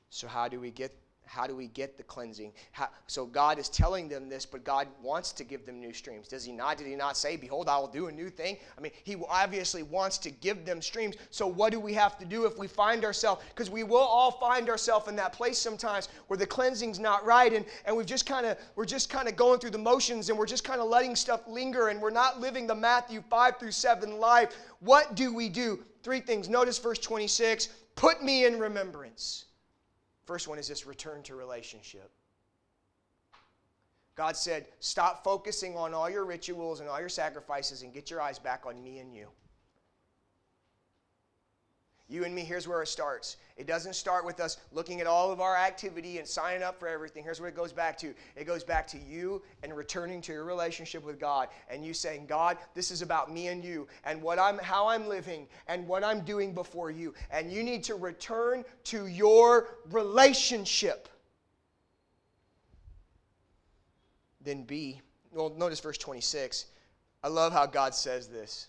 So, 0.10 0.28
how 0.28 0.48
do 0.48 0.60
we 0.60 0.72
get 0.72 0.96
how 1.32 1.48
do 1.48 1.56
we 1.56 1.68
get 1.68 1.96
the 1.96 2.04
cleansing? 2.04 2.52
How, 2.74 2.90
so 3.08 3.26
God 3.26 3.58
is 3.58 3.70
telling 3.70 4.10
them 4.10 4.28
this, 4.28 4.46
but 4.46 4.66
God 4.66 4.90
wants 5.02 5.32
to 5.32 5.46
give 5.46 5.66
them 5.66 5.80
new 5.80 5.94
streams. 5.94 6.28
Does 6.28 6.44
He 6.44 6.52
not? 6.52 6.78
Did 6.78 6.88
He 6.88 6.96
not 6.98 7.16
say, 7.16 7.38
Behold, 7.38 7.70
I 7.70 7.78
will 7.78 7.88
do 7.88 8.08
a 8.08 8.12
new 8.12 8.30
thing? 8.30 8.58
I 8.78 8.82
mean, 8.82 8.92
He 9.06 9.16
obviously 9.30 9.82
wants 9.82 10.18
to 10.18 10.30
give 10.30 10.66
them 10.66 10.82
streams. 10.82 11.16
So 11.30 11.48
what 11.48 11.72
do 11.72 11.80
we 11.80 11.94
have 11.94 12.18
to 12.20 12.26
do 12.26 12.46
if 12.46 12.58
we 12.58 12.68
find 12.68 13.06
ourselves? 13.06 13.46
Because 13.48 13.70
we 13.70 13.84
will 13.84 13.96
all 13.96 14.32
find 14.32 14.70
ourselves 14.70 15.08
in 15.08 15.16
that 15.16 15.32
place 15.32 15.58
sometimes 15.58 16.10
where 16.28 16.36
the 16.36 16.46
cleansing's 16.46 17.00
not 17.00 17.26
right, 17.26 17.54
and, 17.54 17.66
and 17.86 17.96
we've 17.96 18.06
just 18.06 18.26
kind 18.26 18.46
of 18.46 18.58
we're 18.76 18.84
just 18.84 19.10
kind 19.10 19.30
of 19.30 19.38
going 19.38 19.62
through 19.62 19.70
the 19.70 19.78
motions 19.78 20.30
and 20.30 20.38
we're 20.38 20.46
just 20.46 20.66
kind 20.66 20.82
of 20.82 20.90
letting 20.90 21.16
stuff 21.16 21.48
linger 21.48 21.88
and 21.88 22.02
we're 22.02 22.10
not 22.10 22.42
living 22.42 22.68
the 22.68 22.76
Matthew 22.76 23.24
5 23.30 23.58
through 23.58 23.72
7 23.72 24.20
life. 24.20 24.58
What 24.82 25.16
do 25.16 25.34
we 25.34 25.48
do? 25.48 25.86
Three 26.04 26.20
things. 26.20 26.50
Notice 26.50 26.78
verse 26.78 27.00
26. 27.00 27.70
Put 27.96 28.22
me 28.22 28.44
in 28.46 28.60
remembrance. 28.60 29.46
First 30.26 30.48
one 30.48 30.60
is 30.60 30.68
this 30.68 30.86
return 30.86 31.24
to 31.24 31.36
relationship. 31.36 32.12
God 34.16 34.36
said, 34.36 34.68
Stop 34.80 35.24
focusing 35.24 35.76
on 35.76 35.94
all 35.94 36.10
your 36.10 36.26
rituals 36.26 36.80
and 36.80 36.90
all 36.90 37.00
your 37.00 37.10
sacrifices 37.10 37.82
and 37.82 37.94
get 37.94 38.10
your 38.10 38.22
eyes 38.22 38.40
back 38.40 38.66
on 38.66 38.82
me 38.84 39.00
and 39.00 39.14
you. 39.14 39.28
You 42.12 42.26
and 42.26 42.36
me, 42.36 42.42
here's 42.42 42.68
where 42.68 42.82
it 42.82 42.88
starts. 42.88 43.38
It 43.56 43.66
doesn't 43.66 43.96
start 43.96 44.26
with 44.26 44.42
us 44.42 44.58
looking 44.74 45.00
at 45.00 45.08
all 45.08 45.32
of 45.32 45.40
our 45.40 45.56
activity 45.56 46.18
and 46.18 46.28
signing 46.28 46.62
up 46.62 46.78
for 46.78 46.90
everything. 46.90 47.24
Here's 47.24 47.40
where 47.40 47.48
it 47.48 47.56
goes 47.56 47.72
back 47.72 47.98
to 48.00 48.14
it 48.36 48.46
goes 48.46 48.66
back 48.66 48.86
to 48.88 48.98
you 48.98 49.42
and 49.64 49.74
returning 49.74 50.20
to 50.24 50.34
your 50.34 50.44
relationship 50.44 51.06
with 51.06 51.22
God 51.22 51.48
and 51.70 51.86
you 51.86 51.94
saying, 51.94 52.26
God, 52.26 52.58
this 52.74 52.92
is 52.92 53.02
about 53.02 53.32
me 53.32 53.48
and 53.48 53.64
you 53.64 53.88
and 54.04 54.22
what 54.22 54.40
I'm, 54.40 54.58
how 54.58 54.90
I'm 54.90 55.08
living 55.08 55.48
and 55.70 55.88
what 55.88 56.04
I'm 56.04 56.20
doing 56.26 56.54
before 56.54 56.92
you. 56.92 57.14
And 57.32 57.50
you 57.50 57.64
need 57.64 57.82
to 57.86 57.96
return 57.96 58.66
to 58.86 59.08
your 59.08 59.70
relationship. 59.90 61.08
Then 64.42 64.64
B, 64.64 65.00
well, 65.32 65.50
notice 65.58 65.80
verse 65.80 65.98
26. 65.98 66.66
I 67.24 67.30
love 67.30 67.54
how 67.54 67.68
God 67.68 67.96
says 67.96 68.28
this. 68.28 68.68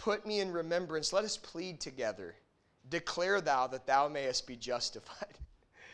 Put 0.00 0.24
me 0.24 0.40
in 0.40 0.50
remembrance. 0.50 1.12
Let 1.12 1.26
us 1.26 1.36
plead 1.36 1.78
together. 1.78 2.34
Declare 2.88 3.42
thou 3.42 3.66
that 3.66 3.86
thou 3.86 4.08
mayest 4.08 4.46
be 4.46 4.56
justified. 4.56 5.34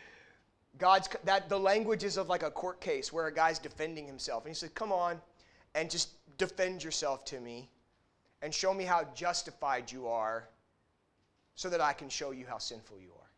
God's 0.77 1.09
that 1.25 1.49
the 1.49 1.59
language 1.59 2.05
is 2.05 2.15
of 2.15 2.29
like 2.29 2.41
a 2.41 2.49
court 2.49 2.79
case 2.79 3.11
where 3.11 3.27
a 3.27 3.33
guy's 3.33 3.59
defending 3.59 4.07
himself. 4.07 4.45
And 4.45 4.49
he 4.49 4.57
said, 4.57 4.73
Come 4.75 4.93
on 4.93 5.19
and 5.75 5.91
just 5.91 6.11
defend 6.37 6.85
yourself 6.85 7.25
to 7.25 7.41
me 7.41 7.69
and 8.41 8.53
show 8.53 8.73
me 8.73 8.85
how 8.85 9.03
justified 9.13 9.91
you 9.91 10.07
are 10.07 10.47
so 11.55 11.69
that 11.69 11.81
I 11.81 11.91
can 11.91 12.07
show 12.07 12.31
you 12.31 12.45
how 12.47 12.59
sinful 12.59 13.01
you 13.01 13.09
are. 13.09 13.29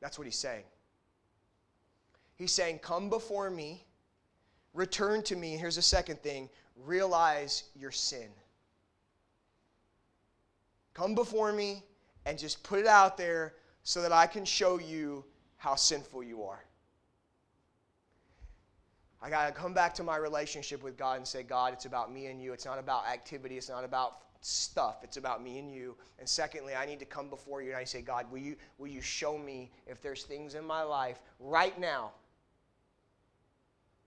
That's 0.00 0.16
what 0.16 0.28
he's 0.28 0.38
saying. 0.38 0.62
He's 2.36 2.52
saying, 2.52 2.78
Come 2.84 3.10
before 3.10 3.50
me, 3.50 3.84
return 4.74 5.24
to 5.24 5.34
me. 5.34 5.56
Here's 5.56 5.74
the 5.74 5.82
second 5.82 6.22
thing 6.22 6.48
realize 6.76 7.64
your 7.74 7.90
sin. 7.90 8.28
Come 10.96 11.14
before 11.14 11.52
me 11.52 11.82
and 12.24 12.38
just 12.38 12.62
put 12.62 12.78
it 12.78 12.86
out 12.86 13.18
there 13.18 13.52
so 13.82 14.00
that 14.00 14.12
I 14.12 14.26
can 14.26 14.46
show 14.46 14.78
you 14.78 15.26
how 15.58 15.74
sinful 15.74 16.22
you 16.22 16.42
are. 16.44 16.64
I 19.20 19.28
got 19.28 19.46
to 19.46 19.52
come 19.52 19.74
back 19.74 19.92
to 19.96 20.02
my 20.02 20.16
relationship 20.16 20.82
with 20.82 20.96
God 20.96 21.18
and 21.18 21.28
say, 21.28 21.42
God, 21.42 21.74
it's 21.74 21.84
about 21.84 22.10
me 22.10 22.28
and 22.28 22.40
you. 22.40 22.54
It's 22.54 22.64
not 22.64 22.78
about 22.78 23.06
activity. 23.06 23.58
It's 23.58 23.68
not 23.68 23.84
about 23.84 24.20
stuff. 24.40 25.00
It's 25.02 25.18
about 25.18 25.44
me 25.44 25.58
and 25.58 25.70
you. 25.70 25.96
And 26.18 26.26
secondly, 26.26 26.74
I 26.74 26.86
need 26.86 27.00
to 27.00 27.04
come 27.04 27.28
before 27.28 27.60
you 27.60 27.68
and 27.68 27.76
I 27.76 27.84
say, 27.84 28.00
God, 28.00 28.24
will 28.30 28.38
you, 28.38 28.56
will 28.78 28.88
you 28.88 29.02
show 29.02 29.36
me 29.36 29.70
if 29.86 30.00
there's 30.00 30.22
things 30.22 30.54
in 30.54 30.64
my 30.64 30.82
life 30.82 31.20
right 31.38 31.78
now? 31.78 32.12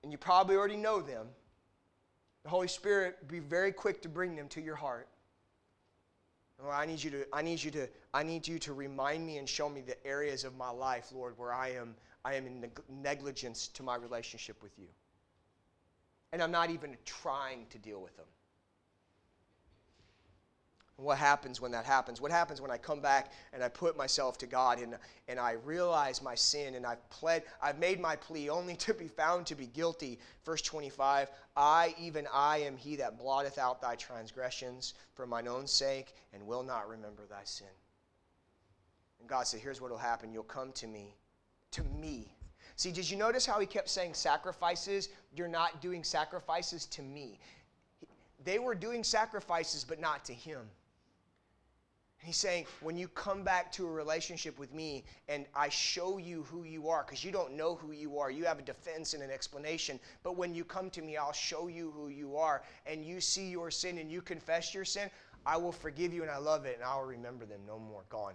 And 0.02 0.12
you 0.12 0.18
probably 0.18 0.56
already 0.56 0.78
know 0.78 1.02
them. 1.02 1.28
The 2.42 2.50
Holy 2.50 2.68
Spirit 2.68 3.28
be 3.28 3.38
very 3.38 3.72
quick 3.72 4.02
to 4.02 4.10
bring 4.10 4.36
them 4.36 4.48
to 4.48 4.60
your 4.60 4.76
heart. 4.76 5.08
Lord, 6.62 6.76
I 6.76 6.86
need 6.86 7.02
you 7.02 7.10
to, 7.12 7.26
I 7.32 7.42
need 7.42 7.64
you 7.64 7.72
to, 7.72 7.88
I 8.14 8.24
need 8.24 8.48
you 8.48 8.60
to 8.60 8.74
remind 8.74 9.26
me 9.26 9.38
and 9.38 9.48
show 9.48 9.70
me 9.70 9.82
the 9.82 10.06
areas 10.06 10.44
of 10.44 10.58
my 10.58 10.70
life, 10.70 11.12
Lord, 11.14 11.38
where 11.38 11.54
I 11.54 11.70
am, 11.70 11.96
I 12.26 12.36
am 12.36 12.46
in 12.46 12.70
negligence 13.02 13.70
to 13.70 13.84
my 13.84 13.96
relationship 13.96 14.62
with 14.62 14.78
you. 14.78 14.88
And 16.34 16.44
I'm 16.44 16.52
not 16.52 16.70
even 16.70 16.98
trying 17.06 17.66
to 17.70 17.78
deal 17.78 18.02
with 18.02 18.16
them. 18.18 18.26
What 21.00 21.18
happens 21.18 21.62
when 21.62 21.72
that 21.72 21.86
happens? 21.86 22.20
What 22.20 22.32
happens 22.32 22.62
when 22.62 22.72
I 22.72 22.78
come 22.78 23.00
back 23.00 23.32
and 23.54 23.64
I 23.64 23.70
put 23.70 23.98
myself 23.98 24.38
to 24.40 24.48
God 24.48 24.80
and, 24.80 24.98
and 25.28 25.40
I 25.40 25.54
realize 25.64 26.22
my 26.22 26.36
sin 26.36 26.76
and 26.76 26.86
I've 26.86 27.08
pled, 27.10 27.44
I've 27.62 27.80
made 27.80 28.00
my 28.00 28.16
plea 28.16 28.50
only 28.50 28.76
to 28.78 28.94
be 28.94 29.08
found 29.08 29.46
to 29.48 29.56
be 29.56 29.68
guilty. 29.68 30.20
Verse 30.46 30.62
25, 30.62 31.30
I, 31.56 31.96
even 32.00 32.28
I, 32.34 32.58
am 32.60 32.78
he 32.78 32.96
that 32.98 33.18
blotteth 33.18 33.58
out 33.58 33.82
thy 33.82 33.96
transgressions 33.96 34.94
for 35.14 35.26
mine 35.26 35.48
own 35.48 35.68
sake 35.68 36.14
and 36.34 36.46
will 36.46 36.64
not 36.64 36.90
remember 36.90 37.24
thy 37.30 37.44
sin. 37.44 37.68
And 39.20 39.30
God 39.30 39.48
said, 39.48 39.60
Here's 39.60 39.82
what 39.82 39.92
will 39.92 39.98
happen. 39.98 40.32
You'll 40.32 40.44
come 40.44 40.72
to 40.74 40.88
me, 40.88 41.16
to 41.72 41.84
me. 41.84 42.34
See, 42.76 42.92
did 42.92 43.10
you 43.10 43.18
notice 43.18 43.46
how 43.46 43.60
he 43.60 43.66
kept 43.66 43.90
saying 43.90 44.14
sacrifices? 44.14 45.10
You're 45.36 45.48
not 45.48 45.82
doing 45.82 46.04
sacrifices 46.04 46.86
to 46.88 47.02
me. 47.02 47.40
They 48.44 48.58
were 48.58 48.76
doing 48.76 49.04
sacrifices, 49.04 49.84
but 49.84 50.00
not 50.00 50.24
to 50.26 50.34
him. 50.34 50.62
He's 52.22 52.36
saying, 52.36 52.66
when 52.82 52.98
you 52.98 53.08
come 53.08 53.44
back 53.44 53.72
to 53.74 53.88
a 53.88 53.90
relationship 53.90 54.60
with 54.60 54.74
me 54.74 55.06
and 55.30 55.46
I 55.56 55.70
show 55.70 56.18
you 56.18 56.44
who 56.44 56.64
you 56.64 56.90
are, 56.90 57.04
because 57.06 57.24
you 57.24 57.32
don't 57.32 57.54
know 57.54 57.76
who 57.76 57.94
you 57.94 58.20
are, 58.20 58.30
you 58.30 58.44
have 58.44 58.60
a 58.60 58.62
defense 58.62 59.14
and 59.14 59.24
an 59.24 59.32
explanation. 59.32 60.00
But 60.22 60.36
when 60.36 60.54
you 60.54 60.66
come 60.66 60.90
to 60.92 61.02
me, 61.02 61.16
I'll 61.16 61.32
show 61.32 61.68
you 61.68 61.92
who 61.96 62.10
you 62.10 62.36
are, 62.36 62.62
and 62.86 63.06
you 63.06 63.22
see 63.22 63.50
your 63.50 63.72
sin 63.72 64.00
and 64.00 64.12
you 64.12 64.22
confess 64.22 64.74
your 64.74 64.84
sin, 64.84 65.10
I 65.46 65.56
will 65.56 65.72
forgive 65.72 66.14
you 66.14 66.22
and 66.22 66.30
I 66.30 66.38
love 66.38 66.66
it, 66.66 66.76
and 66.76 66.84
I'll 66.84 67.06
remember 67.06 67.46
them 67.46 67.62
no 67.66 67.80
more. 67.80 68.04
Gone. 68.10 68.34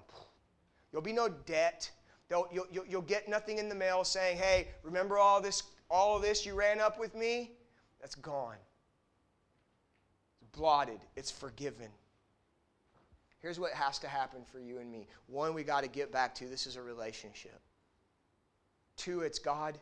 There'll 0.91 1.05
be 1.05 1.12
no 1.12 1.28
debt. 1.28 1.91
You'll, 2.30 2.49
you'll, 2.51 2.87
you'll 2.89 3.03
get 3.03 3.28
nothing 3.28 3.59
in 3.59 3.68
the 3.68 3.74
mail 3.74 4.03
saying, 4.03 4.39
hey, 4.39 4.68
remember 4.82 5.18
all 5.18 5.43
this, 5.43 5.62
all 5.91 6.18
this 6.18 6.47
you 6.47 6.55
ran 6.55 6.80
up 6.80 6.99
with 6.99 7.14
me? 7.14 7.53
That's 8.01 8.14
gone. 8.14 8.57
It's 10.41 10.57
blotted. 10.59 11.01
It's 11.16 11.30
forgiven. 11.30 11.89
Here's 13.45 13.61
what 13.61 13.72
has 13.72 13.99
to 13.99 14.09
happen 14.09 14.40
for 14.51 14.59
you 14.59 14.78
and 14.78 14.90
me. 14.90 15.07
One, 15.26 15.53
we 15.53 15.64
got 15.64 15.82
to 15.82 15.88
get 15.90 16.11
back 16.11 16.34
to 16.36 16.47
this 16.47 16.66
is 16.66 16.76
a 16.76 16.82
relationship. 16.82 17.61
Two, 18.97 19.20
it's 19.20 19.38
God, 19.38 19.76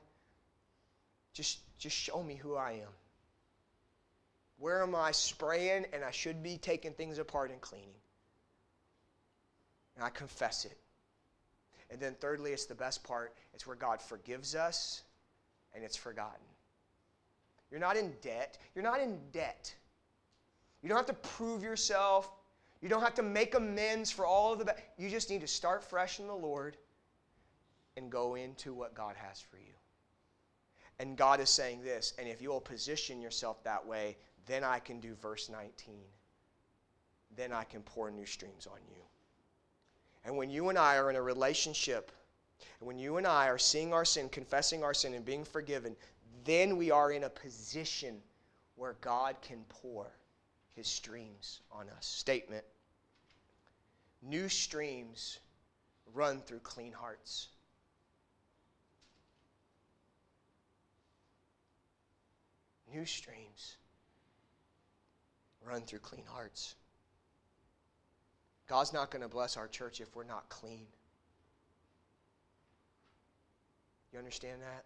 just, 1.32 1.60
just 1.78 1.96
show 1.96 2.24
me 2.24 2.34
who 2.34 2.56
I 2.56 2.72
am. 2.72 2.88
Where 4.58 4.82
am 4.82 4.96
I 4.96 5.12
spraying 5.12 5.86
and 5.92 6.02
I 6.02 6.10
should 6.10 6.42
be 6.42 6.58
taking 6.58 6.92
things 6.94 7.18
apart 7.18 7.52
and 7.52 7.60
cleaning? 7.60 7.94
And 9.94 10.04
I 10.04 10.10
confess 10.10 10.64
it. 10.64 10.76
And 11.88 12.00
then, 12.00 12.16
thirdly, 12.18 12.50
it's 12.50 12.66
the 12.66 12.74
best 12.74 13.04
part 13.04 13.32
it's 13.54 13.64
where 13.64 13.76
God 13.76 14.02
forgives 14.02 14.56
us 14.56 15.04
and 15.72 15.84
it's 15.84 15.96
forgotten. 15.96 16.42
You're 17.70 17.78
not 17.78 17.96
in 17.96 18.12
debt. 18.22 18.58
You're 18.74 18.82
not 18.82 18.98
in 18.98 19.20
debt. 19.32 19.72
You 20.82 20.88
don't 20.88 20.98
have 20.98 21.06
to 21.06 21.28
prove 21.36 21.62
yourself. 21.62 22.28
You 22.83 22.89
don't 22.89 23.03
have 23.03 23.14
to 23.14 23.22
make 23.22 23.55
amends 23.55 24.11
for 24.11 24.26
all 24.26 24.53
of 24.53 24.59
the 24.59 24.64
bad. 24.64 24.83
You 24.99 25.09
just 25.09 25.30
need 25.30 25.41
to 25.43 25.47
start 25.47 25.85
fresh 25.85 26.18
in 26.18 26.26
the 26.26 26.35
Lord 26.35 26.76
and 27.97 28.11
go 28.11 28.35
into 28.35 28.74
what 28.74 28.93
God 28.93 29.14
has 29.16 29.41
for 29.41 29.57
you. 29.57 29.72
And 30.99 31.16
God 31.16 31.41
is 31.41 31.49
saying 31.49 31.83
this, 31.85 32.12
and 32.18 32.28
if 32.28 32.43
you 32.43 32.51
will 32.51 32.61
position 32.61 33.22
yourself 33.22 33.62
that 33.62 33.87
way, 33.87 34.16
then 34.47 34.64
I 34.64 34.80
can 34.80 34.99
do 34.99 35.14
verse 35.14 35.49
19. 35.49 35.95
Then 37.37 37.53
I 37.53 37.62
can 37.62 37.83
pour 37.83 38.11
new 38.11 38.26
streams 38.26 38.66
on 38.66 38.78
you. 38.89 39.03
And 40.24 40.37
when 40.37 40.51
you 40.51 40.68
and 40.68 40.78
I 40.78 40.97
are 40.97 41.09
in 41.09 41.16
a 41.16 41.22
relationship, 41.22 42.11
and 42.80 42.87
when 42.87 42.99
you 42.99 43.16
and 43.16 43.26
I 43.26 43.47
are 43.47 43.59
seeing 43.59 43.93
our 43.93 44.05
sin, 44.05 44.28
confessing 44.28 44.83
our 44.83 44.95
sin, 44.95 45.14
and 45.14 45.24
being 45.24 45.45
forgiven, 45.45 45.97
then 46.45 46.76
we 46.76 46.91
are 46.91 47.12
in 47.12 47.24
a 47.24 47.30
position 47.30 48.16
where 48.74 48.97
God 49.01 49.37
can 49.41 49.64
pour 49.68 50.11
his 50.74 50.89
streams 50.89 51.61
on 51.70 51.89
us. 51.89 52.07
Statement 52.07 52.64
New 54.23 54.49
streams 54.49 55.39
run 56.14 56.41
through 56.41 56.61
clean 56.61 56.93
hearts. 56.93 57.49
New 62.93 63.05
streams 63.05 63.77
run 65.66 65.83
through 65.83 65.99
clean 66.01 66.25
hearts. 66.27 66.75
God's 68.68 68.93
not 68.93 69.11
going 69.11 69.23
to 69.23 69.29
bless 69.29 69.57
our 69.57 69.66
church 69.66 70.01
if 70.01 70.14
we're 70.14 70.25
not 70.25 70.49
clean. 70.49 70.87
You 74.12 74.18
understand 74.18 74.61
that? 74.61 74.85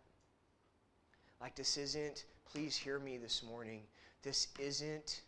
Like 1.41 1.55
this 1.57 1.77
isn't, 1.77 2.25
please 2.51 2.77
hear 2.77 2.99
me 2.99 3.19
this 3.19 3.43
morning. 3.43 3.83
This 4.23 4.49
isn't 4.59 5.21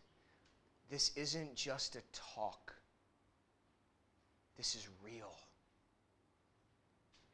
this 0.90 1.12
isn't 1.16 1.54
just 1.54 1.96
a 1.96 2.02
talk. 2.12 2.74
This 4.58 4.74
is 4.74 4.88
real. 5.02 5.32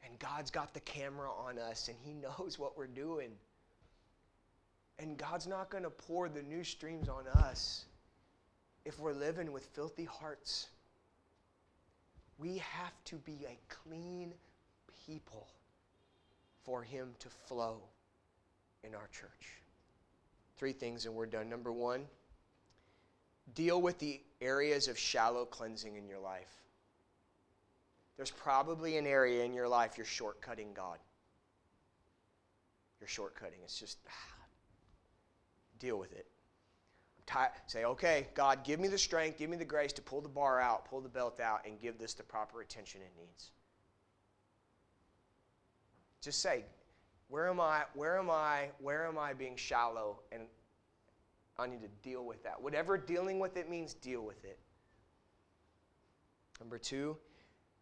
And 0.05 0.17
God's 0.19 0.51
got 0.51 0.73
the 0.73 0.79
camera 0.79 1.29
on 1.31 1.57
us 1.57 1.89
and 1.89 1.97
he 2.05 2.13
knows 2.39 2.57
what 2.57 2.77
we're 2.77 2.87
doing. 2.87 3.31
And 4.99 5.17
God's 5.17 5.47
not 5.47 5.69
going 5.69 5.83
to 5.83 5.89
pour 5.89 6.29
the 6.29 6.41
new 6.41 6.63
streams 6.63 7.09
on 7.09 7.27
us 7.43 7.85
if 8.85 8.99
we're 8.99 9.13
living 9.13 9.51
with 9.51 9.65
filthy 9.73 10.05
hearts. 10.05 10.67
We 12.37 12.59
have 12.59 12.93
to 13.05 13.15
be 13.17 13.39
a 13.45 13.57
clean 13.67 14.33
people 15.05 15.47
for 16.63 16.81
Him 16.81 17.09
to 17.19 17.29
flow 17.29 17.81
in 18.83 18.95
our 18.95 19.07
church. 19.11 19.61
Three 20.57 20.73
things, 20.73 21.05
and 21.05 21.13
we're 21.13 21.25
done. 21.25 21.49
Number 21.49 21.73
one, 21.73 22.05
deal 23.53 23.81
with 23.81 23.99
the 23.99 24.21
areas 24.39 24.87
of 24.87 24.97
shallow 24.97 25.45
cleansing 25.45 25.95
in 25.95 26.07
your 26.07 26.19
life. 26.19 26.64
There's 28.17 28.31
probably 28.31 28.97
an 28.97 29.05
area 29.05 29.43
in 29.43 29.53
your 29.53 29.67
life 29.67 29.97
you're 29.97 30.05
shortcutting 30.05 30.73
God. 30.73 30.99
You're 32.99 33.07
shortcutting. 33.09 33.63
It's 33.63 33.79
just, 33.79 33.97
deal 35.79 35.97
with 35.97 36.13
it. 36.13 36.27
say, 37.67 37.83
okay, 37.83 38.27
God, 38.33 38.63
give 38.63 38.79
me 38.79 38.87
the 38.87 38.97
strength, 38.97 39.37
give 39.37 39.49
me 39.49 39.57
the 39.57 39.65
grace 39.65 39.91
to 39.93 40.01
pull 40.01 40.21
the 40.21 40.29
bar 40.29 40.61
out, 40.61 40.85
pull 40.85 41.01
the 41.01 41.09
belt 41.09 41.39
out, 41.41 41.65
and 41.65 41.79
give 41.79 41.97
this 41.97 42.13
the 42.13 42.23
proper 42.23 42.61
attention 42.61 43.01
it 43.01 43.11
needs. 43.19 43.51
Just 46.21 46.41
say, 46.41 46.63
where 47.27 47.49
am 47.49 47.59
I, 47.59 47.83
where 47.93 48.17
am 48.17 48.29
I, 48.29 48.69
where 48.79 49.05
am 49.05 49.17
I 49.17 49.33
being 49.33 49.57
shallow? 49.57 50.21
And 50.31 50.43
I 51.57 51.67
need 51.67 51.81
to 51.81 51.89
deal 52.01 52.25
with 52.25 52.43
that. 52.43 52.61
Whatever 52.61 52.97
dealing 52.97 53.39
with 53.39 53.57
it 53.57 53.69
means, 53.69 53.93
deal 53.93 54.21
with 54.21 54.43
it. 54.45 54.59
Number 56.59 56.77
two, 56.77 57.17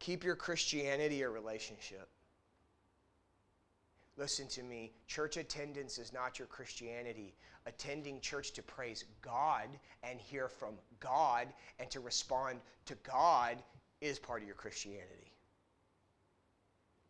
keep 0.03 0.25
your 0.25 0.35
Christianity 0.35 1.21
a 1.21 1.29
relationship. 1.29 2.09
Listen 4.17 4.47
to 4.49 4.61
me. 4.61 4.91
Church 5.07 5.37
attendance 5.37 5.97
is 5.97 6.11
not 6.11 6.37
your 6.37 6.47
Christianity. 6.47 7.33
Attending 7.65 8.19
church 8.19 8.51
to 8.51 8.61
praise 8.61 9.05
God 9.21 9.69
and 10.03 10.19
hear 10.19 10.49
from 10.49 10.73
God 10.99 11.47
and 11.79 11.89
to 11.89 12.01
respond 12.01 12.59
to 12.85 12.95
God 12.95 13.63
is 14.01 14.19
part 14.19 14.41
of 14.41 14.45
your 14.47 14.57
Christianity. 14.57 15.31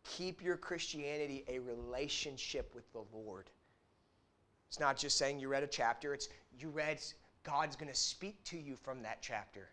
Keep 0.04 0.40
your 0.40 0.56
Christianity 0.56 1.44
a 1.48 1.58
relationship 1.58 2.72
with 2.76 2.90
the 2.92 3.02
Lord. 3.12 3.50
It's 4.68 4.78
not 4.78 4.96
just 4.96 5.18
saying 5.18 5.40
you 5.40 5.48
read 5.48 5.64
a 5.64 5.66
chapter, 5.66 6.14
it's 6.14 6.28
you 6.56 6.68
read, 6.68 7.00
God's 7.42 7.74
going 7.74 7.90
to 7.90 7.98
speak 7.98 8.42
to 8.44 8.56
you 8.56 8.76
from 8.76 9.02
that 9.02 9.18
chapter. 9.20 9.68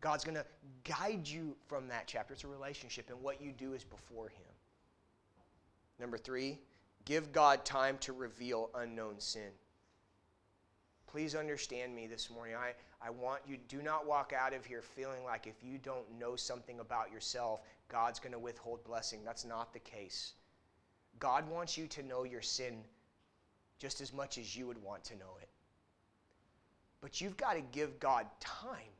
God's 0.00 0.24
going 0.24 0.36
to 0.36 0.46
guide 0.84 1.26
you 1.26 1.56
from 1.66 1.88
that 1.88 2.04
chapter. 2.06 2.34
It's 2.34 2.44
a 2.44 2.48
relationship, 2.48 3.10
and 3.10 3.20
what 3.20 3.40
you 3.42 3.52
do 3.52 3.74
is 3.74 3.84
before 3.84 4.28
Him. 4.28 4.52
Number 5.98 6.16
three, 6.16 6.58
give 7.04 7.32
God 7.32 7.64
time 7.64 7.98
to 7.98 8.12
reveal 8.12 8.70
unknown 8.74 9.18
sin. 9.18 9.50
Please 11.08 11.34
understand 11.34 11.96
me 11.96 12.06
this 12.06 12.30
morning. 12.30 12.54
I, 12.54 12.72
I 13.04 13.10
want 13.10 13.40
you, 13.48 13.56
do 13.68 13.82
not 13.82 14.06
walk 14.06 14.32
out 14.38 14.54
of 14.54 14.64
here 14.64 14.82
feeling 14.82 15.24
like 15.24 15.46
if 15.46 15.64
you 15.64 15.78
don't 15.78 16.04
know 16.18 16.36
something 16.36 16.80
about 16.80 17.10
yourself, 17.10 17.62
God's 17.88 18.20
going 18.20 18.32
to 18.32 18.38
withhold 18.38 18.84
blessing. 18.84 19.20
That's 19.24 19.44
not 19.44 19.72
the 19.72 19.78
case. 19.78 20.34
God 21.18 21.48
wants 21.48 21.76
you 21.76 21.86
to 21.88 22.02
know 22.02 22.24
your 22.24 22.42
sin 22.42 22.84
just 23.78 24.00
as 24.00 24.12
much 24.12 24.38
as 24.38 24.54
you 24.54 24.66
would 24.66 24.80
want 24.82 25.02
to 25.04 25.16
know 25.16 25.38
it. 25.40 25.48
But 27.00 27.20
you've 27.20 27.36
got 27.36 27.54
to 27.54 27.60
give 27.60 27.98
God 27.98 28.26
time. 28.38 28.92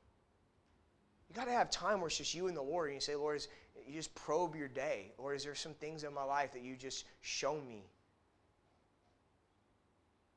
You 1.28 1.34
got 1.34 1.44
to 1.44 1.52
have 1.52 1.70
time 1.70 2.00
where 2.00 2.08
it's 2.08 2.18
just 2.18 2.34
you 2.34 2.46
and 2.46 2.56
the 2.56 2.62
Lord, 2.62 2.88
and 2.88 2.94
you 2.94 3.00
say, 3.00 3.14
Lord, 3.14 3.36
is, 3.36 3.48
you 3.86 3.94
just 3.94 4.14
probe 4.14 4.56
your 4.56 4.68
day. 4.68 5.12
Or 5.18 5.34
is 5.34 5.44
there 5.44 5.54
some 5.54 5.74
things 5.74 6.04
in 6.04 6.14
my 6.14 6.24
life 6.24 6.52
that 6.52 6.62
you 6.62 6.76
just 6.76 7.04
show 7.20 7.60
me? 7.68 7.84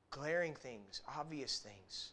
Glaring 0.09 0.53
things, 0.53 1.01
obvious 1.17 1.59
things. 1.59 2.11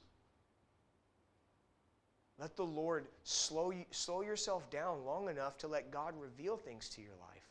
Let 2.39 2.55
the 2.55 2.65
Lord 2.65 3.09
slow, 3.25 3.73
you, 3.73 3.85
slow 3.91 4.23
yourself 4.23 4.71
down 4.71 5.05
long 5.05 5.29
enough 5.29 5.59
to 5.59 5.69
let 5.69 5.91
God 5.91 6.15
reveal 6.17 6.57
things 6.57 6.89
to 6.91 7.03
your 7.03 7.17
life. 7.21 7.43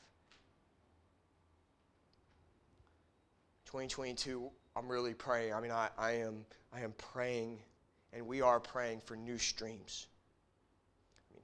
2022, 3.65 4.49
I'm 4.77 4.87
really 4.87 5.13
praying. 5.13 5.53
I 5.53 5.59
mean, 5.59 5.71
I, 5.71 5.89
I, 5.97 6.11
am, 6.11 6.45
I 6.73 6.79
am 6.79 6.93
praying, 6.97 7.59
and 8.13 8.25
we 8.25 8.41
are 8.41 8.61
praying 8.61 9.01
for 9.03 9.17
new 9.17 9.37
streams. 9.37 10.07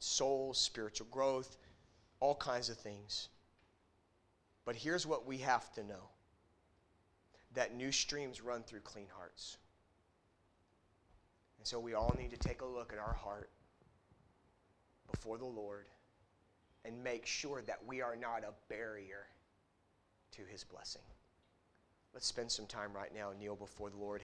Souls, 0.03 0.59
spiritual 0.59 1.07
growth, 1.09 1.57
all 2.19 2.35
kinds 2.35 2.69
of 2.69 2.77
things. 2.77 3.29
But 4.65 4.75
here's 4.75 5.07
what 5.07 5.25
we 5.25 5.37
have 5.39 5.71
to 5.73 5.83
know 5.83 6.09
that 7.53 7.75
new 7.75 7.91
streams 7.91 8.41
run 8.41 8.63
through 8.63 8.81
clean 8.81 9.07
hearts. 9.15 9.57
And 11.57 11.65
so 11.65 11.79
we 11.79 11.93
all 11.93 12.13
need 12.17 12.31
to 12.31 12.37
take 12.37 12.61
a 12.61 12.65
look 12.65 12.91
at 12.91 12.99
our 12.99 13.13
heart 13.13 13.49
before 15.09 15.37
the 15.37 15.45
Lord 15.45 15.85
and 16.83 17.01
make 17.01 17.25
sure 17.25 17.61
that 17.61 17.79
we 17.85 18.01
are 18.01 18.17
not 18.17 18.43
a 18.43 18.53
barrier 18.67 19.27
to 20.31 20.41
his 20.51 20.65
blessing. 20.65 21.03
Let's 22.13 22.27
spend 22.27 22.51
some 22.51 22.65
time 22.65 22.91
right 22.93 23.13
now 23.15 23.31
kneel 23.39 23.55
before 23.55 23.89
the 23.89 23.97
Lord. 23.97 24.21